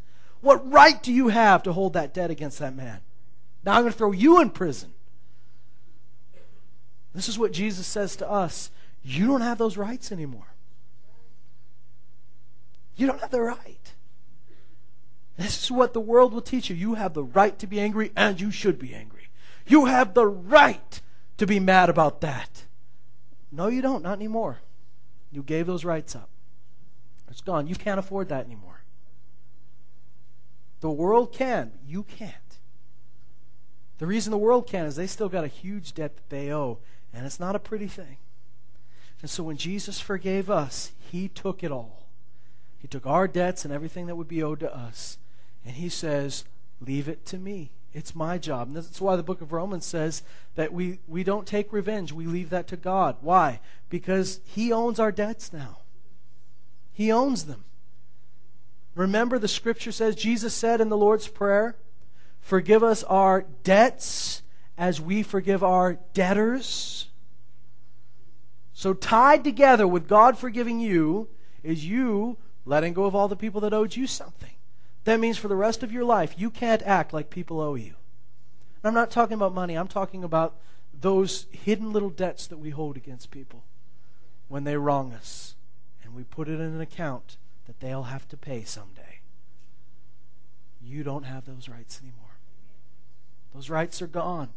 What 0.46 0.70
right 0.70 1.02
do 1.02 1.12
you 1.12 1.26
have 1.26 1.64
to 1.64 1.72
hold 1.72 1.94
that 1.94 2.14
debt 2.14 2.30
against 2.30 2.60
that 2.60 2.76
man? 2.76 3.00
Now 3.64 3.72
I'm 3.72 3.80
going 3.80 3.90
to 3.90 3.98
throw 3.98 4.12
you 4.12 4.40
in 4.40 4.50
prison. 4.50 4.92
This 7.12 7.28
is 7.28 7.36
what 7.36 7.50
Jesus 7.50 7.84
says 7.84 8.14
to 8.14 8.30
us. 8.30 8.70
You 9.02 9.26
don't 9.26 9.40
have 9.40 9.58
those 9.58 9.76
rights 9.76 10.12
anymore. 10.12 10.54
You 12.94 13.08
don't 13.08 13.20
have 13.20 13.32
the 13.32 13.40
right. 13.40 13.92
This 15.36 15.64
is 15.64 15.72
what 15.72 15.94
the 15.94 16.00
world 16.00 16.32
will 16.32 16.40
teach 16.40 16.70
you. 16.70 16.76
You 16.76 16.94
have 16.94 17.14
the 17.14 17.24
right 17.24 17.58
to 17.58 17.66
be 17.66 17.80
angry, 17.80 18.12
and 18.14 18.40
you 18.40 18.52
should 18.52 18.78
be 18.78 18.94
angry. 18.94 19.30
You 19.66 19.86
have 19.86 20.14
the 20.14 20.28
right 20.28 21.00
to 21.38 21.46
be 21.48 21.58
mad 21.58 21.90
about 21.90 22.20
that. 22.20 22.66
No, 23.50 23.66
you 23.66 23.82
don't. 23.82 24.04
Not 24.04 24.12
anymore. 24.12 24.58
You 25.32 25.42
gave 25.42 25.66
those 25.66 25.84
rights 25.84 26.14
up. 26.14 26.28
It's 27.28 27.40
gone. 27.40 27.66
You 27.66 27.74
can't 27.74 27.98
afford 27.98 28.28
that 28.28 28.46
anymore. 28.46 28.75
The 30.86 30.92
world 30.92 31.32
can, 31.32 31.72
you 31.84 32.04
can't. 32.04 32.58
The 33.98 34.06
reason 34.06 34.30
the 34.30 34.38
world 34.38 34.68
can 34.68 34.86
is 34.86 34.94
they 34.94 35.08
still 35.08 35.28
got 35.28 35.42
a 35.42 35.48
huge 35.48 35.94
debt 35.94 36.14
that 36.14 36.30
they 36.30 36.52
owe, 36.52 36.78
and 37.12 37.26
it's 37.26 37.40
not 37.40 37.56
a 37.56 37.58
pretty 37.58 37.88
thing. 37.88 38.18
And 39.20 39.28
so 39.28 39.42
when 39.42 39.56
Jesus 39.56 39.98
forgave 39.98 40.48
us, 40.48 40.92
he 41.00 41.26
took 41.26 41.64
it 41.64 41.72
all. 41.72 42.06
He 42.78 42.86
took 42.86 43.04
our 43.04 43.26
debts 43.26 43.64
and 43.64 43.74
everything 43.74 44.06
that 44.06 44.14
would 44.14 44.28
be 44.28 44.44
owed 44.44 44.60
to 44.60 44.72
us, 44.72 45.18
and 45.64 45.74
he 45.74 45.88
says, 45.88 46.44
Leave 46.80 47.08
it 47.08 47.26
to 47.26 47.36
me. 47.36 47.72
It's 47.92 48.14
my 48.14 48.38
job. 48.38 48.68
And 48.68 48.76
that's 48.76 49.00
why 49.00 49.16
the 49.16 49.24
book 49.24 49.40
of 49.40 49.52
Romans 49.52 49.84
says 49.84 50.22
that 50.54 50.72
we, 50.72 51.00
we 51.08 51.24
don't 51.24 51.48
take 51.48 51.72
revenge, 51.72 52.12
we 52.12 52.26
leave 52.26 52.50
that 52.50 52.68
to 52.68 52.76
God. 52.76 53.16
Why? 53.22 53.58
Because 53.90 54.38
he 54.44 54.72
owns 54.72 55.00
our 55.00 55.10
debts 55.10 55.52
now, 55.52 55.78
he 56.92 57.10
owns 57.10 57.46
them. 57.46 57.64
Remember, 58.96 59.38
the 59.38 59.46
scripture 59.46 59.92
says, 59.92 60.16
Jesus 60.16 60.54
said 60.54 60.80
in 60.80 60.88
the 60.88 60.96
Lord's 60.96 61.28
Prayer, 61.28 61.76
Forgive 62.40 62.82
us 62.82 63.02
our 63.04 63.44
debts 63.62 64.42
as 64.78 65.00
we 65.00 65.22
forgive 65.22 65.62
our 65.62 65.98
debtors. 66.14 67.08
So, 68.72 68.94
tied 68.94 69.44
together 69.44 69.86
with 69.86 70.08
God 70.08 70.38
forgiving 70.38 70.80
you 70.80 71.28
is 71.62 71.86
you 71.86 72.36
letting 72.64 72.92
go 72.92 73.04
of 73.04 73.14
all 73.14 73.28
the 73.28 73.36
people 73.36 73.60
that 73.62 73.74
owed 73.74 73.96
you 73.96 74.06
something. 74.06 74.52
That 75.04 75.20
means 75.20 75.38
for 75.38 75.48
the 75.48 75.56
rest 75.56 75.82
of 75.82 75.92
your 75.92 76.04
life, 76.04 76.34
you 76.36 76.50
can't 76.50 76.82
act 76.82 77.12
like 77.12 77.30
people 77.30 77.60
owe 77.60 77.74
you. 77.74 77.94
And 78.82 78.84
I'm 78.84 78.94
not 78.94 79.10
talking 79.10 79.34
about 79.34 79.54
money, 79.54 79.74
I'm 79.74 79.88
talking 79.88 80.24
about 80.24 80.54
those 80.98 81.46
hidden 81.50 81.92
little 81.92 82.10
debts 82.10 82.46
that 82.46 82.58
we 82.58 82.70
hold 82.70 82.96
against 82.96 83.30
people 83.30 83.64
when 84.48 84.64
they 84.64 84.76
wrong 84.76 85.12
us. 85.12 85.54
And 86.02 86.14
we 86.14 86.22
put 86.22 86.48
it 86.48 86.54
in 86.54 86.60
an 86.60 86.80
account 86.80 87.36
that 87.66 87.80
they'll 87.80 88.04
have 88.04 88.28
to 88.28 88.36
pay 88.36 88.64
someday. 88.64 89.20
You 90.82 91.02
don't 91.02 91.24
have 91.24 91.46
those 91.46 91.68
rights 91.68 92.00
anymore. 92.00 92.38
Those 93.54 93.70
rights 93.70 94.00
are 94.00 94.06
gone. 94.06 94.50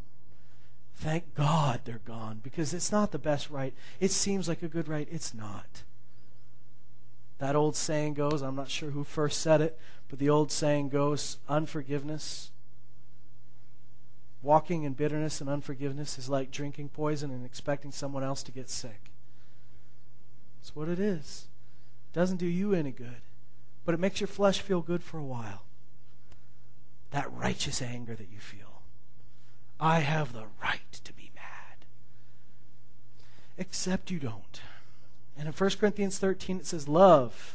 Thank 0.94 1.34
God 1.34 1.80
they're 1.84 2.00
gone 2.04 2.40
because 2.42 2.74
it's 2.74 2.92
not 2.92 3.10
the 3.10 3.18
best 3.18 3.50
right. 3.50 3.74
It 4.00 4.10
seems 4.10 4.48
like 4.48 4.62
a 4.62 4.68
good 4.68 4.86
right, 4.86 5.08
it's 5.10 5.32
not. 5.32 5.82
That 7.38 7.56
old 7.56 7.74
saying 7.74 8.14
goes, 8.14 8.42
I'm 8.42 8.54
not 8.54 8.68
sure 8.68 8.90
who 8.90 9.02
first 9.02 9.40
said 9.40 9.62
it, 9.62 9.78
but 10.08 10.18
the 10.18 10.28
old 10.28 10.52
saying 10.52 10.90
goes 10.90 11.38
unforgiveness. 11.48 12.50
Walking 14.42 14.84
in 14.84 14.92
bitterness 14.92 15.40
and 15.40 15.48
unforgiveness 15.48 16.18
is 16.18 16.28
like 16.28 16.50
drinking 16.50 16.90
poison 16.90 17.30
and 17.30 17.46
expecting 17.46 17.92
someone 17.92 18.22
else 18.22 18.42
to 18.42 18.52
get 18.52 18.68
sick. 18.68 19.10
That's 20.60 20.76
what 20.76 20.88
it 20.88 21.00
is. 21.00 21.46
Doesn't 22.12 22.38
do 22.38 22.46
you 22.46 22.74
any 22.74 22.90
good, 22.90 23.22
but 23.84 23.94
it 23.94 24.00
makes 24.00 24.20
your 24.20 24.28
flesh 24.28 24.60
feel 24.60 24.80
good 24.80 25.02
for 25.02 25.18
a 25.18 25.24
while. 25.24 25.62
That 27.10 27.32
righteous 27.32 27.80
anger 27.82 28.14
that 28.14 28.30
you 28.32 28.38
feel. 28.38 28.82
I 29.78 30.00
have 30.00 30.32
the 30.32 30.46
right 30.62 30.92
to 31.04 31.12
be 31.12 31.30
mad. 31.34 31.86
Except 33.56 34.10
you 34.10 34.18
don't. 34.18 34.60
And 35.38 35.46
in 35.46 35.54
1 35.54 35.70
Corinthians 35.80 36.18
13, 36.18 36.58
it 36.58 36.66
says, 36.66 36.86
Love 36.86 37.54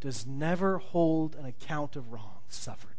does 0.00 0.26
never 0.26 0.78
hold 0.78 1.36
an 1.36 1.44
account 1.44 1.96
of 1.96 2.12
wrongs 2.12 2.30
suffered. 2.48 2.90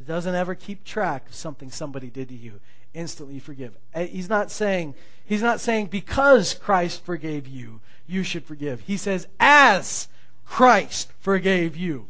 It 0.00 0.06
doesn't 0.06 0.34
ever 0.34 0.54
keep 0.54 0.84
track 0.84 1.28
of 1.28 1.34
something 1.34 1.70
somebody 1.70 2.08
did 2.08 2.28
to 2.28 2.34
you. 2.34 2.60
Instantly 2.94 3.38
forgive. 3.38 3.76
Eh, 3.94 4.06
he's 4.06 4.28
not 4.28 4.50
saying, 4.50 4.94
he's 5.24 5.42
not 5.42 5.60
saying 5.60 5.86
because 5.86 6.54
Christ 6.54 7.04
forgave 7.04 7.46
you, 7.46 7.80
you 8.06 8.22
should 8.22 8.44
forgive. 8.44 8.80
He 8.80 8.96
says, 8.96 9.26
as 9.38 10.08
Christ 10.44 11.12
forgave 11.20 11.76
you. 11.76 12.08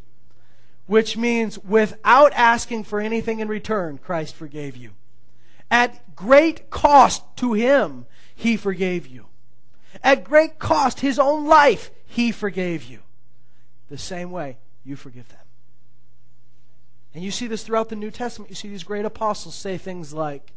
Which 0.86 1.16
means 1.16 1.58
without 1.58 2.32
asking 2.32 2.84
for 2.84 3.00
anything 3.00 3.40
in 3.40 3.48
return, 3.48 3.98
Christ 3.98 4.34
forgave 4.34 4.76
you. 4.76 4.92
At 5.70 6.16
great 6.16 6.70
cost 6.70 7.22
to 7.36 7.52
him, 7.52 8.06
he 8.34 8.56
forgave 8.56 9.06
you. 9.06 9.26
At 10.02 10.24
great 10.24 10.58
cost, 10.58 11.00
his 11.00 11.18
own 11.18 11.46
life, 11.46 11.90
he 12.06 12.32
forgave 12.32 12.84
you. 12.84 13.00
The 13.90 13.98
same 13.98 14.30
way, 14.30 14.56
you 14.84 14.96
forgive 14.96 15.28
them. 15.28 15.38
And 17.14 17.24
you 17.24 17.30
see 17.30 17.46
this 17.46 17.64
throughout 17.64 17.88
the 17.88 17.96
New 17.96 18.10
Testament. 18.10 18.50
You 18.50 18.56
see 18.56 18.68
these 18.68 18.84
great 18.84 19.04
apostles 19.04 19.54
say 19.54 19.76
things 19.76 20.14
like, 20.14 20.52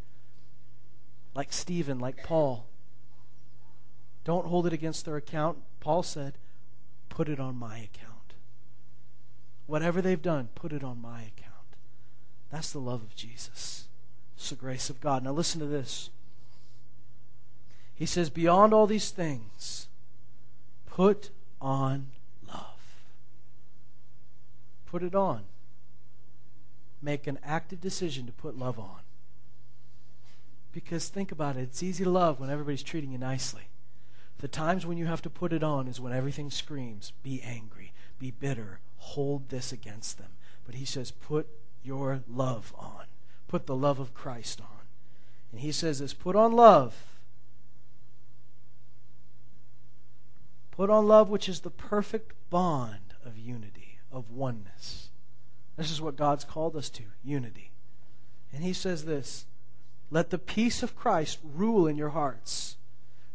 like 1.33 1.53
Stephen, 1.53 1.99
like 1.99 2.23
Paul, 2.23 2.65
don't 4.23 4.47
hold 4.47 4.67
it 4.67 4.73
against 4.73 5.05
their 5.05 5.17
account. 5.17 5.57
Paul 5.79 6.03
said, 6.03 6.33
put 7.09 7.29
it 7.29 7.39
on 7.39 7.55
my 7.55 7.77
account. 7.77 8.33
Whatever 9.65 10.01
they've 10.01 10.21
done, 10.21 10.49
put 10.55 10.73
it 10.73 10.83
on 10.83 11.01
my 11.01 11.21
account. 11.21 11.51
That's 12.51 12.71
the 12.71 12.79
love 12.79 13.01
of 13.01 13.15
Jesus. 13.15 13.87
It's 14.35 14.49
the 14.49 14.55
grace 14.55 14.89
of 14.89 14.99
God. 14.99 15.23
Now 15.23 15.31
listen 15.31 15.59
to 15.59 15.65
this. 15.65 16.09
He 17.93 18.05
says, 18.05 18.29
beyond 18.29 18.73
all 18.73 18.87
these 18.87 19.11
things, 19.11 19.87
put 20.87 21.29
on 21.61 22.07
love. 22.47 22.79
Put 24.87 25.03
it 25.03 25.13
on. 25.13 25.43
Make 27.01 27.27
an 27.27 27.39
active 27.43 27.79
decision 27.79 28.25
to 28.25 28.31
put 28.31 28.57
love 28.57 28.79
on. 28.79 29.00
Because 30.71 31.09
think 31.09 31.31
about 31.31 31.57
it, 31.57 31.61
it's 31.61 31.83
easy 31.83 32.03
to 32.03 32.09
love 32.09 32.39
when 32.39 32.49
everybody's 32.49 32.83
treating 32.83 33.11
you 33.11 33.17
nicely. 33.17 33.63
The 34.39 34.47
times 34.47 34.85
when 34.85 34.97
you 34.97 35.05
have 35.05 35.21
to 35.23 35.29
put 35.29 35.53
it 35.53 35.63
on 35.63 35.87
is 35.87 35.99
when 35.99 36.13
everything 36.13 36.49
screams, 36.49 37.13
be 37.23 37.41
angry, 37.43 37.93
be 38.17 38.31
bitter, 38.31 38.79
hold 38.97 39.49
this 39.49 39.71
against 39.71 40.17
them. 40.17 40.31
But 40.65 40.75
he 40.75 40.85
says, 40.85 41.11
put 41.11 41.47
your 41.83 42.21
love 42.27 42.73
on. 42.77 43.05
Put 43.47 43.65
the 43.65 43.75
love 43.75 43.99
of 43.99 44.13
Christ 44.13 44.61
on. 44.61 44.85
And 45.51 45.59
he 45.59 45.71
says 45.71 45.99
this 45.99 46.13
put 46.13 46.35
on 46.35 46.53
love. 46.53 47.19
Put 50.71 50.89
on 50.89 51.07
love, 51.07 51.29
which 51.29 51.49
is 51.49 51.59
the 51.59 51.69
perfect 51.69 52.33
bond 52.49 53.13
of 53.25 53.37
unity, 53.37 53.99
of 54.11 54.31
oneness. 54.31 55.09
This 55.75 55.91
is 55.91 56.01
what 56.01 56.15
God's 56.15 56.45
called 56.45 56.75
us 56.75 56.89
to 56.91 57.03
unity. 57.23 57.71
And 58.53 58.63
he 58.63 58.73
says 58.73 59.05
this 59.05 59.45
Let 60.11 60.29
the 60.29 60.37
peace 60.37 60.83
of 60.83 60.95
Christ 60.95 61.39
rule 61.43 61.87
in 61.87 61.95
your 61.95 62.09
hearts, 62.09 62.75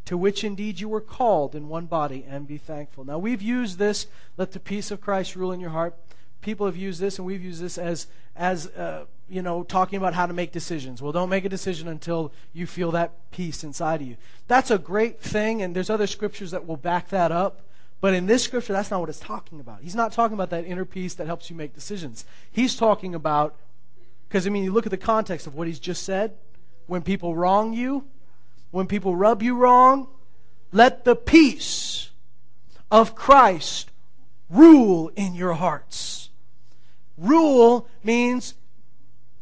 to 0.05 0.16
which 0.16 0.45
indeed 0.45 0.79
you 0.79 0.89
were 0.89 1.01
called 1.01 1.55
in 1.55 1.68
one 1.68 1.87
body, 1.87 2.24
and 2.29 2.47
be 2.47 2.59
thankful. 2.59 3.05
Now, 3.05 3.18
we've 3.18 3.43
used 3.43 3.79
this, 3.79 4.07
let 4.37 4.53
the 4.53 4.61
peace 4.61 4.91
of 4.91 5.01
Christ 5.01 5.35
rule 5.35 5.53
in 5.53 5.59
your 5.59 5.70
heart. 5.70 5.97
People 6.43 6.66
have 6.66 6.77
used 6.77 7.01
this, 7.01 7.18
and 7.18 7.27
we've 7.27 7.43
used 7.43 7.62
this 7.62 7.79
as, 7.79 8.07
as 8.37 8.66
uh, 8.68 9.07
you 9.29 9.43
know, 9.43 9.64
talking 9.64 9.97
about 9.97 10.14
how 10.14 10.27
to 10.27 10.33
make 10.35 10.53
decisions. 10.53 11.01
Well, 11.01 11.12
don't 11.12 11.31
make 11.31 11.45
a 11.47 11.49
decision 11.49 11.89
until 11.89 12.31
you 12.53 12.66
feel 12.66 12.91
that 12.93 13.31
peace 13.33 13.64
inside 13.64 14.03
of 14.03 14.07
you. 14.07 14.16
That's 14.47 14.70
a 14.70 14.79
great 14.79 15.20
thing, 15.20 15.62
and 15.62 15.74
there's 15.74 15.91
other 15.91 16.07
scriptures 16.07 16.51
that 16.51 16.66
will 16.66 16.77
back 16.77 17.09
that 17.09 17.33
up. 17.33 17.62
But 18.01 18.12
in 18.12 18.27
this 18.27 18.45
scripture, 18.45 18.74
that's 18.74 18.91
not 18.91 19.01
what 19.01 19.09
it's 19.09 19.18
talking 19.18 19.59
about. 19.59 19.81
He's 19.81 19.95
not 19.95 20.12
talking 20.12 20.35
about 20.35 20.51
that 20.51 20.66
inner 20.66 20.85
peace 20.85 21.14
that 21.14 21.27
helps 21.27 21.49
you 21.49 21.57
make 21.57 21.74
decisions. 21.74 22.27
He's 22.53 22.77
talking 22.77 23.14
about, 23.14 23.57
because 24.29 24.47
I 24.47 24.51
mean, 24.51 24.62
you 24.62 24.72
look 24.72 24.87
at 24.87 24.91
the 24.91 24.99
context 24.99 25.47
of 25.47 25.55
what 25.55 25.66
he's 25.66 25.81
just 25.81 26.03
said. 26.05 26.35
When 26.87 27.03
people 27.03 27.34
wrong 27.34 27.72
you, 27.72 28.05
when 28.70 28.87
people 28.87 29.16
rub 29.16 29.43
you 29.43 29.57
wrong, 29.57 30.09
let 30.72 31.05
the 31.05 31.16
peace 31.16 32.11
of 32.91 33.14
Christ 33.14 33.91
rule 34.51 35.11
in 35.16 35.34
your 35.34 35.55
hearts. 35.55 36.30
Rule 37.16 37.89
means 38.05 38.55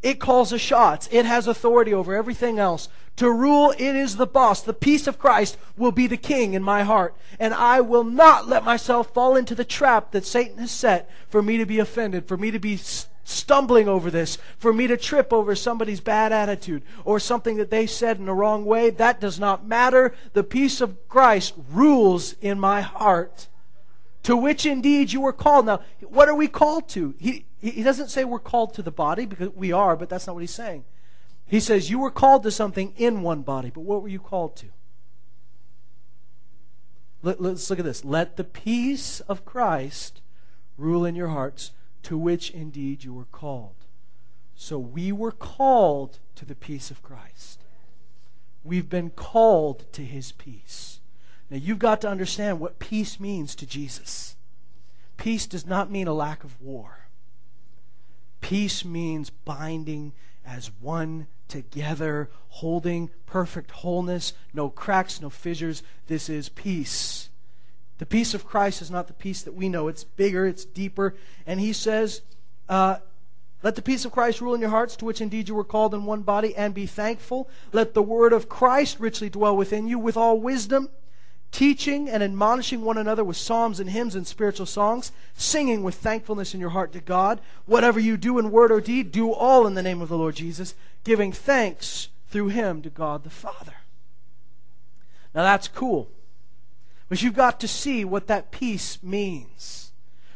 it 0.03 0.21
calls 0.21 0.51
the 0.51 0.59
shots. 0.59 1.09
It 1.11 1.27
has 1.27 1.47
authority 1.47 1.93
over 1.93 2.15
everything 2.15 2.59
else. 2.59 2.89
To 3.17 3.31
rule, 3.31 3.73
it 3.73 3.97
is 3.97 4.17
the 4.17 4.27
boss. 4.27 4.61
The 4.61 4.75
peace 4.75 5.07
of 5.07 5.19
Christ 5.19 5.57
will 5.77 5.93
be 5.93 6.07
the 6.07 6.17
king 6.17 6.55
in 6.55 6.63
my 6.63 6.83
heart. 6.83 7.17
And 7.39 7.55
I 7.55 7.81
will 7.81 8.05
not 8.05 8.49
let 8.49 8.65
myself 8.65 9.15
fall 9.15 9.37
into 9.37 9.55
the 9.55 9.65
trap 9.65 10.11
that 10.11 10.27
Satan 10.27 10.59
has 10.59 10.71
set 10.71 11.11
for 11.29 11.43
me 11.43 11.57
to 11.57 11.67
be 11.67 11.79
offended, 11.79 12.27
for 12.27 12.37
me 12.37 12.51
to 12.51 12.59
be 12.59 12.79
stumbling 13.25 13.89
over 13.89 14.11
this, 14.11 14.39
for 14.59 14.73
me 14.73 14.87
to 14.87 14.97
trip 14.97 15.33
over 15.33 15.57
somebody's 15.57 16.01
bad 16.01 16.33
attitude 16.33 16.83
or 17.05 17.19
something 17.19 17.57
that 17.57 17.71
they 17.71 17.87
said 17.87 18.19
in 18.19 18.27
the 18.27 18.33
wrong 18.33 18.65
way. 18.65 18.91
That 18.91 19.21
does 19.21 19.41
not 19.41 19.67
matter. 19.67 20.15
The 20.35 20.45
peace 20.45 20.81
of 20.81 21.09
Christ 21.09 21.55
rules 21.71 22.35
in 22.41 22.61
my 22.61 22.83
heart, 22.83 23.49
to 24.23 24.37
which 24.37 24.67
indeed 24.67 25.13
you 25.13 25.23
were 25.23 25.33
called. 25.33 25.67
Now, 25.67 25.81
what 26.03 26.29
are 26.29 26.35
we 26.35 26.49
called 26.49 26.89
to? 26.91 27.15
He, 27.19 27.47
he 27.61 27.83
doesn't 27.83 28.09
say 28.09 28.25
we're 28.25 28.39
called 28.39 28.75
to 28.75 28.83
the 28.83 28.93
body 28.93 29.27
because 29.27 29.49
we 29.51 29.73
are, 29.73 29.97
but 29.97 30.09
that's 30.09 30.27
not 30.27 30.35
what 30.35 30.43
he's 30.43 30.55
saying. 30.55 30.85
He 31.47 31.61
says, 31.61 31.91
You 31.91 31.99
were 31.99 32.11
called 32.11 32.43
to 32.45 32.51
something 32.51 32.93
in 32.97 33.23
one 33.23 33.43
body, 33.43 33.71
but 33.71 33.83
what 33.83 34.03
were 34.03 34.09
you 34.09 34.21
called 34.21 34.57
to? 34.57 34.67
Let, 37.23 37.41
us 37.41 37.71
look 37.71 37.79
at 37.79 37.87
this. 37.87 38.05
Let 38.05 38.37
the 38.37 38.45
peace 38.45 39.21
of 39.21 39.47
Christ 39.47 40.21
rule 40.77 41.07
in 41.07 41.15
your 41.15 41.29
hearts, 41.29 41.73
to 42.05 42.17
which 42.17 42.51
indeed 42.51 43.05
you 43.05 43.13
were 43.13 43.27
called. 43.27 43.75
So 44.55 44.79
we 44.79 45.11
were 45.11 45.33
called 45.33 46.19
to 46.37 46.45
the 46.45 46.55
peace 46.55 46.91
of 46.91 47.03
Christ. 47.03 47.61
We've 48.63 48.89
been 48.89 49.11
called 49.11 49.93
to 49.93 50.03
his 50.03 50.33
peace. 50.33 51.01
Now 51.51 51.57
you've 51.57 51.79
got 51.79 52.01
to 52.03 52.09
understand 52.09 52.61
what 52.61 52.79
peace 52.79 53.21
means 53.21 53.55
to 53.57 53.67
Jesus. 53.67 54.37
Peace 55.17 55.47
does 55.47 55.67
not 55.67 55.91
mean 55.91 56.07
a 56.07 56.15
lack 56.15 56.45
of 56.45 56.61
war. 56.61 57.07
Peace 58.41 58.85
means 58.85 59.31
binding 59.31 60.13
as 60.47 60.71
one 60.81 61.27
together, 61.49 62.31
holding 62.49 63.11
perfect 63.27 63.71
wholeness, 63.71 64.33
no 64.53 64.69
cracks, 64.69 65.21
no 65.21 65.31
fissures. 65.31 65.83
This 66.07 66.29
is 66.29 66.49
peace. 66.49 67.31
The 67.99 68.07
peace 68.07 68.35
of 68.35 68.47
Christ 68.47 68.83
is 68.83 68.91
not 68.91 69.07
the 69.07 69.13
peace 69.13 69.43
that 69.43 69.55
we 69.55 69.69
know. 69.69 69.89
It's 69.89 70.05
bigger, 70.05 70.47
it's 70.47 70.65
deeper. 70.65 71.15
And 71.47 71.61
he 71.61 71.73
says, 71.73 72.23
uh, 72.69 72.97
Let 73.63 73.77
the 73.77 73.83
peace 73.83 74.05
of 74.05 74.13
Christ 74.13 74.41
rule 74.41 74.55
in 74.55 74.61
your 74.61 74.71
hearts, 74.71 74.97
to 74.97 75.05
which 75.05 75.21
indeed 75.21 75.49
you 75.49 75.55
were 75.55 75.65
called 75.65 75.95
in 75.95 76.05
one 76.05 76.23
body, 76.23 76.57
and 76.57 76.75
be 76.75 76.87
thankful. 76.87 77.49
Let 77.73 77.95
the 77.95 78.03
word 78.03 78.33
of 78.33 78.49
Christ 78.49 78.99
richly 78.99 79.31
dwell 79.31 79.57
within 79.57 79.87
you 79.87 79.99
with 79.99 80.17
all 80.17 80.41
wisdom 80.41 80.89
teaching 81.55 82.11
and 82.11 82.21
admonishing 82.21 82.83
one 82.83 82.99
another 82.99 83.23
with 83.23 83.37
psalms 83.37 83.79
and 83.79 83.89
hymns 83.89 84.17
and 84.17 84.27
spiritual 84.27 84.67
songs, 84.67 85.13
singing 85.37 85.85
with 85.85 85.95
thankfulness 85.95 86.53
in 86.53 86.59
your 86.59 86.71
heart 86.71 86.93
to 86.93 87.01
God. 87.01 87.41
Whatever 87.65 88.01
you 88.01 88.17
do 88.17 88.41
in 88.41 88.51
word 88.51 88.73
or 88.73 88.81
deed, 88.81 89.13
do 89.13 89.33
all 89.33 89.65
in 89.65 89.75
the 89.75 89.83
name 89.83 90.03
of 90.03 90.09
the 90.09 90.19
Lord 90.19 90.35
Jesus, 90.35 90.75
giving 91.05 91.31
thanks 91.31 92.09
through 92.29 92.49
him 92.49 92.83
to 92.83 92.91
God 92.91 93.23
the 93.23 93.31
Father. 93.31 93.75
Now 95.33 95.45
that's 95.45 95.69
cool. 95.69 96.09
But 97.15 97.23
you've 97.23 97.35
got 97.37 97.61
to 97.61 97.69
see 97.69 98.05
what 98.05 98.27
that 98.27 98.51
peace 98.51 99.01
means. 99.01 99.93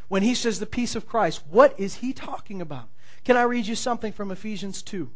When 0.07 0.23
he 0.23 0.33
says 0.33 0.59
the 0.59 0.65
peace 0.65 0.95
of 0.95 1.05
Christ, 1.05 1.43
what 1.49 1.77
is 1.77 1.95
he 1.95 2.13
talking 2.13 2.61
about? 2.61 2.87
Can 3.25 3.35
I 3.35 3.41
read 3.41 3.67
you 3.67 3.75
something 3.75 4.13
from 4.13 4.31
Ephesians 4.31 4.81
2? 4.81 5.11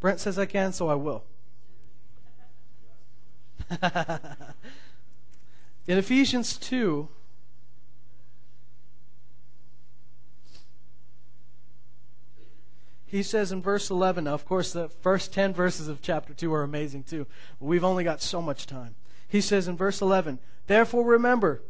Brent 0.00 0.18
says 0.18 0.40
I 0.40 0.46
can, 0.46 0.72
so 0.72 0.88
I 0.88 0.96
will. 0.96 1.22
In 5.86 5.98
Ephesians 5.98 6.56
2, 6.56 7.08
he 13.12 13.22
says 13.22 13.52
in 13.52 13.60
verse 13.60 13.90
11, 13.90 14.24
now 14.24 14.32
of 14.32 14.46
course, 14.46 14.72
the 14.72 14.88
first 14.88 15.34
10 15.34 15.52
verses 15.52 15.86
of 15.86 16.00
chapter 16.00 16.32
2 16.32 16.50
are 16.54 16.62
amazing 16.62 17.02
too. 17.02 17.26
We've 17.60 17.84
only 17.84 18.04
got 18.04 18.22
so 18.22 18.40
much 18.40 18.66
time. 18.66 18.94
He 19.28 19.42
says 19.42 19.68
in 19.68 19.76
verse 19.76 20.00
11, 20.00 20.38
Therefore 20.66 21.04
remember 21.04 21.60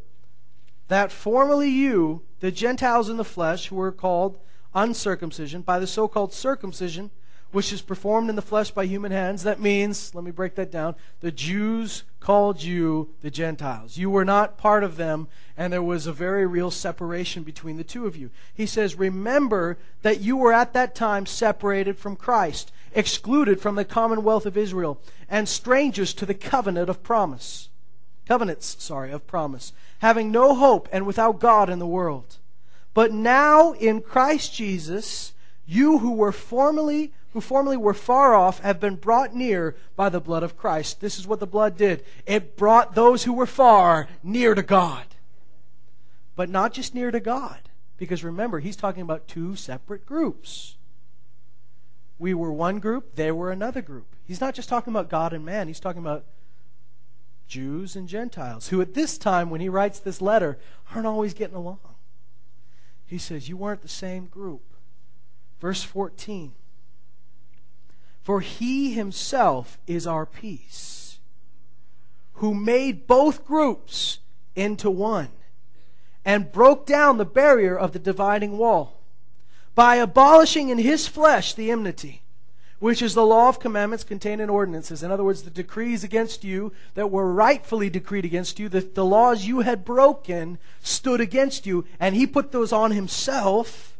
that 0.86 1.10
formerly 1.10 1.68
you, 1.68 2.22
the 2.38 2.52
Gentiles 2.52 3.08
in 3.08 3.16
the 3.16 3.24
flesh, 3.24 3.66
who 3.66 3.74
were 3.74 3.90
called 3.90 4.38
uncircumcision, 4.72 5.62
by 5.62 5.80
the 5.80 5.86
so 5.88 6.06
called 6.06 6.32
circumcision, 6.32 7.10
which 7.52 7.72
is 7.72 7.82
performed 7.82 8.30
in 8.30 8.36
the 8.36 8.42
flesh 8.42 8.70
by 8.70 8.84
human 8.84 9.12
hands. 9.12 9.42
That 9.42 9.60
means, 9.60 10.14
let 10.14 10.24
me 10.24 10.30
break 10.30 10.54
that 10.56 10.72
down, 10.72 10.96
the 11.20 11.30
Jews 11.30 12.02
called 12.18 12.62
you 12.62 13.10
the 13.20 13.30
Gentiles. 13.30 13.98
You 13.98 14.10
were 14.10 14.24
not 14.24 14.56
part 14.56 14.82
of 14.82 14.96
them, 14.96 15.28
and 15.56 15.72
there 15.72 15.82
was 15.82 16.06
a 16.06 16.12
very 16.12 16.46
real 16.46 16.70
separation 16.70 17.42
between 17.42 17.76
the 17.76 17.84
two 17.84 18.06
of 18.06 18.16
you. 18.16 18.30
He 18.54 18.66
says, 18.66 18.94
Remember 18.96 19.78
that 20.00 20.20
you 20.20 20.36
were 20.36 20.52
at 20.52 20.72
that 20.72 20.94
time 20.94 21.26
separated 21.26 21.98
from 21.98 22.16
Christ, 22.16 22.72
excluded 22.94 23.60
from 23.60 23.74
the 23.74 23.84
commonwealth 23.84 24.46
of 24.46 24.56
Israel, 24.56 25.00
and 25.28 25.48
strangers 25.48 26.14
to 26.14 26.26
the 26.26 26.34
covenant 26.34 26.88
of 26.88 27.02
promise. 27.02 27.68
Covenants, 28.26 28.82
sorry, 28.82 29.10
of 29.10 29.26
promise, 29.26 29.72
having 29.98 30.30
no 30.30 30.54
hope 30.54 30.88
and 30.90 31.04
without 31.04 31.40
God 31.40 31.68
in 31.68 31.78
the 31.78 31.86
world. 31.86 32.38
But 32.94 33.12
now 33.12 33.72
in 33.72 34.00
Christ 34.00 34.54
Jesus, 34.54 35.32
you 35.72 35.98
who 35.98 36.12
were 36.12 36.32
formerly 36.32 37.12
who 37.32 37.40
formerly 37.40 37.78
were 37.78 37.94
far 37.94 38.34
off 38.34 38.60
have 38.60 38.78
been 38.78 38.96
brought 38.96 39.34
near 39.34 39.74
by 39.96 40.10
the 40.10 40.20
blood 40.20 40.42
of 40.42 40.56
Christ. 40.56 41.00
This 41.00 41.18
is 41.18 41.26
what 41.26 41.40
the 41.40 41.46
blood 41.46 41.78
did. 41.78 42.04
It 42.26 42.58
brought 42.58 42.94
those 42.94 43.24
who 43.24 43.32
were 43.32 43.46
far 43.46 44.06
near 44.22 44.54
to 44.54 44.62
God. 44.62 45.06
But 46.36 46.50
not 46.50 46.74
just 46.74 46.94
near 46.94 47.10
to 47.10 47.20
God, 47.20 47.70
because 47.96 48.22
remember, 48.22 48.60
he's 48.60 48.76
talking 48.76 49.00
about 49.00 49.28
two 49.28 49.56
separate 49.56 50.04
groups. 50.04 50.76
We 52.18 52.34
were 52.34 52.52
one 52.52 52.78
group, 52.78 53.16
they 53.16 53.32
were 53.32 53.50
another 53.50 53.80
group. 53.80 54.14
He's 54.26 54.40
not 54.40 54.54
just 54.54 54.68
talking 54.68 54.92
about 54.92 55.08
God 55.08 55.32
and 55.32 55.44
man, 55.44 55.68
he's 55.68 55.80
talking 55.80 56.02
about 56.02 56.24
Jews 57.48 57.96
and 57.96 58.08
Gentiles, 58.08 58.68
who 58.68 58.80
at 58.82 58.94
this 58.94 59.16
time, 59.16 59.48
when 59.48 59.62
he 59.62 59.68
writes 59.70 60.00
this 60.00 60.20
letter, 60.20 60.58
aren't 60.94 61.06
always 61.06 61.32
getting 61.32 61.56
along. 61.56 61.80
He 63.06 63.18
says, 63.18 63.48
You 63.48 63.56
weren't 63.56 63.82
the 63.82 63.88
same 63.88 64.26
group. 64.26 64.71
Verse 65.62 65.84
14 65.84 66.54
For 68.20 68.40
he 68.40 68.94
himself 68.94 69.78
is 69.86 70.08
our 70.08 70.26
peace, 70.26 71.20
who 72.34 72.52
made 72.52 73.06
both 73.06 73.46
groups 73.46 74.18
into 74.56 74.90
one 74.90 75.28
and 76.24 76.50
broke 76.50 76.84
down 76.84 77.16
the 77.16 77.24
barrier 77.24 77.78
of 77.78 77.92
the 77.92 78.00
dividing 78.00 78.58
wall 78.58 79.02
by 79.76 79.94
abolishing 79.94 80.68
in 80.68 80.78
his 80.78 81.06
flesh 81.06 81.54
the 81.54 81.70
enmity, 81.70 82.22
which 82.80 83.00
is 83.00 83.14
the 83.14 83.24
law 83.24 83.48
of 83.48 83.60
commandments 83.60 84.02
contained 84.02 84.40
in 84.40 84.50
ordinances. 84.50 85.04
In 85.04 85.12
other 85.12 85.22
words, 85.22 85.44
the 85.44 85.50
decrees 85.50 86.02
against 86.02 86.42
you 86.42 86.72
that 86.94 87.12
were 87.12 87.32
rightfully 87.32 87.88
decreed 87.88 88.24
against 88.24 88.58
you, 88.58 88.68
the, 88.68 88.80
the 88.80 89.04
laws 89.04 89.46
you 89.46 89.60
had 89.60 89.84
broken 89.84 90.58
stood 90.80 91.20
against 91.20 91.66
you, 91.66 91.84
and 92.00 92.16
he 92.16 92.26
put 92.26 92.50
those 92.50 92.72
on 92.72 92.90
himself 92.90 93.91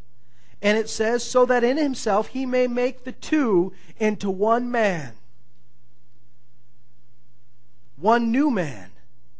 and 0.63 0.77
it 0.77 0.89
says, 0.89 1.23
so 1.23 1.45
that 1.45 1.63
in 1.63 1.75
himself 1.75 2.29
he 2.29 2.45
may 2.45 2.67
make 2.67 3.03
the 3.03 3.11
two 3.11 3.73
into 3.99 4.29
one 4.29 4.71
man, 4.71 5.13
one 7.97 8.31
new 8.31 8.49
man, 8.49 8.91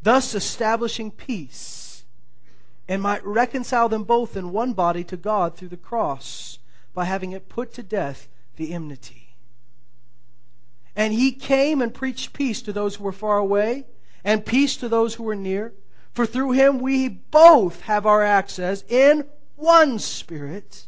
thus 0.02 0.36
establishing 0.36 1.10
peace, 1.10 2.04
and 2.90 3.02
might 3.02 3.26
reconcile 3.26 3.88
them 3.88 4.04
both 4.04 4.36
in 4.36 4.52
one 4.52 4.74
body 4.74 5.06
to 5.06 5.16
God 5.16 5.56
through 5.56 5.70
the 5.70 5.78
cross, 5.78 6.60
by 6.94 7.06
having 7.06 7.32
it 7.32 7.48
put 7.48 7.74
to 7.74 7.82
death 7.82 8.28
the 8.58 8.74
enmity. 8.74 9.36
And 10.94 11.14
he 11.14 11.32
came 11.32 11.82
and 11.82 11.94
preached 11.94 12.34
peace 12.34 12.62
to 12.64 12.74
those 12.74 12.96
who 12.96 13.04
were 13.06 13.14
far 13.14 13.38
away, 13.38 13.86
and 14.26 14.46
peace 14.46 14.76
to 14.76 14.90
those 14.90 15.16
who 15.16 15.24
were 15.24 15.36
near. 15.36 15.74
For 16.14 16.26
through 16.26 16.52
him 16.52 16.80
we 16.80 17.08
both 17.08 17.82
have 17.84 18.06
our 18.06 18.22
access 18.22 18.84
in 18.90 19.24
one 19.56 20.00
spirit 20.00 20.88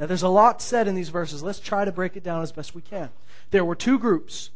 Now, 0.00 0.06
there's 0.06 0.22
a 0.22 0.28
lot 0.28 0.62
said 0.62 0.88
in 0.88 0.94
these 0.94 1.10
verses. 1.10 1.42
Let's 1.42 1.60
try 1.60 1.84
to 1.84 1.92
break 1.92 2.16
it 2.16 2.24
down 2.24 2.42
as 2.42 2.52
best 2.52 2.74
we 2.74 2.80
can. 2.80 3.10
There 3.50 3.66
were 3.66 3.74
two 3.74 3.98
groups. 3.98 4.48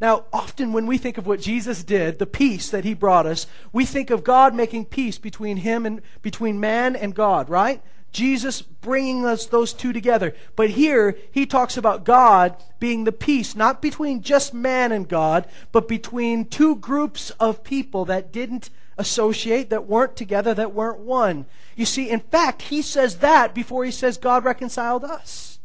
Now, 0.00 0.26
often 0.32 0.72
when 0.72 0.86
we 0.86 0.98
think 0.98 1.18
of 1.18 1.26
what 1.26 1.40
Jesus 1.40 1.82
did, 1.82 2.20
the 2.20 2.26
peace 2.26 2.70
that 2.70 2.84
he 2.84 2.94
brought 2.94 3.26
us, 3.26 3.48
we 3.72 3.84
think 3.84 4.10
of 4.10 4.22
God 4.22 4.54
making 4.54 4.84
peace 4.84 5.18
between 5.18 5.56
him 5.58 5.84
and 5.84 6.00
between 6.22 6.60
man 6.60 6.94
and 6.94 7.12
God, 7.12 7.50
right? 7.50 7.82
Jesus 8.12 8.62
bringing 8.62 9.26
us 9.26 9.46
those 9.46 9.72
two 9.72 9.92
together. 9.92 10.32
But 10.54 10.70
here 10.70 11.18
he 11.32 11.44
talks 11.44 11.76
about 11.76 12.04
God 12.04 12.54
being 12.78 13.02
the 13.02 13.10
peace, 13.10 13.56
not 13.56 13.82
between 13.82 14.22
just 14.22 14.54
man 14.54 14.92
and 14.92 15.08
God, 15.08 15.48
but 15.72 15.88
between 15.88 16.44
two 16.44 16.76
groups 16.76 17.30
of 17.40 17.64
people 17.64 18.04
that 18.04 18.30
didn't 18.30 18.70
associate, 18.98 19.70
that 19.70 19.86
weren't 19.86 20.16
together, 20.16 20.54
that 20.54 20.72
weren't 20.72 21.00
one. 21.00 21.46
You 21.76 21.86
see, 21.86 22.08
in 22.08 22.20
fact, 22.20 22.62
he 22.62 22.82
says 22.82 23.18
that 23.18 23.54
before 23.54 23.84
he 23.84 23.90
says 23.90 24.16
God 24.16 24.44
reconciled 24.44 25.04
us. 25.04 25.58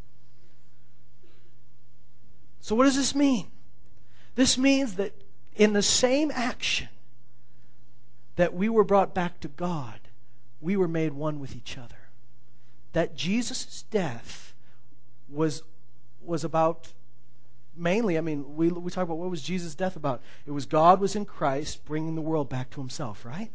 So, 2.62 2.76
what 2.76 2.86
does 2.86 2.96
this 2.96 3.16
mean? 3.16 3.48
This 4.36 4.58
means 4.58 4.96
that 4.96 5.14
in 5.56 5.74
the 5.74 5.82
same 5.82 6.32
action 6.34 6.90
that 8.36 8.54
we 8.54 8.70
were 8.70 8.84
brought 8.84 9.14
back 9.14 9.40
to 9.42 9.48
God, 9.48 10.00
we 10.62 10.78
were 10.78 10.88
made 10.88 11.14
one 11.14 11.40
with 11.40 11.56
each 11.56 11.78
other. 11.78 12.10
That 12.94 13.16
Jesus' 13.16 13.84
death 13.92 14.54
was, 15.28 15.64
was 16.22 16.44
about 16.44 16.94
mainly, 17.80 18.18
I 18.18 18.22
mean, 18.22 18.56
we, 18.56 18.70
we 18.70 18.92
talk 18.92 19.04
about 19.04 19.18
what 19.18 19.30
was 19.30 19.42
Jesus' 19.42 19.76
death 19.76 19.96
about? 19.96 20.22
It 20.46 20.52
was 20.52 20.66
God 20.66 21.00
was 21.00 21.16
in 21.16 21.26
Christ 21.26 21.86
bringing 21.86 22.16
the 22.16 22.22
world 22.22 22.50
back 22.50 22.70
to 22.72 22.82
himself, 22.82 23.26
right? 23.26 23.52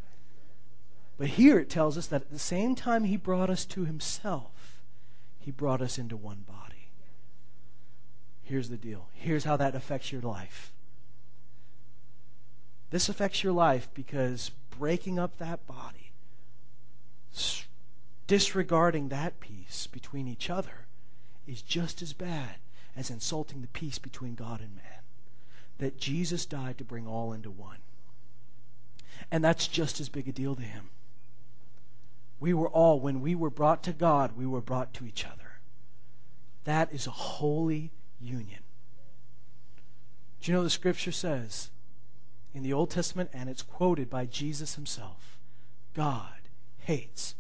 But 1.17 1.29
here 1.29 1.59
it 1.59 1.71
tells 1.71 1.97
us 1.97 2.07
that 2.09 2.23
at 2.23 2.31
the 2.31 2.39
same 2.39 2.75
time 2.75 3.05
he 3.05 3.17
brought 3.17 3.51
us 3.51 3.65
to 3.67 3.85
himself, 3.85 4.81
he 5.39 5.51
brought 5.51 5.83
us 5.83 5.99
into 5.99 6.17
one 6.17 6.45
body. 6.47 6.89
Here's 8.43 8.69
the 8.69 8.77
deal. 8.77 9.09
Here's 9.13 9.45
how 9.45 9.57
that 9.57 9.75
affects 9.75 10.11
your 10.11 10.23
life. 10.23 10.73
This 12.91 13.09
affects 13.09 13.43
your 13.43 13.53
life 13.53 13.89
because 13.95 14.51
breaking 14.79 15.19
up 15.19 15.39
that 15.39 15.67
body, 15.67 16.13
disregarding 18.27 19.09
that 19.09 19.41
peace 19.41 19.87
between 19.87 20.29
each 20.29 20.51
other, 20.51 20.87
is 21.47 21.63
just 21.63 22.03
as 22.03 22.13
bad 22.13 22.57
as 22.97 23.11
insulting 23.11 23.61
the 23.61 23.69
peace 23.69 23.99
between 23.99 24.35
God 24.35 24.61
and 24.61 24.75
man. 24.75 24.85
That 25.79 25.99
Jesus 25.99 26.47
died 26.47 26.79
to 26.79 26.85
bring 26.85 27.07
all 27.07 27.33
into 27.33 27.51
one. 27.51 27.79
And 29.31 29.43
that's 29.43 29.67
just 29.67 30.01
as 30.01 30.09
big 30.09 30.29
a 30.29 30.33
deal 30.33 30.55
to 30.55 30.63
him. 30.63 30.91
We 32.41 32.53
were 32.55 32.69
all, 32.69 33.01
when 33.01 33.21
we 33.21 33.35
were 33.35 33.51
brought 33.51 33.83
to 33.85 33.93
God, 33.93 34.37
we 34.37 34.47
were 34.47 34.61
brought 34.61 34.93
to 34.95 35.07
each 35.07 35.25
other. 35.25 35.61
That 36.65 36.93
is 36.93 37.07
a 37.07 37.11
holy 37.11 37.91
union. 38.21 38.61
Do 40.41 40.51
you 40.51 40.57
know 40.57 40.63
the 40.63 40.71
scripture 40.71 41.13
says 41.13 41.71
in 42.55 42.63
the 42.63 42.73
Old 42.73 42.91
Testament, 42.91 43.31
and 43.33 43.49
it's 43.49 43.63
quoted 43.63 44.09
by 44.09 44.27
Jesus 44.27 44.75
himself 44.75 45.39
God 45.95 46.35
hates. 46.81 47.35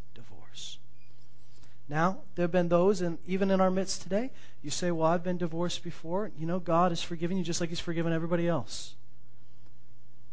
Now, 1.88 2.20
there 2.34 2.44
have 2.44 2.52
been 2.52 2.68
those, 2.68 3.02
and 3.02 3.18
even 3.26 3.50
in 3.50 3.60
our 3.60 3.70
midst 3.70 4.02
today, 4.02 4.30
you 4.62 4.70
say, 4.70 4.90
Well, 4.90 5.08
I've 5.08 5.22
been 5.22 5.36
divorced 5.36 5.84
before. 5.84 6.30
You 6.38 6.46
know, 6.46 6.58
God 6.58 6.90
has 6.92 7.02
forgiven 7.02 7.36
you 7.36 7.44
just 7.44 7.60
like 7.60 7.70
He's 7.70 7.80
forgiven 7.80 8.12
everybody 8.12 8.48
else. 8.48 8.94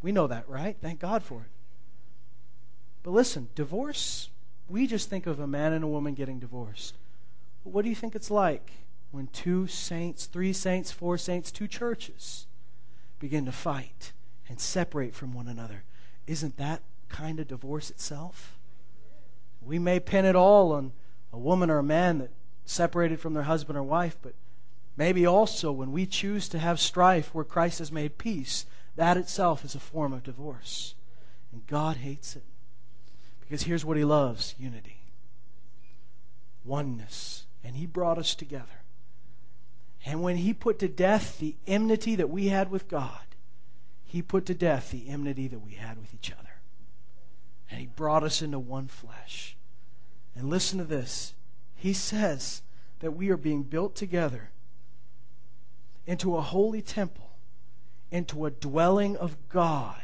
We 0.01 0.11
know 0.11 0.27
that, 0.27 0.47
right? 0.47 0.77
Thank 0.81 0.99
God 0.99 1.23
for 1.23 1.41
it. 1.41 1.51
But 3.03 3.11
listen, 3.11 3.49
divorce, 3.55 4.29
we 4.69 4.87
just 4.87 5.09
think 5.09 5.27
of 5.27 5.39
a 5.39 5.47
man 5.47 5.73
and 5.73 5.83
a 5.83 5.87
woman 5.87 6.13
getting 6.13 6.39
divorced. 6.39 6.95
But 7.63 7.73
what 7.73 7.83
do 7.83 7.89
you 7.89 7.95
think 7.95 8.15
it's 8.15 8.31
like 8.31 8.71
when 9.11 9.27
two 9.27 9.67
saints, 9.67 10.25
three 10.25 10.53
saints, 10.53 10.91
four 10.91 11.17
saints, 11.17 11.51
two 11.51 11.67
churches 11.67 12.47
begin 13.19 13.45
to 13.45 13.51
fight 13.51 14.13
and 14.47 14.59
separate 14.59 15.13
from 15.13 15.33
one 15.33 15.47
another? 15.47 15.83
Isn't 16.27 16.57
that 16.57 16.81
kind 17.09 17.39
of 17.39 17.47
divorce 17.47 17.89
itself? 17.89 18.57
We 19.61 19.77
may 19.77 19.99
pin 19.99 20.25
it 20.25 20.35
all 20.35 20.71
on 20.71 20.93
a 21.33 21.37
woman 21.37 21.69
or 21.69 21.79
a 21.79 21.83
man 21.83 22.19
that 22.19 22.31
separated 22.65 23.19
from 23.19 23.33
their 23.33 23.43
husband 23.43 23.77
or 23.77 23.83
wife, 23.83 24.17
but 24.21 24.33
maybe 24.97 25.25
also 25.25 25.71
when 25.71 25.91
we 25.91 26.05
choose 26.05 26.47
to 26.49 26.59
have 26.59 26.79
strife 26.79 27.33
where 27.33 27.45
Christ 27.45 27.79
has 27.79 27.91
made 27.91 28.17
peace, 28.17 28.65
that 28.95 29.17
itself 29.17 29.63
is 29.63 29.75
a 29.75 29.79
form 29.79 30.13
of 30.13 30.23
divorce. 30.23 30.95
And 31.51 31.65
God 31.67 31.97
hates 31.97 32.35
it. 32.35 32.43
Because 33.39 33.63
here's 33.63 33.83
what 33.83 33.97
He 33.97 34.05
loves 34.05 34.55
unity, 34.57 35.01
oneness. 36.63 37.45
And 37.63 37.75
He 37.75 37.85
brought 37.85 38.17
us 38.17 38.35
together. 38.35 38.83
And 40.05 40.21
when 40.21 40.37
He 40.37 40.53
put 40.53 40.79
to 40.79 40.87
death 40.87 41.39
the 41.39 41.55
enmity 41.67 42.15
that 42.15 42.29
we 42.29 42.47
had 42.47 42.71
with 42.71 42.87
God, 42.87 43.35
He 44.05 44.21
put 44.21 44.45
to 44.47 44.53
death 44.53 44.91
the 44.91 45.09
enmity 45.09 45.47
that 45.47 45.59
we 45.59 45.73
had 45.73 45.97
with 45.97 46.13
each 46.13 46.31
other. 46.31 46.61
And 47.69 47.79
He 47.79 47.87
brought 47.87 48.23
us 48.23 48.41
into 48.41 48.59
one 48.59 48.87
flesh. 48.87 49.55
And 50.35 50.49
listen 50.49 50.77
to 50.79 50.85
this. 50.85 51.33
He 51.75 51.93
says 51.93 52.61
that 52.99 53.11
we 53.11 53.29
are 53.29 53.37
being 53.37 53.63
built 53.63 53.95
together 53.95 54.51
into 56.05 56.35
a 56.35 56.41
holy 56.41 56.81
temple, 56.81 57.31
into 58.11 58.45
a 58.45 58.51
dwelling 58.51 59.17
of 59.17 59.37
God 59.49 60.01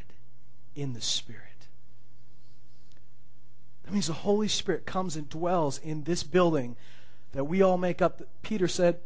in 0.75 0.93
the 0.93 1.01
Spirit. 1.01 1.43
That 3.83 3.93
means 3.93 4.07
the 4.07 4.13
Holy 4.13 4.47
Spirit 4.47 4.85
comes 4.85 5.15
and 5.15 5.29
dwells 5.29 5.79
in 5.79 6.03
this 6.03 6.23
building 6.23 6.75
that 7.31 7.45
we 7.45 7.61
all 7.61 7.77
make 7.77 8.01
up. 8.01 8.21
Peter 8.41 8.67
said 8.67 8.99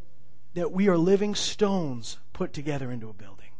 that 0.54 0.72
we 0.72 0.88
are 0.88 0.98
living 0.98 1.36
stones 1.36 2.18
put 2.34 2.54
together 2.54 2.92
into 2.92 3.10
a 3.10 3.14
building. 3.14 3.52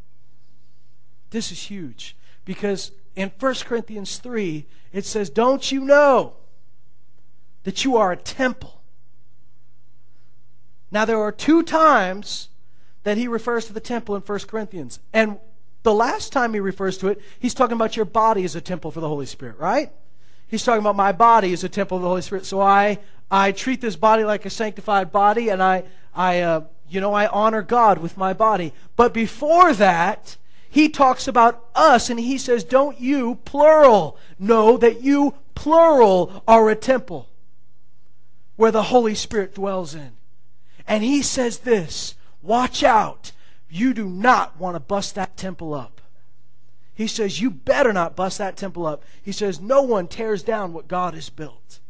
This 1.30 1.52
is 1.52 1.62
huge 1.62 2.16
because 2.44 2.92
in 3.14 3.30
1 3.38 3.54
Corinthians 3.64 4.18
3, 4.18 4.66
it 4.92 5.04
says, 5.04 5.30
Don't 5.30 5.70
you 5.70 5.80
know 5.80 6.34
that 7.64 7.84
you 7.84 7.96
are 7.96 8.12
a 8.12 8.16
temple? 8.16 8.80
Now, 10.90 11.04
there 11.04 11.20
are 11.20 11.32
two 11.32 11.62
times 11.62 12.48
that 13.04 13.16
he 13.16 13.26
refers 13.26 13.66
to 13.66 13.72
the 13.72 13.80
temple 13.80 14.14
in 14.14 14.22
1 14.22 14.38
Corinthians. 14.40 15.00
And 15.12 15.38
the 15.82 15.94
last 15.94 16.32
time 16.32 16.54
he 16.54 16.60
refers 16.60 16.98
to 16.98 17.08
it, 17.08 17.20
he's 17.38 17.54
talking 17.54 17.74
about 17.74 17.96
your 17.96 18.04
body 18.04 18.44
as 18.44 18.54
a 18.54 18.60
temple 18.60 18.90
for 18.90 19.00
the 19.00 19.08
Holy 19.08 19.26
Spirit, 19.26 19.58
right? 19.58 19.90
He's 20.46 20.64
talking 20.64 20.80
about 20.80 20.96
my 20.96 21.12
body 21.12 21.52
as 21.52 21.64
a 21.64 21.68
temple 21.68 21.96
of 21.96 22.02
the 22.02 22.08
Holy 22.08 22.22
Spirit. 22.22 22.44
So 22.44 22.60
I, 22.60 22.98
I 23.30 23.52
treat 23.52 23.80
this 23.80 23.96
body 23.96 24.22
like 24.22 24.44
a 24.44 24.50
sanctified 24.50 25.10
body, 25.10 25.48
and 25.48 25.62
I, 25.62 25.84
I, 26.14 26.40
uh, 26.40 26.64
you 26.88 27.00
know, 27.00 27.14
I 27.14 27.26
honor 27.26 27.62
God 27.62 27.98
with 27.98 28.18
my 28.18 28.34
body. 28.34 28.74
But 28.94 29.14
before 29.14 29.72
that, 29.72 30.36
he 30.68 30.90
talks 30.90 31.26
about 31.26 31.66
us, 31.74 32.10
and 32.10 32.20
he 32.20 32.36
says, 32.38 32.64
"Don't 32.64 33.00
you 33.00 33.36
plural 33.44 34.18
know 34.38 34.76
that 34.76 35.02
you 35.02 35.34
plural 35.54 36.42
are 36.46 36.70
a 36.70 36.76
temple 36.76 37.28
where 38.56 38.70
the 38.70 38.84
Holy 38.84 39.14
Spirit 39.14 39.54
dwells 39.54 39.94
in?" 39.94 40.12
And 40.86 41.04
he 41.04 41.22
says 41.22 41.60
this 41.60 42.14
Watch 42.42 42.82
out. 42.82 43.32
You 43.70 43.94
do 43.94 44.06
not 44.06 44.58
want 44.60 44.76
to 44.76 44.80
bust 44.80 45.14
that 45.14 45.36
temple 45.36 45.72
up. 45.72 46.02
He 46.94 47.06
says, 47.06 47.40
You 47.40 47.50
better 47.50 47.92
not 47.92 48.16
bust 48.16 48.38
that 48.38 48.56
temple 48.56 48.86
up. 48.86 49.02
He 49.22 49.32
says, 49.32 49.60
No 49.60 49.82
one 49.82 50.08
tears 50.08 50.42
down 50.42 50.72
what 50.72 50.88
God 50.88 51.14
has 51.14 51.30
built. 51.30 51.80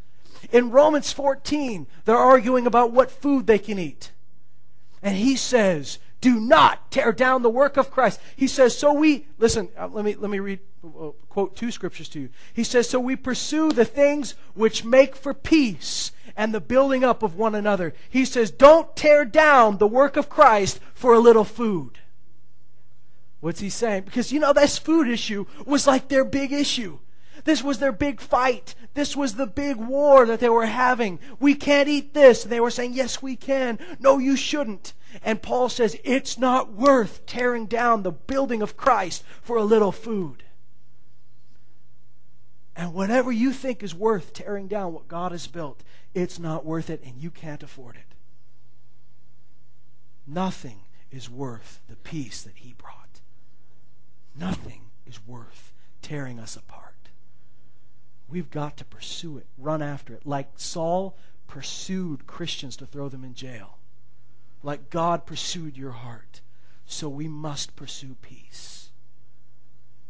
In 0.52 0.70
Romans 0.70 1.12
14, 1.12 1.86
they're 2.04 2.16
arguing 2.16 2.66
about 2.66 2.92
what 2.92 3.10
food 3.10 3.46
they 3.46 3.58
can 3.58 3.78
eat. 3.78 4.12
And 5.02 5.16
he 5.16 5.34
says, 5.34 5.98
Do 6.20 6.38
not 6.38 6.90
tear 6.90 7.12
down 7.12 7.42
the 7.42 7.50
work 7.50 7.76
of 7.76 7.90
Christ. 7.90 8.20
He 8.36 8.46
says, 8.46 8.78
So 8.78 8.92
we, 8.92 9.26
listen, 9.38 9.68
uh, 9.76 9.88
let 9.88 10.04
me, 10.04 10.14
let 10.14 10.30
me 10.30 10.38
read, 10.38 10.60
uh, 10.84 11.10
quote 11.28 11.56
two 11.56 11.72
scriptures 11.72 12.08
to 12.10 12.20
you. 12.20 12.28
He 12.52 12.62
says, 12.62 12.88
So 12.88 13.00
we 13.00 13.16
pursue 13.16 13.72
the 13.72 13.84
things 13.84 14.34
which 14.54 14.84
make 14.84 15.16
for 15.16 15.34
peace 15.34 16.12
and 16.36 16.54
the 16.54 16.60
building 16.60 17.04
up 17.04 17.22
of 17.22 17.36
one 17.36 17.54
another. 17.54 17.94
He 18.08 18.24
says, 18.24 18.50
don't 18.50 18.94
tear 18.96 19.24
down 19.24 19.78
the 19.78 19.86
work 19.86 20.16
of 20.16 20.28
Christ 20.28 20.80
for 20.94 21.14
a 21.14 21.20
little 21.20 21.44
food. 21.44 21.98
What's 23.40 23.60
he 23.60 23.70
saying? 23.70 24.04
Because, 24.04 24.32
you 24.32 24.38
know, 24.38 24.52
this 24.52 24.78
food 24.78 25.08
issue 25.08 25.46
was 25.66 25.86
like 25.86 26.08
their 26.08 26.24
big 26.24 26.52
issue. 26.52 26.98
This 27.44 27.62
was 27.62 27.78
their 27.78 27.92
big 27.92 28.20
fight. 28.20 28.74
This 28.94 29.16
was 29.16 29.34
the 29.34 29.46
big 29.46 29.76
war 29.76 30.26
that 30.26 30.38
they 30.38 30.48
were 30.48 30.66
having. 30.66 31.18
We 31.40 31.54
can't 31.54 31.88
eat 31.88 32.14
this. 32.14 32.44
And 32.44 32.52
they 32.52 32.60
were 32.60 32.70
saying, 32.70 32.92
yes, 32.92 33.20
we 33.20 33.34
can. 33.34 33.80
No, 33.98 34.18
you 34.18 34.36
shouldn't. 34.36 34.92
And 35.24 35.42
Paul 35.42 35.68
says 35.68 35.96
it's 36.04 36.38
not 36.38 36.72
worth 36.72 37.26
tearing 37.26 37.66
down 37.66 38.02
the 38.02 38.12
building 38.12 38.62
of 38.62 38.76
Christ 38.76 39.24
for 39.42 39.56
a 39.56 39.64
little 39.64 39.92
food. 39.92 40.44
And 42.74 42.94
whatever 42.94 43.30
you 43.30 43.52
think 43.52 43.82
is 43.82 43.94
worth 43.94 44.32
tearing 44.32 44.66
down 44.66 44.92
what 44.92 45.08
God 45.08 45.32
has 45.32 45.46
built, 45.46 45.82
it's 46.14 46.38
not 46.38 46.64
worth 46.64 46.88
it 46.88 47.02
and 47.04 47.18
you 47.18 47.30
can't 47.30 47.62
afford 47.62 47.96
it. 47.96 48.14
Nothing 50.26 50.80
is 51.10 51.28
worth 51.28 51.80
the 51.88 51.96
peace 51.96 52.42
that 52.42 52.56
He 52.56 52.72
brought. 52.72 53.20
Nothing 54.34 54.82
is 55.06 55.26
worth 55.26 55.72
tearing 56.00 56.38
us 56.38 56.56
apart. 56.56 56.92
We've 58.28 58.50
got 58.50 58.78
to 58.78 58.84
pursue 58.84 59.36
it, 59.36 59.46
run 59.58 59.82
after 59.82 60.14
it, 60.14 60.24
like 60.24 60.48
Saul 60.56 61.16
pursued 61.46 62.26
Christians 62.26 62.76
to 62.76 62.86
throw 62.86 63.10
them 63.10 63.24
in 63.24 63.34
jail, 63.34 63.76
like 64.62 64.88
God 64.88 65.26
pursued 65.26 65.76
your 65.76 65.90
heart. 65.90 66.40
So 66.86 67.10
we 67.10 67.28
must 67.28 67.76
pursue 67.76 68.16
peace. 68.22 68.90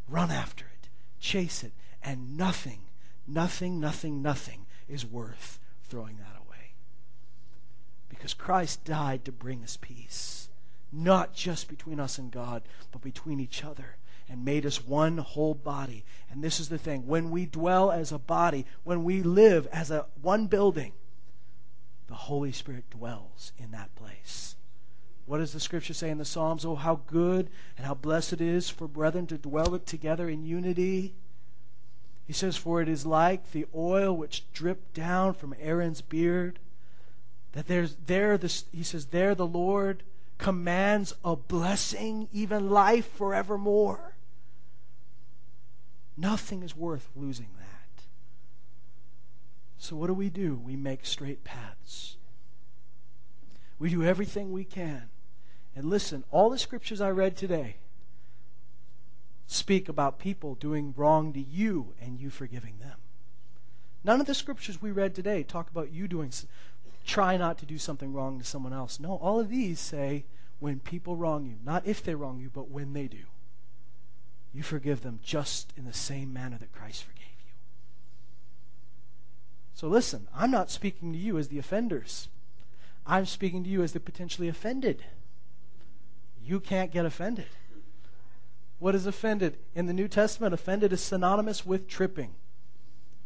Run 0.09 0.31
after 0.31 0.67
it, 0.67 0.89
chase 1.19 1.65
it, 1.65 1.73
and 2.05 2.37
nothing, 2.37 2.81
nothing, 3.27 3.81
nothing, 3.81 4.23
nothing 4.23 4.67
is 4.89 5.07
worth 5.07 5.59
throwing 5.85 6.17
that 6.17 6.37
away. 6.47 6.75
Because 8.09 8.35
Christ 8.35 8.85
died 8.85 9.25
to 9.25 9.33
bring 9.33 9.63
us 9.63 9.77
peace, 9.81 10.49
not 10.93 11.35
just 11.35 11.69
between 11.69 12.01
us 12.01 12.19
and 12.19 12.31
God, 12.31 12.63
but 12.91 13.03
between 13.03 13.41
each 13.41 13.65
other 13.65 13.97
and 14.29 14.45
made 14.45 14.65
us 14.65 14.87
one 14.87 15.19
whole 15.19 15.55
body. 15.55 16.05
And 16.31 16.43
this 16.43 16.61
is 16.61 16.69
the 16.69 16.79
thing 16.79 17.07
when 17.07 17.31
we 17.31 17.47
dwell 17.47 17.91
as 17.91 18.13
a 18.13 18.19
body, 18.19 18.67
when 18.85 19.05
we 19.05 19.23
live 19.23 19.67
as 19.73 19.91
a 19.91 20.07
one 20.21 20.47
building, 20.47 20.93
the 22.07 22.15
Holy 22.15 22.53
Spirit 22.53 22.89
dwells 22.91 23.53
in 23.59 23.71
that 23.73 23.95
place. 23.95 24.57
What 25.27 25.39
does 25.39 25.53
the 25.53 25.61
scripture 25.61 25.95
say 25.95 26.11
in 26.11 26.19
the 26.19 26.25
Psalms? 26.25 26.65
Oh, 26.65 26.75
how 26.75 27.01
good 27.07 27.49
and 27.77 27.87
how 27.87 27.95
blessed 27.95 28.35
it 28.35 28.41
is 28.41 28.69
for 28.69 28.89
brethren 28.89 29.27
to 29.29 29.39
dwell 29.39 29.79
together 29.79 30.29
in 30.29 30.45
unity. 30.45 31.15
He 32.33 32.35
says, 32.35 32.57
For 32.57 32.81
it 32.81 32.89
is 32.89 33.05
like 33.05 33.53
the 33.53 33.67
oil 33.75 34.17
which 34.17 34.51
dripped 34.55 34.95
down 34.95 35.35
from 35.35 35.55
Aaron's 35.61 36.01
beard. 36.01 36.61
That 37.53 37.67
there's 37.67 37.97
there 38.07 38.39
this 38.39 38.65
he 38.73 38.83
says, 38.83 39.09
there 39.09 39.35
the 39.35 39.47
Lord 39.47 40.03
commands 40.39 41.13
a 41.23 41.37
blessing, 41.37 42.31
even 42.33 42.71
life 42.71 43.07
forevermore. 43.07 44.17
Nothing 46.17 46.63
is 46.63 46.75
worth 46.75 47.11
losing 47.15 47.51
that. 47.59 48.05
So, 49.77 49.95
what 49.95 50.07
do 50.07 50.15
we 50.15 50.31
do? 50.31 50.55
We 50.55 50.75
make 50.75 51.05
straight 51.05 51.45
paths. 51.45 52.17
We 53.79 53.91
do 53.91 54.03
everything 54.03 54.53
we 54.53 54.65
can. 54.65 55.11
And 55.77 55.91
listen, 55.91 56.25
all 56.31 56.49
the 56.49 56.57
scriptures 56.57 57.03
I 57.03 57.11
read 57.11 57.37
today 57.37 57.77
speak 59.47 59.89
about 59.89 60.19
people 60.19 60.55
doing 60.55 60.95
wrong 60.97 61.33
to 61.33 61.41
you 61.41 61.95
and 62.01 62.19
you 62.19 62.31
forgiving 62.31 62.79
them. 62.79 62.99
None 64.05 64.21
of 64.21 64.27
the 64.27 64.35
scriptures 64.35 64.83
we 64.83 64.91
read 64.91 65.15
today 65.15 65.43
talk 65.43 65.71
about 65.71 65.93
you 65.93 66.09
doing 66.09 66.33
try 67.05 67.37
not 67.37 67.59
to 67.59 67.67
do 67.67 67.79
something 67.79 68.13
wrong 68.13 68.39
to 68.39 68.45
someone 68.45 68.73
else. 68.73 69.01
No, 69.01 69.17
all 69.17 69.41
of 69.41 69.49
these 69.49 69.81
say 69.81 70.25
when 70.61 70.79
people 70.79 71.17
wrong 71.17 71.45
you, 71.45 71.57
not 71.65 71.87
if 71.87 72.03
they 72.03 72.15
wrong 72.15 72.39
you, 72.39 72.51
but 72.53 72.71
when 72.71 72.93
they 72.93 73.09
do. 73.09 73.25
You 74.53 74.63
forgive 74.63 75.03
them 75.03 75.21
just 75.23 75.73
in 75.77 75.85
the 75.85 75.93
same 75.93 76.33
manner 76.33 76.59
that 76.59 76.73
Christ 76.73 77.05
forgave 77.05 77.23
you. 77.45 77.53
So 79.75 79.89
listen, 79.89 80.29
I'm 80.35 80.51
not 80.51 80.71
speaking 80.71 81.13
to 81.13 81.19
you 81.19 81.39
as 81.39 81.49
the 81.49 81.59
offenders. 81.59 82.29
I'm 83.07 83.27
speaking 83.27 83.65
to 83.65 83.71
you 83.71 83.83
as 83.83 83.93
the 83.93 84.01
potentially 84.01 84.49
offended. 84.49 85.05
You 86.45 86.61
can't 86.61 86.93
get 86.93 87.07
offended. 87.07 87.47
What 88.83 88.97
is 88.97 89.07
offended? 89.07 89.59
In 89.77 89.87
the 89.87 89.93
New 89.93 90.09
Testament, 90.09 90.53
offended 90.53 90.93
is 90.93 91.01
synonymous 91.01 91.65
with 91.65 91.87
tripping, 91.87 92.35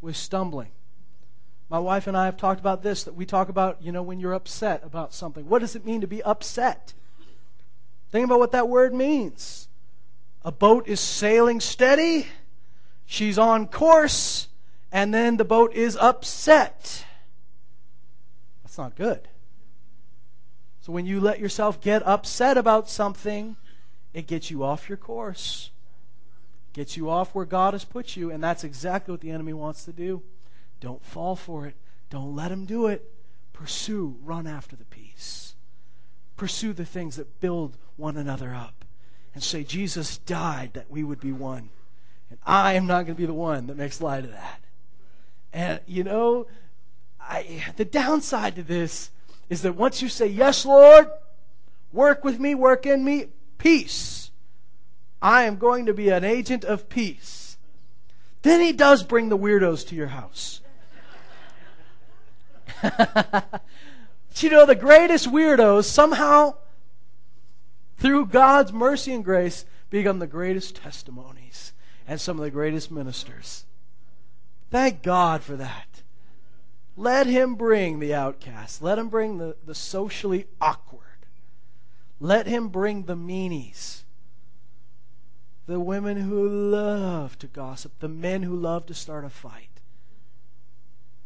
with 0.02 0.14
stumbling. 0.14 0.68
My 1.70 1.78
wife 1.78 2.06
and 2.06 2.14
I 2.14 2.26
have 2.26 2.36
talked 2.36 2.60
about 2.60 2.82
this 2.82 3.04
that 3.04 3.14
we 3.14 3.24
talk 3.24 3.48
about, 3.48 3.80
you 3.80 3.90
know, 3.90 4.02
when 4.02 4.20
you're 4.20 4.34
upset 4.34 4.82
about 4.84 5.14
something. 5.14 5.48
What 5.48 5.60
does 5.60 5.74
it 5.74 5.86
mean 5.86 6.02
to 6.02 6.06
be 6.06 6.22
upset? 6.24 6.92
Think 8.10 8.26
about 8.26 8.38
what 8.38 8.52
that 8.52 8.68
word 8.68 8.92
means. 8.92 9.68
A 10.44 10.52
boat 10.52 10.86
is 10.86 11.00
sailing 11.00 11.60
steady, 11.60 12.26
she's 13.06 13.38
on 13.38 13.66
course, 13.66 14.48
and 14.92 15.14
then 15.14 15.38
the 15.38 15.44
boat 15.46 15.72
is 15.72 15.96
upset. 15.96 17.06
That's 18.62 18.76
not 18.76 18.94
good. 18.94 19.26
So 20.82 20.92
when 20.92 21.06
you 21.06 21.18
let 21.18 21.40
yourself 21.40 21.80
get 21.80 22.06
upset 22.06 22.58
about 22.58 22.90
something, 22.90 23.56
it 24.16 24.26
gets 24.26 24.50
you 24.50 24.64
off 24.64 24.88
your 24.88 24.96
course, 24.96 25.70
gets 26.72 26.96
you 26.96 27.10
off 27.10 27.34
where 27.34 27.44
God 27.44 27.74
has 27.74 27.84
put 27.84 28.16
you, 28.16 28.30
and 28.30 28.42
that's 28.42 28.64
exactly 28.64 29.12
what 29.12 29.20
the 29.20 29.30
enemy 29.30 29.52
wants 29.52 29.84
to 29.84 29.92
do. 29.92 30.22
Don't 30.80 31.04
fall 31.04 31.36
for 31.36 31.66
it. 31.66 31.74
Don't 32.08 32.34
let 32.34 32.50
him 32.50 32.64
do 32.64 32.86
it. 32.86 33.12
Pursue, 33.52 34.16
run 34.24 34.46
after 34.46 34.74
the 34.74 34.86
peace. 34.86 35.54
Pursue 36.38 36.72
the 36.72 36.86
things 36.86 37.16
that 37.16 37.40
build 37.40 37.76
one 37.98 38.16
another 38.16 38.54
up. 38.54 38.86
And 39.34 39.42
say, 39.42 39.62
Jesus 39.62 40.16
died 40.16 40.70
that 40.72 40.90
we 40.90 41.04
would 41.04 41.20
be 41.20 41.32
one. 41.32 41.68
And 42.30 42.38
I 42.46 42.72
am 42.72 42.86
not 42.86 43.04
going 43.04 43.16
to 43.16 43.20
be 43.20 43.26
the 43.26 43.34
one 43.34 43.66
that 43.66 43.76
makes 43.76 44.00
light 44.00 44.24
of 44.24 44.30
that. 44.30 44.60
And, 45.52 45.80
you 45.86 46.04
know, 46.04 46.46
I, 47.20 47.64
the 47.76 47.84
downside 47.84 48.56
to 48.56 48.62
this 48.62 49.10
is 49.50 49.60
that 49.60 49.74
once 49.74 50.00
you 50.00 50.08
say, 50.08 50.26
Yes, 50.26 50.64
Lord, 50.64 51.10
work 51.92 52.24
with 52.24 52.40
me, 52.40 52.54
work 52.54 52.86
in 52.86 53.04
me, 53.04 53.26
peace. 53.58 54.30
I 55.20 55.44
am 55.44 55.56
going 55.56 55.86
to 55.86 55.94
be 55.94 56.08
an 56.08 56.24
agent 56.24 56.64
of 56.64 56.88
peace. 56.88 57.56
Then 58.42 58.60
he 58.60 58.72
does 58.72 59.02
bring 59.02 59.28
the 59.28 59.38
weirdos 59.38 59.86
to 59.88 59.94
your 59.94 60.08
house. 60.08 60.60
you 64.36 64.50
know, 64.50 64.66
the 64.66 64.74
greatest 64.74 65.30
weirdos 65.30 65.84
somehow, 65.84 66.54
through 67.96 68.26
God's 68.26 68.72
mercy 68.72 69.12
and 69.12 69.24
grace, 69.24 69.64
become 69.90 70.18
the 70.18 70.26
greatest 70.26 70.76
testimonies 70.76 71.72
and 72.06 72.20
some 72.20 72.38
of 72.38 72.44
the 72.44 72.50
greatest 72.50 72.90
ministers. 72.90 73.64
Thank 74.70 75.02
God 75.02 75.42
for 75.42 75.56
that. 75.56 76.02
Let 76.96 77.26
him 77.26 77.54
bring 77.54 77.98
the 77.98 78.14
outcast. 78.14 78.82
Let 78.82 78.98
him 78.98 79.08
bring 79.08 79.38
the, 79.38 79.56
the 79.64 79.74
socially 79.74 80.46
awkward. 80.60 81.05
Let 82.18 82.46
him 82.46 82.68
bring 82.68 83.04
the 83.04 83.16
meanies. 83.16 84.02
The 85.66 85.80
women 85.80 86.16
who 86.18 86.48
love 86.48 87.38
to 87.40 87.46
gossip. 87.46 87.92
The 87.98 88.08
men 88.08 88.42
who 88.42 88.56
love 88.56 88.86
to 88.86 88.94
start 88.94 89.24
a 89.24 89.30
fight. 89.30 89.80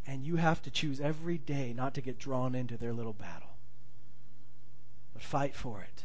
And 0.06 0.24
you 0.24 0.36
have 0.36 0.60
to 0.62 0.70
choose 0.70 1.00
every 1.00 1.38
day 1.38 1.72
not 1.72 1.94
to 1.94 2.00
get 2.00 2.18
drawn 2.18 2.54
into 2.54 2.76
their 2.76 2.92
little 2.92 3.12
battle, 3.12 3.50
but 5.12 5.22
fight 5.22 5.54
for 5.54 5.82
it. 5.82 6.04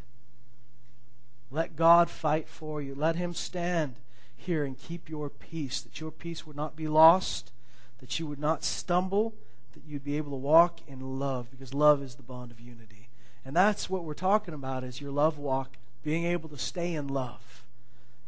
Let 1.50 1.76
God 1.76 2.10
fight 2.10 2.48
for 2.48 2.82
you. 2.82 2.94
Let 2.94 3.16
Him 3.16 3.34
stand 3.34 3.96
here 4.36 4.64
and 4.64 4.78
keep 4.78 5.10
your 5.10 5.30
peace, 5.30 5.82
that 5.82 6.00
your 6.00 6.12
peace 6.12 6.46
would 6.46 6.56
not 6.56 6.76
be 6.76 6.88
lost, 6.88 7.52
that 8.00 8.20
you 8.20 8.28
would 8.28 8.40
not 8.40 8.64
stumble, 8.64 9.34
that 9.74 9.84
you'd 9.88 10.04
be 10.04 10.18
able 10.18 10.32
to 10.32 10.38
walk 10.38 10.82
in 10.88 11.20
love 11.20 11.50
because 11.50 11.74
love 11.74 12.04
is 12.04 12.16
the 12.16 12.24
bond 12.24 12.52
of 12.52 12.60
unity. 12.60 13.05
And 13.46 13.56
that's 13.56 13.90
what 13.90 14.04
we're 14.04 14.16
talking 14.16 14.54
about 14.54 14.84
is 14.84 15.00
your 15.00 15.12
love 15.12 15.38
walk, 15.38 15.78
being 16.04 16.26
able 16.26 16.50
to 16.50 16.58
stay 16.58 16.94
in 16.94 17.08
love, 17.08 17.64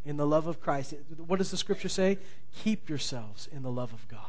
in 0.05 0.17
the 0.17 0.27
love 0.27 0.45
of 0.45 0.61
Christ. 0.61 0.93
What 1.25 1.37
does 1.37 1.51
the 1.51 1.57
scripture 1.57 1.89
say? 1.89 2.19
Keep 2.55 2.87
yourselves 2.87 3.47
in 3.51 3.63
the 3.63 3.71
love 3.71 3.91
of 3.93 4.07
God. 4.07 4.21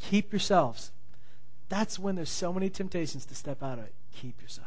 Keep 0.00 0.32
yourselves. 0.32 0.90
That's 1.68 1.98
when 1.98 2.14
there's 2.14 2.30
so 2.30 2.52
many 2.52 2.70
temptations 2.70 3.26
to 3.26 3.34
step 3.34 3.62
out 3.62 3.78
of 3.78 3.84
it. 3.84 3.92
Keep 4.12 4.40
yourself. 4.40 4.66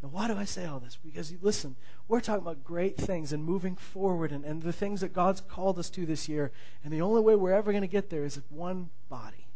Now, 0.00 0.10
why 0.10 0.28
do 0.28 0.36
I 0.36 0.44
say 0.44 0.64
all 0.64 0.78
this? 0.78 0.96
Because, 1.04 1.34
listen, 1.42 1.74
we're 2.06 2.20
talking 2.20 2.42
about 2.42 2.62
great 2.62 2.96
things 2.96 3.32
and 3.32 3.44
moving 3.44 3.74
forward 3.74 4.30
and, 4.30 4.44
and 4.44 4.62
the 4.62 4.72
things 4.72 5.00
that 5.00 5.12
God's 5.12 5.40
called 5.40 5.76
us 5.76 5.90
to 5.90 6.06
this 6.06 6.28
year. 6.28 6.52
And 6.84 6.92
the 6.92 7.02
only 7.02 7.20
way 7.20 7.34
we're 7.34 7.52
ever 7.52 7.72
going 7.72 7.82
to 7.82 7.88
get 7.88 8.10
there 8.10 8.24
is 8.24 8.40
one 8.48 8.90
body. 9.08 9.47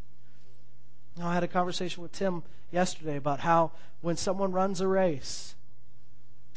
Now, 1.16 1.28
I 1.28 1.34
had 1.34 1.44
a 1.44 1.48
conversation 1.48 2.02
with 2.02 2.12
Tim 2.12 2.42
yesterday 2.70 3.16
about 3.16 3.40
how 3.40 3.72
when 4.00 4.16
someone 4.16 4.52
runs 4.52 4.80
a 4.80 4.88
race, 4.88 5.54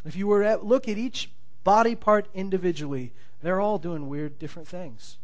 if 0.06 0.16
you 0.16 0.28
were 0.28 0.44
to 0.44 0.58
look 0.58 0.88
at 0.88 0.98
each 0.98 1.30
body 1.64 1.96
part 1.96 2.28
individually, 2.34 3.12
they're 3.42 3.60
all 3.60 3.78
doing 3.78 4.08
weird, 4.08 4.40
different 4.40 4.68
things. 4.68 5.18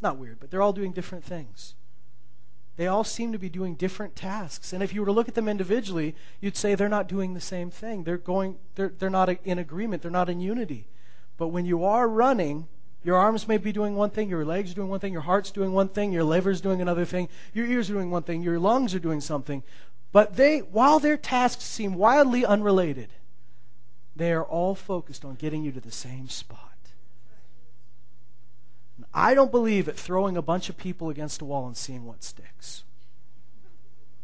Not 0.00 0.18
weird, 0.18 0.40
but 0.40 0.50
they're 0.50 0.62
all 0.62 0.72
doing 0.72 0.92
different 0.92 1.24
things. 1.24 1.74
They 2.76 2.88
all 2.88 3.04
seem 3.04 3.30
to 3.32 3.38
be 3.38 3.48
doing 3.48 3.76
different 3.76 4.16
tasks. 4.16 4.72
And 4.72 4.82
if 4.82 4.92
you 4.92 5.00
were 5.00 5.06
to 5.06 5.12
look 5.12 5.28
at 5.28 5.34
them 5.34 5.48
individually, 5.48 6.16
you'd 6.40 6.56
say 6.56 6.74
they're 6.74 6.88
not 6.88 7.06
doing 7.06 7.34
the 7.34 7.40
same 7.40 7.70
thing. 7.70 8.02
They're 8.02 8.18
going 8.18 8.56
they're, 8.74 8.92
they're 8.98 9.10
not 9.10 9.28
in 9.44 9.58
agreement, 9.58 10.02
they're 10.02 10.10
not 10.10 10.28
in 10.28 10.40
unity. 10.40 10.88
But 11.36 11.48
when 11.48 11.64
you 11.64 11.84
are 11.84 12.08
running, 12.08 12.66
your 13.04 13.16
arms 13.16 13.46
may 13.46 13.58
be 13.58 13.72
doing 13.72 13.96
one 13.96 14.10
thing, 14.10 14.28
your 14.30 14.44
legs 14.44 14.72
are 14.72 14.74
doing 14.74 14.88
one 14.88 15.00
thing, 15.00 15.12
your 15.12 15.22
heart's 15.22 15.50
doing 15.50 15.72
one 15.72 15.88
thing, 15.88 16.12
your 16.12 16.24
liver's 16.24 16.60
doing 16.60 16.80
another 16.80 17.04
thing, 17.04 17.28
your 17.52 17.66
ears 17.66 17.90
are 17.90 17.94
doing 17.94 18.10
one 18.10 18.22
thing, 18.22 18.42
your 18.42 18.58
lungs 18.58 18.94
are 18.94 18.98
doing 18.98 19.20
something. 19.20 19.62
But 20.10 20.36
they, 20.36 20.60
while 20.60 20.98
their 20.98 21.16
tasks 21.16 21.64
seem 21.64 21.94
wildly 21.94 22.46
unrelated, 22.46 23.10
they 24.16 24.32
are 24.32 24.44
all 24.44 24.74
focused 24.74 25.24
on 25.24 25.34
getting 25.34 25.62
you 25.64 25.72
to 25.72 25.80
the 25.80 25.90
same 25.90 26.28
spot. 26.28 26.70
I 29.12 29.34
don't 29.34 29.50
believe 29.50 29.88
at 29.88 29.96
throwing 29.96 30.36
a 30.36 30.42
bunch 30.42 30.68
of 30.68 30.76
people 30.76 31.10
against 31.10 31.42
a 31.42 31.44
wall 31.44 31.66
and 31.66 31.76
seeing 31.76 32.04
what 32.04 32.24
sticks. 32.24 32.84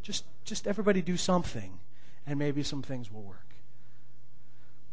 Just, 0.03 0.25
just 0.45 0.67
everybody 0.67 1.03
do 1.03 1.17
something, 1.17 1.81
and 2.27 2.39
maybe 2.39 2.63
some 2.63 2.83
things 2.83 3.13
will 3.13 3.23
work. 3.23 3.55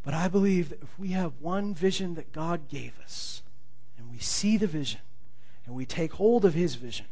But 0.03 0.13
I 0.13 0.27
believe 0.27 0.69
that 0.69 0.81
if 0.81 0.99
we 0.99 1.09
have 1.09 1.33
one 1.39 1.73
vision 1.73 2.15
that 2.15 2.31
God 2.31 2.69
gave 2.69 2.99
us, 2.99 3.41
and 3.45 3.46
we 4.17 4.21
see 4.21 4.57
the 4.57 4.65
vision, 4.65 5.01
and 5.67 5.75
we 5.75 5.85
take 5.85 6.13
hold 6.13 6.43
of 6.43 6.55
His 6.55 6.73
vision, 6.73 7.05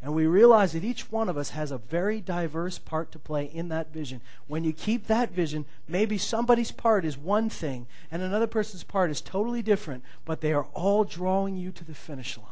and 0.00 0.14
we 0.14 0.24
realize 0.24 0.72
that 0.72 0.84
each 0.84 1.10
one 1.10 1.28
of 1.28 1.36
us 1.36 1.50
has 1.50 1.72
a 1.72 1.78
very 1.78 2.20
diverse 2.20 2.78
part 2.78 3.10
to 3.10 3.18
play 3.18 3.46
in 3.46 3.70
that 3.70 3.92
vision. 3.92 4.20
When 4.46 4.62
you 4.62 4.72
keep 4.72 5.08
that 5.08 5.32
vision, 5.32 5.64
maybe 5.88 6.18
somebody's 6.18 6.70
part 6.70 7.04
is 7.04 7.18
one 7.18 7.50
thing 7.50 7.88
and 8.10 8.22
another 8.22 8.46
person's 8.46 8.84
part 8.84 9.10
is 9.10 9.20
totally 9.20 9.62
different, 9.62 10.04
but 10.24 10.40
they 10.40 10.52
are 10.52 10.68
all 10.74 11.02
drawing 11.02 11.56
you 11.56 11.72
to 11.72 11.84
the 11.84 11.94
finish 11.94 12.38
line. 12.38 12.46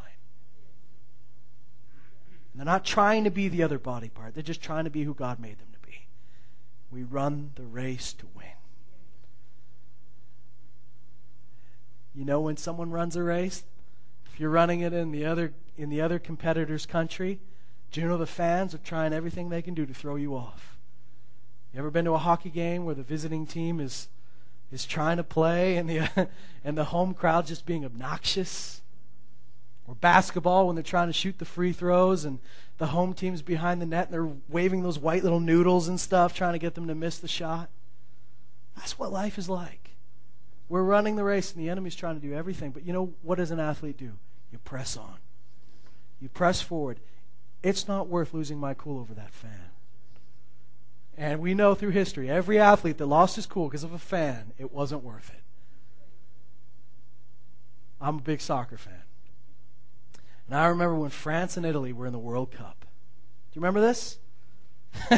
And 2.53 2.59
they're 2.59 2.73
not 2.73 2.85
trying 2.85 3.23
to 3.23 3.31
be 3.31 3.49
the 3.49 3.63
other 3.63 3.79
body 3.79 4.09
part, 4.09 4.35
they're 4.35 4.43
just 4.43 4.63
trying 4.63 4.85
to 4.85 4.91
be 4.91 5.05
who 5.05 5.15
God 5.15 5.39
made 5.39 5.59
them 5.59 5.69
to 5.73 5.87
be. 5.89 6.07
We 6.91 7.05
run 7.05 7.53
the 7.55 7.67
race 7.67 8.13
to 8.15 8.27
win. 8.35 8.47
You 12.15 12.25
know 12.25 12.41
when 12.41 12.57
someone 12.57 12.91
runs 12.91 13.17
a 13.17 13.23
race? 13.23 13.65
If 14.33 14.41
you're 14.41 14.51
running 14.51 14.81
it 14.81 14.93
in 14.93 15.13
the 15.13 15.25
other 15.25 15.53
in 15.77 15.91
the 15.91 16.01
other 16.01 16.19
competitor's 16.19 16.87
country, 16.87 17.39
do 17.91 18.01
you 18.01 18.09
know 18.09 18.19
the 18.19 18.27
fans 18.27 18.75
are 18.75 18.79
trying 18.79 19.13
everything 19.13 19.49
they 19.49 19.63
can 19.63 19.75
do 19.75 19.87
to 19.87 19.95
throw 19.95 20.17
you 20.17 20.35
off? 20.35 20.77
You 21.73 21.81
ever 21.81 21.91
been 21.91 22.05
to 22.05 22.13
a 22.13 22.19
hockey 22.19 22.51
game 22.51 22.85
where 22.85 22.95
the 22.95 23.03
visiting 23.03 23.47
team 23.47 23.81
is 23.81 24.09
is 24.73 24.85
trying 24.85 25.17
to 25.17 25.25
play 25.25 25.77
and 25.77 25.89
the 25.89 26.29
and 26.65 26.77
the 26.77 26.85
home 26.85 27.15
crowd 27.15 27.47
just 27.47 27.67
being 27.67 27.85
obnoxious? 27.85 28.83
Or 29.87 29.95
basketball 29.97 30.67
when 30.67 30.77
they're 30.77 30.85
trying 30.85 31.09
to 31.09 31.13
shoot 31.13 31.39
the 31.39 31.45
free 31.45 31.73
throws 31.73 32.25
and 32.25 32.39
the 32.79 32.87
home 32.87 33.13
team's 33.13 33.43
behind 33.43 33.83
the 33.83 33.87
net 33.87 34.07
and 34.07 34.15
they're 34.15 34.37
waving 34.49 34.85
those 34.85 35.01
white 35.01 35.25
little 35.25 35.41
noodles 35.41 35.89
and 35.89 35.99
stuff 35.99 36.33
trying 36.33 36.53
to 36.53 36.61
get 36.61 36.77
them 36.77 36.87
to 36.87 36.95
miss 36.95 37.19
the 37.19 37.27
shot. 37.27 37.71
That's 38.77 38.99
what 38.99 39.11
life 39.11 39.37
is 39.37 39.49
like. 39.49 39.80
We're 40.71 40.85
running 40.85 41.17
the 41.17 41.25
race 41.25 41.53
and 41.53 41.61
the 41.61 41.69
enemy's 41.69 41.97
trying 41.97 42.15
to 42.15 42.25
do 42.25 42.33
everything, 42.33 42.71
but 42.71 42.87
you 42.87 42.93
know 42.93 43.13
what 43.23 43.39
does 43.39 43.51
an 43.51 43.59
athlete 43.59 43.99
do? 43.99 44.13
You 44.53 44.59
press 44.59 44.97
on. 44.97 45.17
You 46.21 46.29
press 46.29 46.63
forward. 46.63 47.01
It's 47.61 47.89
not 47.89 48.07
worth 48.07 48.33
losing 48.33 48.57
my 48.57 48.73
cool 48.75 49.01
over 49.01 49.13
that 49.15 49.33
fan. 49.33 49.71
And 51.19 51.41
we 51.41 51.55
know 51.55 51.75
through 51.75 51.91
history, 51.91 52.31
every 52.31 52.61
athlete 52.61 52.99
that 52.99 53.07
lost 53.07 53.35
his 53.35 53.47
cool 53.47 53.67
because 53.67 53.83
of 53.83 53.93
a 53.93 53.99
fan, 53.99 54.53
it 54.59 54.73
wasn't 54.73 55.03
worth 55.03 55.31
it. 55.31 55.43
I'm 58.01 58.19
a 58.19 58.23
big 58.23 58.41
soccer 58.41 58.79
fan. 58.79 59.03
And 60.47 60.57
I 60.57 60.67
remember 60.67 60.95
when 60.95 61.11
France 61.11 61.57
and 61.57 61.67
Italy 61.67 61.93
were 61.93 62.07
in 62.07 62.13
the 62.13 62.19
World 62.21 62.53
Cup. 62.53 62.83
Do 62.83 63.59
you 63.59 63.61
remember 63.61 63.81
this? 63.81 64.20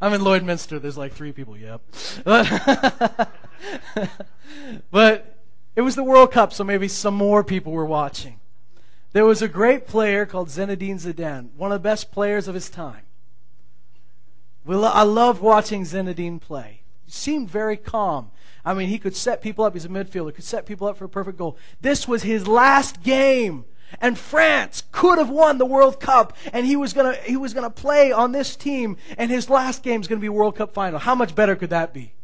I'm 0.00 0.12
in 0.12 0.20
Lloydminster. 0.20 0.80
There's 0.80 0.98
like 0.98 1.12
three 1.12 1.32
people. 1.32 1.56
Yep. 1.56 1.82
but 4.90 5.38
it 5.74 5.82
was 5.82 5.94
the 5.94 6.04
World 6.04 6.32
Cup, 6.32 6.52
so 6.52 6.64
maybe 6.64 6.88
some 6.88 7.14
more 7.14 7.42
people 7.42 7.72
were 7.72 7.86
watching. 7.86 8.40
There 9.12 9.24
was 9.24 9.42
a 9.42 9.48
great 9.48 9.86
player 9.86 10.24
called 10.24 10.48
Zinedine 10.48 11.00
Zidane, 11.00 11.50
one 11.54 11.70
of 11.72 11.82
the 11.82 11.88
best 11.88 12.10
players 12.12 12.48
of 12.48 12.54
his 12.54 12.70
time. 12.70 13.02
I 14.66 15.02
love 15.02 15.42
watching 15.42 15.82
Zinedine 15.82 16.40
play. 16.40 16.82
He 17.04 17.10
seemed 17.10 17.50
very 17.50 17.76
calm. 17.76 18.30
I 18.64 18.74
mean, 18.74 18.88
he 18.88 18.98
could 18.98 19.16
set 19.16 19.42
people 19.42 19.64
up. 19.64 19.74
He's 19.74 19.84
a 19.84 19.88
midfielder, 19.88 20.34
could 20.34 20.44
set 20.44 20.66
people 20.66 20.86
up 20.86 20.96
for 20.96 21.04
a 21.04 21.08
perfect 21.08 21.36
goal. 21.36 21.58
This 21.80 22.06
was 22.06 22.22
his 22.22 22.46
last 22.46 23.02
game. 23.02 23.64
And 24.00 24.18
France 24.18 24.82
could 24.90 25.18
have 25.18 25.30
won 25.30 25.58
the 25.58 25.66
World 25.66 26.00
Cup, 26.00 26.36
and 26.52 26.66
he 26.66 26.76
was 26.76 26.92
gonna 26.92 27.14
he 27.24 27.36
was 27.36 27.54
gonna 27.54 27.70
play 27.70 28.10
on 28.10 28.32
this 28.32 28.56
team, 28.56 28.96
and 29.16 29.30
his 29.30 29.50
last 29.50 29.82
game 29.82 30.00
is 30.00 30.08
gonna 30.08 30.20
be 30.20 30.28
World 30.28 30.56
Cup 30.56 30.74
final. 30.74 30.98
How 30.98 31.14
much 31.14 31.34
better 31.34 31.54
could 31.54 31.70
that 31.70 31.92
be? 31.92 32.14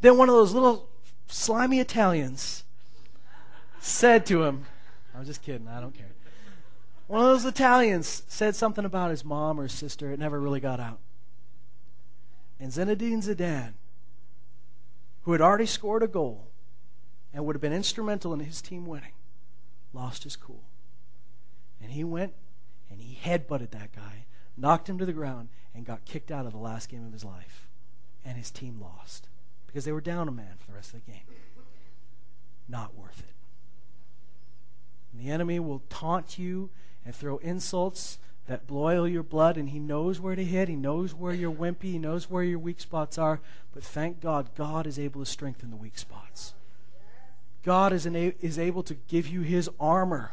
Then 0.00 0.18
one 0.18 0.28
of 0.28 0.34
those 0.34 0.52
little 0.52 0.88
slimy 1.26 1.80
Italians 1.80 2.64
said 3.80 4.26
to 4.26 4.44
him, 4.44 4.66
I 5.14 5.18
was 5.18 5.28
just 5.28 5.42
kidding. 5.42 5.68
I 5.68 5.80
don't 5.80 5.96
care. 5.96 6.06
One 7.06 7.20
of 7.20 7.26
those 7.26 7.44
Italians 7.44 8.24
said 8.26 8.56
something 8.56 8.84
about 8.84 9.10
his 9.10 9.24
mom 9.24 9.60
or 9.60 9.64
his 9.64 9.72
sister. 9.72 10.10
It 10.10 10.18
never 10.18 10.40
really 10.40 10.60
got 10.60 10.80
out. 10.80 10.98
And 12.58 12.72
Zinedine 12.72 13.22
Zidane, 13.22 13.74
who 15.22 15.32
had 15.32 15.40
already 15.40 15.66
scored 15.66 16.02
a 16.02 16.08
goal 16.08 16.48
and 17.32 17.44
would 17.44 17.54
have 17.54 17.62
been 17.62 17.72
instrumental 17.72 18.32
in 18.34 18.40
his 18.40 18.60
team 18.60 18.86
winning, 18.86 19.12
lost 19.96 20.24
his 20.24 20.36
cool. 20.36 20.64
And 21.82 21.92
he 21.92 22.04
went 22.04 22.34
and 22.90 23.00
he 23.00 23.18
headbutted 23.22 23.70
that 23.70 23.94
guy, 23.94 24.26
knocked 24.56 24.88
him 24.88 24.98
to 24.98 25.06
the 25.06 25.12
ground, 25.12 25.48
and 25.74 25.84
got 25.84 26.04
kicked 26.04 26.30
out 26.30 26.46
of 26.46 26.52
the 26.52 26.58
last 26.58 26.88
game 26.88 27.04
of 27.04 27.12
his 27.12 27.24
life. 27.24 27.68
And 28.24 28.36
his 28.36 28.50
team 28.50 28.80
lost 28.80 29.28
because 29.66 29.84
they 29.84 29.92
were 29.92 30.00
down 30.00 30.28
a 30.28 30.32
man 30.32 30.54
for 30.58 30.66
the 30.66 30.74
rest 30.74 30.94
of 30.94 31.04
the 31.04 31.10
game. 31.10 31.20
Not 32.68 32.96
worth 32.96 33.20
it. 33.20 33.34
And 35.12 35.20
the 35.20 35.30
enemy 35.30 35.60
will 35.60 35.82
taunt 35.88 36.38
you 36.38 36.70
and 37.04 37.14
throw 37.14 37.38
insults 37.38 38.18
that 38.46 38.66
boil 38.66 39.08
your 39.08 39.22
blood, 39.22 39.56
and 39.56 39.70
he 39.70 39.78
knows 39.78 40.20
where 40.20 40.36
to 40.36 40.44
hit. 40.44 40.68
He 40.68 40.76
knows 40.76 41.14
where 41.14 41.34
you're 41.34 41.52
wimpy. 41.52 41.84
He 41.84 41.98
knows 41.98 42.30
where 42.30 42.44
your 42.44 42.58
weak 42.58 42.80
spots 42.80 43.18
are. 43.18 43.40
But 43.72 43.82
thank 43.82 44.20
God, 44.20 44.54
God 44.54 44.86
is 44.86 44.98
able 44.98 45.20
to 45.20 45.30
strengthen 45.30 45.70
the 45.70 45.76
weak 45.76 45.98
spots. 45.98 46.54
God 47.66 47.92
is, 47.92 48.06
is 48.06 48.60
able 48.60 48.84
to 48.84 48.94
give 48.94 49.26
you 49.26 49.40
his 49.40 49.68
armor, 49.80 50.30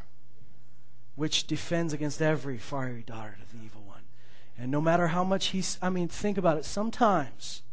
which 1.16 1.48
defends 1.48 1.92
against 1.92 2.22
every 2.22 2.60
fiery 2.60 3.04
dart 3.04 3.38
of 3.42 3.52
the 3.52 3.66
evil 3.66 3.82
one. 3.82 4.04
And 4.56 4.70
no 4.70 4.80
matter 4.80 5.08
how 5.08 5.24
much 5.24 5.48
he's, 5.48 5.80
I 5.82 5.90
mean, 5.90 6.08
think 6.08 6.38
about 6.38 6.60
it. 6.60 6.64
Sometimes 6.64 7.64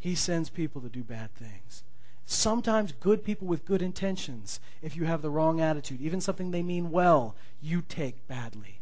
he 0.00 0.16
sends 0.16 0.50
people 0.50 0.80
to 0.80 0.88
do 0.88 1.04
bad 1.04 1.32
things. 1.36 1.84
Sometimes 2.26 2.90
good 2.90 3.22
people 3.22 3.46
with 3.46 3.64
good 3.64 3.82
intentions, 3.82 4.58
if 4.82 4.96
you 4.96 5.04
have 5.04 5.22
the 5.22 5.30
wrong 5.30 5.60
attitude, 5.60 6.00
even 6.00 6.20
something 6.20 6.50
they 6.50 6.64
mean 6.64 6.90
well, 6.90 7.36
you 7.62 7.82
take 7.88 8.26
badly. 8.26 8.80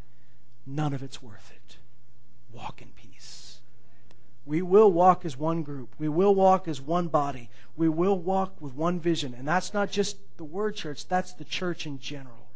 None 0.65 0.95
of 0.95 1.03
it's 1.03 1.21
worth 1.21 1.51
it. 1.55 1.77
Walk 2.51 2.81
in 2.81 2.87
peace. 2.89 3.06
We 4.47 4.61
will 4.61 4.89
walk 4.89 5.25
as 5.25 5.35
one 5.35 5.61
group. 5.61 5.93
We 5.99 6.07
will 6.07 6.33
walk 6.33 6.69
as 6.69 6.79
one 6.79 7.09
body. 7.09 7.49
We 7.75 7.89
will 7.89 8.17
walk 8.17 8.61
with 8.61 8.73
one 8.73 8.99
vision. 8.99 9.35
And 9.37 9.45
that's 9.45 9.73
not 9.73 9.91
just 9.91 10.17
the 10.37 10.45
word 10.45 10.75
church, 10.75 11.07
that's 11.07 11.33
the 11.33 11.43
church 11.43 11.85
in 11.85 11.99
general. 11.99 12.47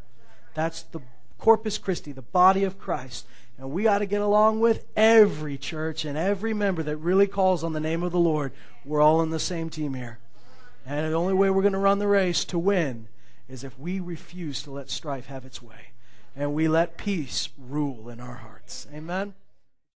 That's 0.53 0.83
the 0.83 1.01
Corpus 1.37 1.77
Christi, 1.77 2.13
the 2.13 2.21
body 2.21 2.63
of 2.63 2.79
Christ. 2.79 3.27
And 3.57 3.71
we 3.71 3.87
ought 3.87 3.99
to 3.99 4.05
get 4.05 4.21
along 4.21 4.61
with 4.61 4.85
every 4.95 5.57
church 5.57 6.05
and 6.05 6.17
every 6.17 6.53
member 6.53 6.81
that 6.81 6.97
really 6.97 7.27
calls 7.27 7.63
on 7.63 7.73
the 7.73 7.79
name 7.79 8.03
of 8.03 8.13
the 8.13 8.19
Lord. 8.19 8.53
We're 8.85 9.01
all 9.01 9.21
in 9.21 9.29
the 9.29 9.39
same 9.39 9.69
team 9.69 9.93
here. 9.93 10.19
And 10.85 11.11
the 11.11 11.17
only 11.17 11.33
way 11.33 11.49
we're 11.49 11.61
going 11.61 11.73
to 11.73 11.79
run 11.79 11.99
the 11.99 12.07
race 12.07 12.45
to 12.45 12.57
win 12.57 13.09
is 13.49 13.63
if 13.65 13.77
we 13.77 13.99
refuse 13.99 14.63
to 14.63 14.71
let 14.71 14.89
strife 14.89 15.25
have 15.25 15.45
its 15.45 15.61
way 15.61 15.89
and 16.35 16.53
we 16.53 16.69
let 16.69 16.97
peace 16.97 17.49
rule 17.57 18.07
in 18.07 18.21
our 18.21 18.35
hearts. 18.35 18.87
Amen. 18.93 19.33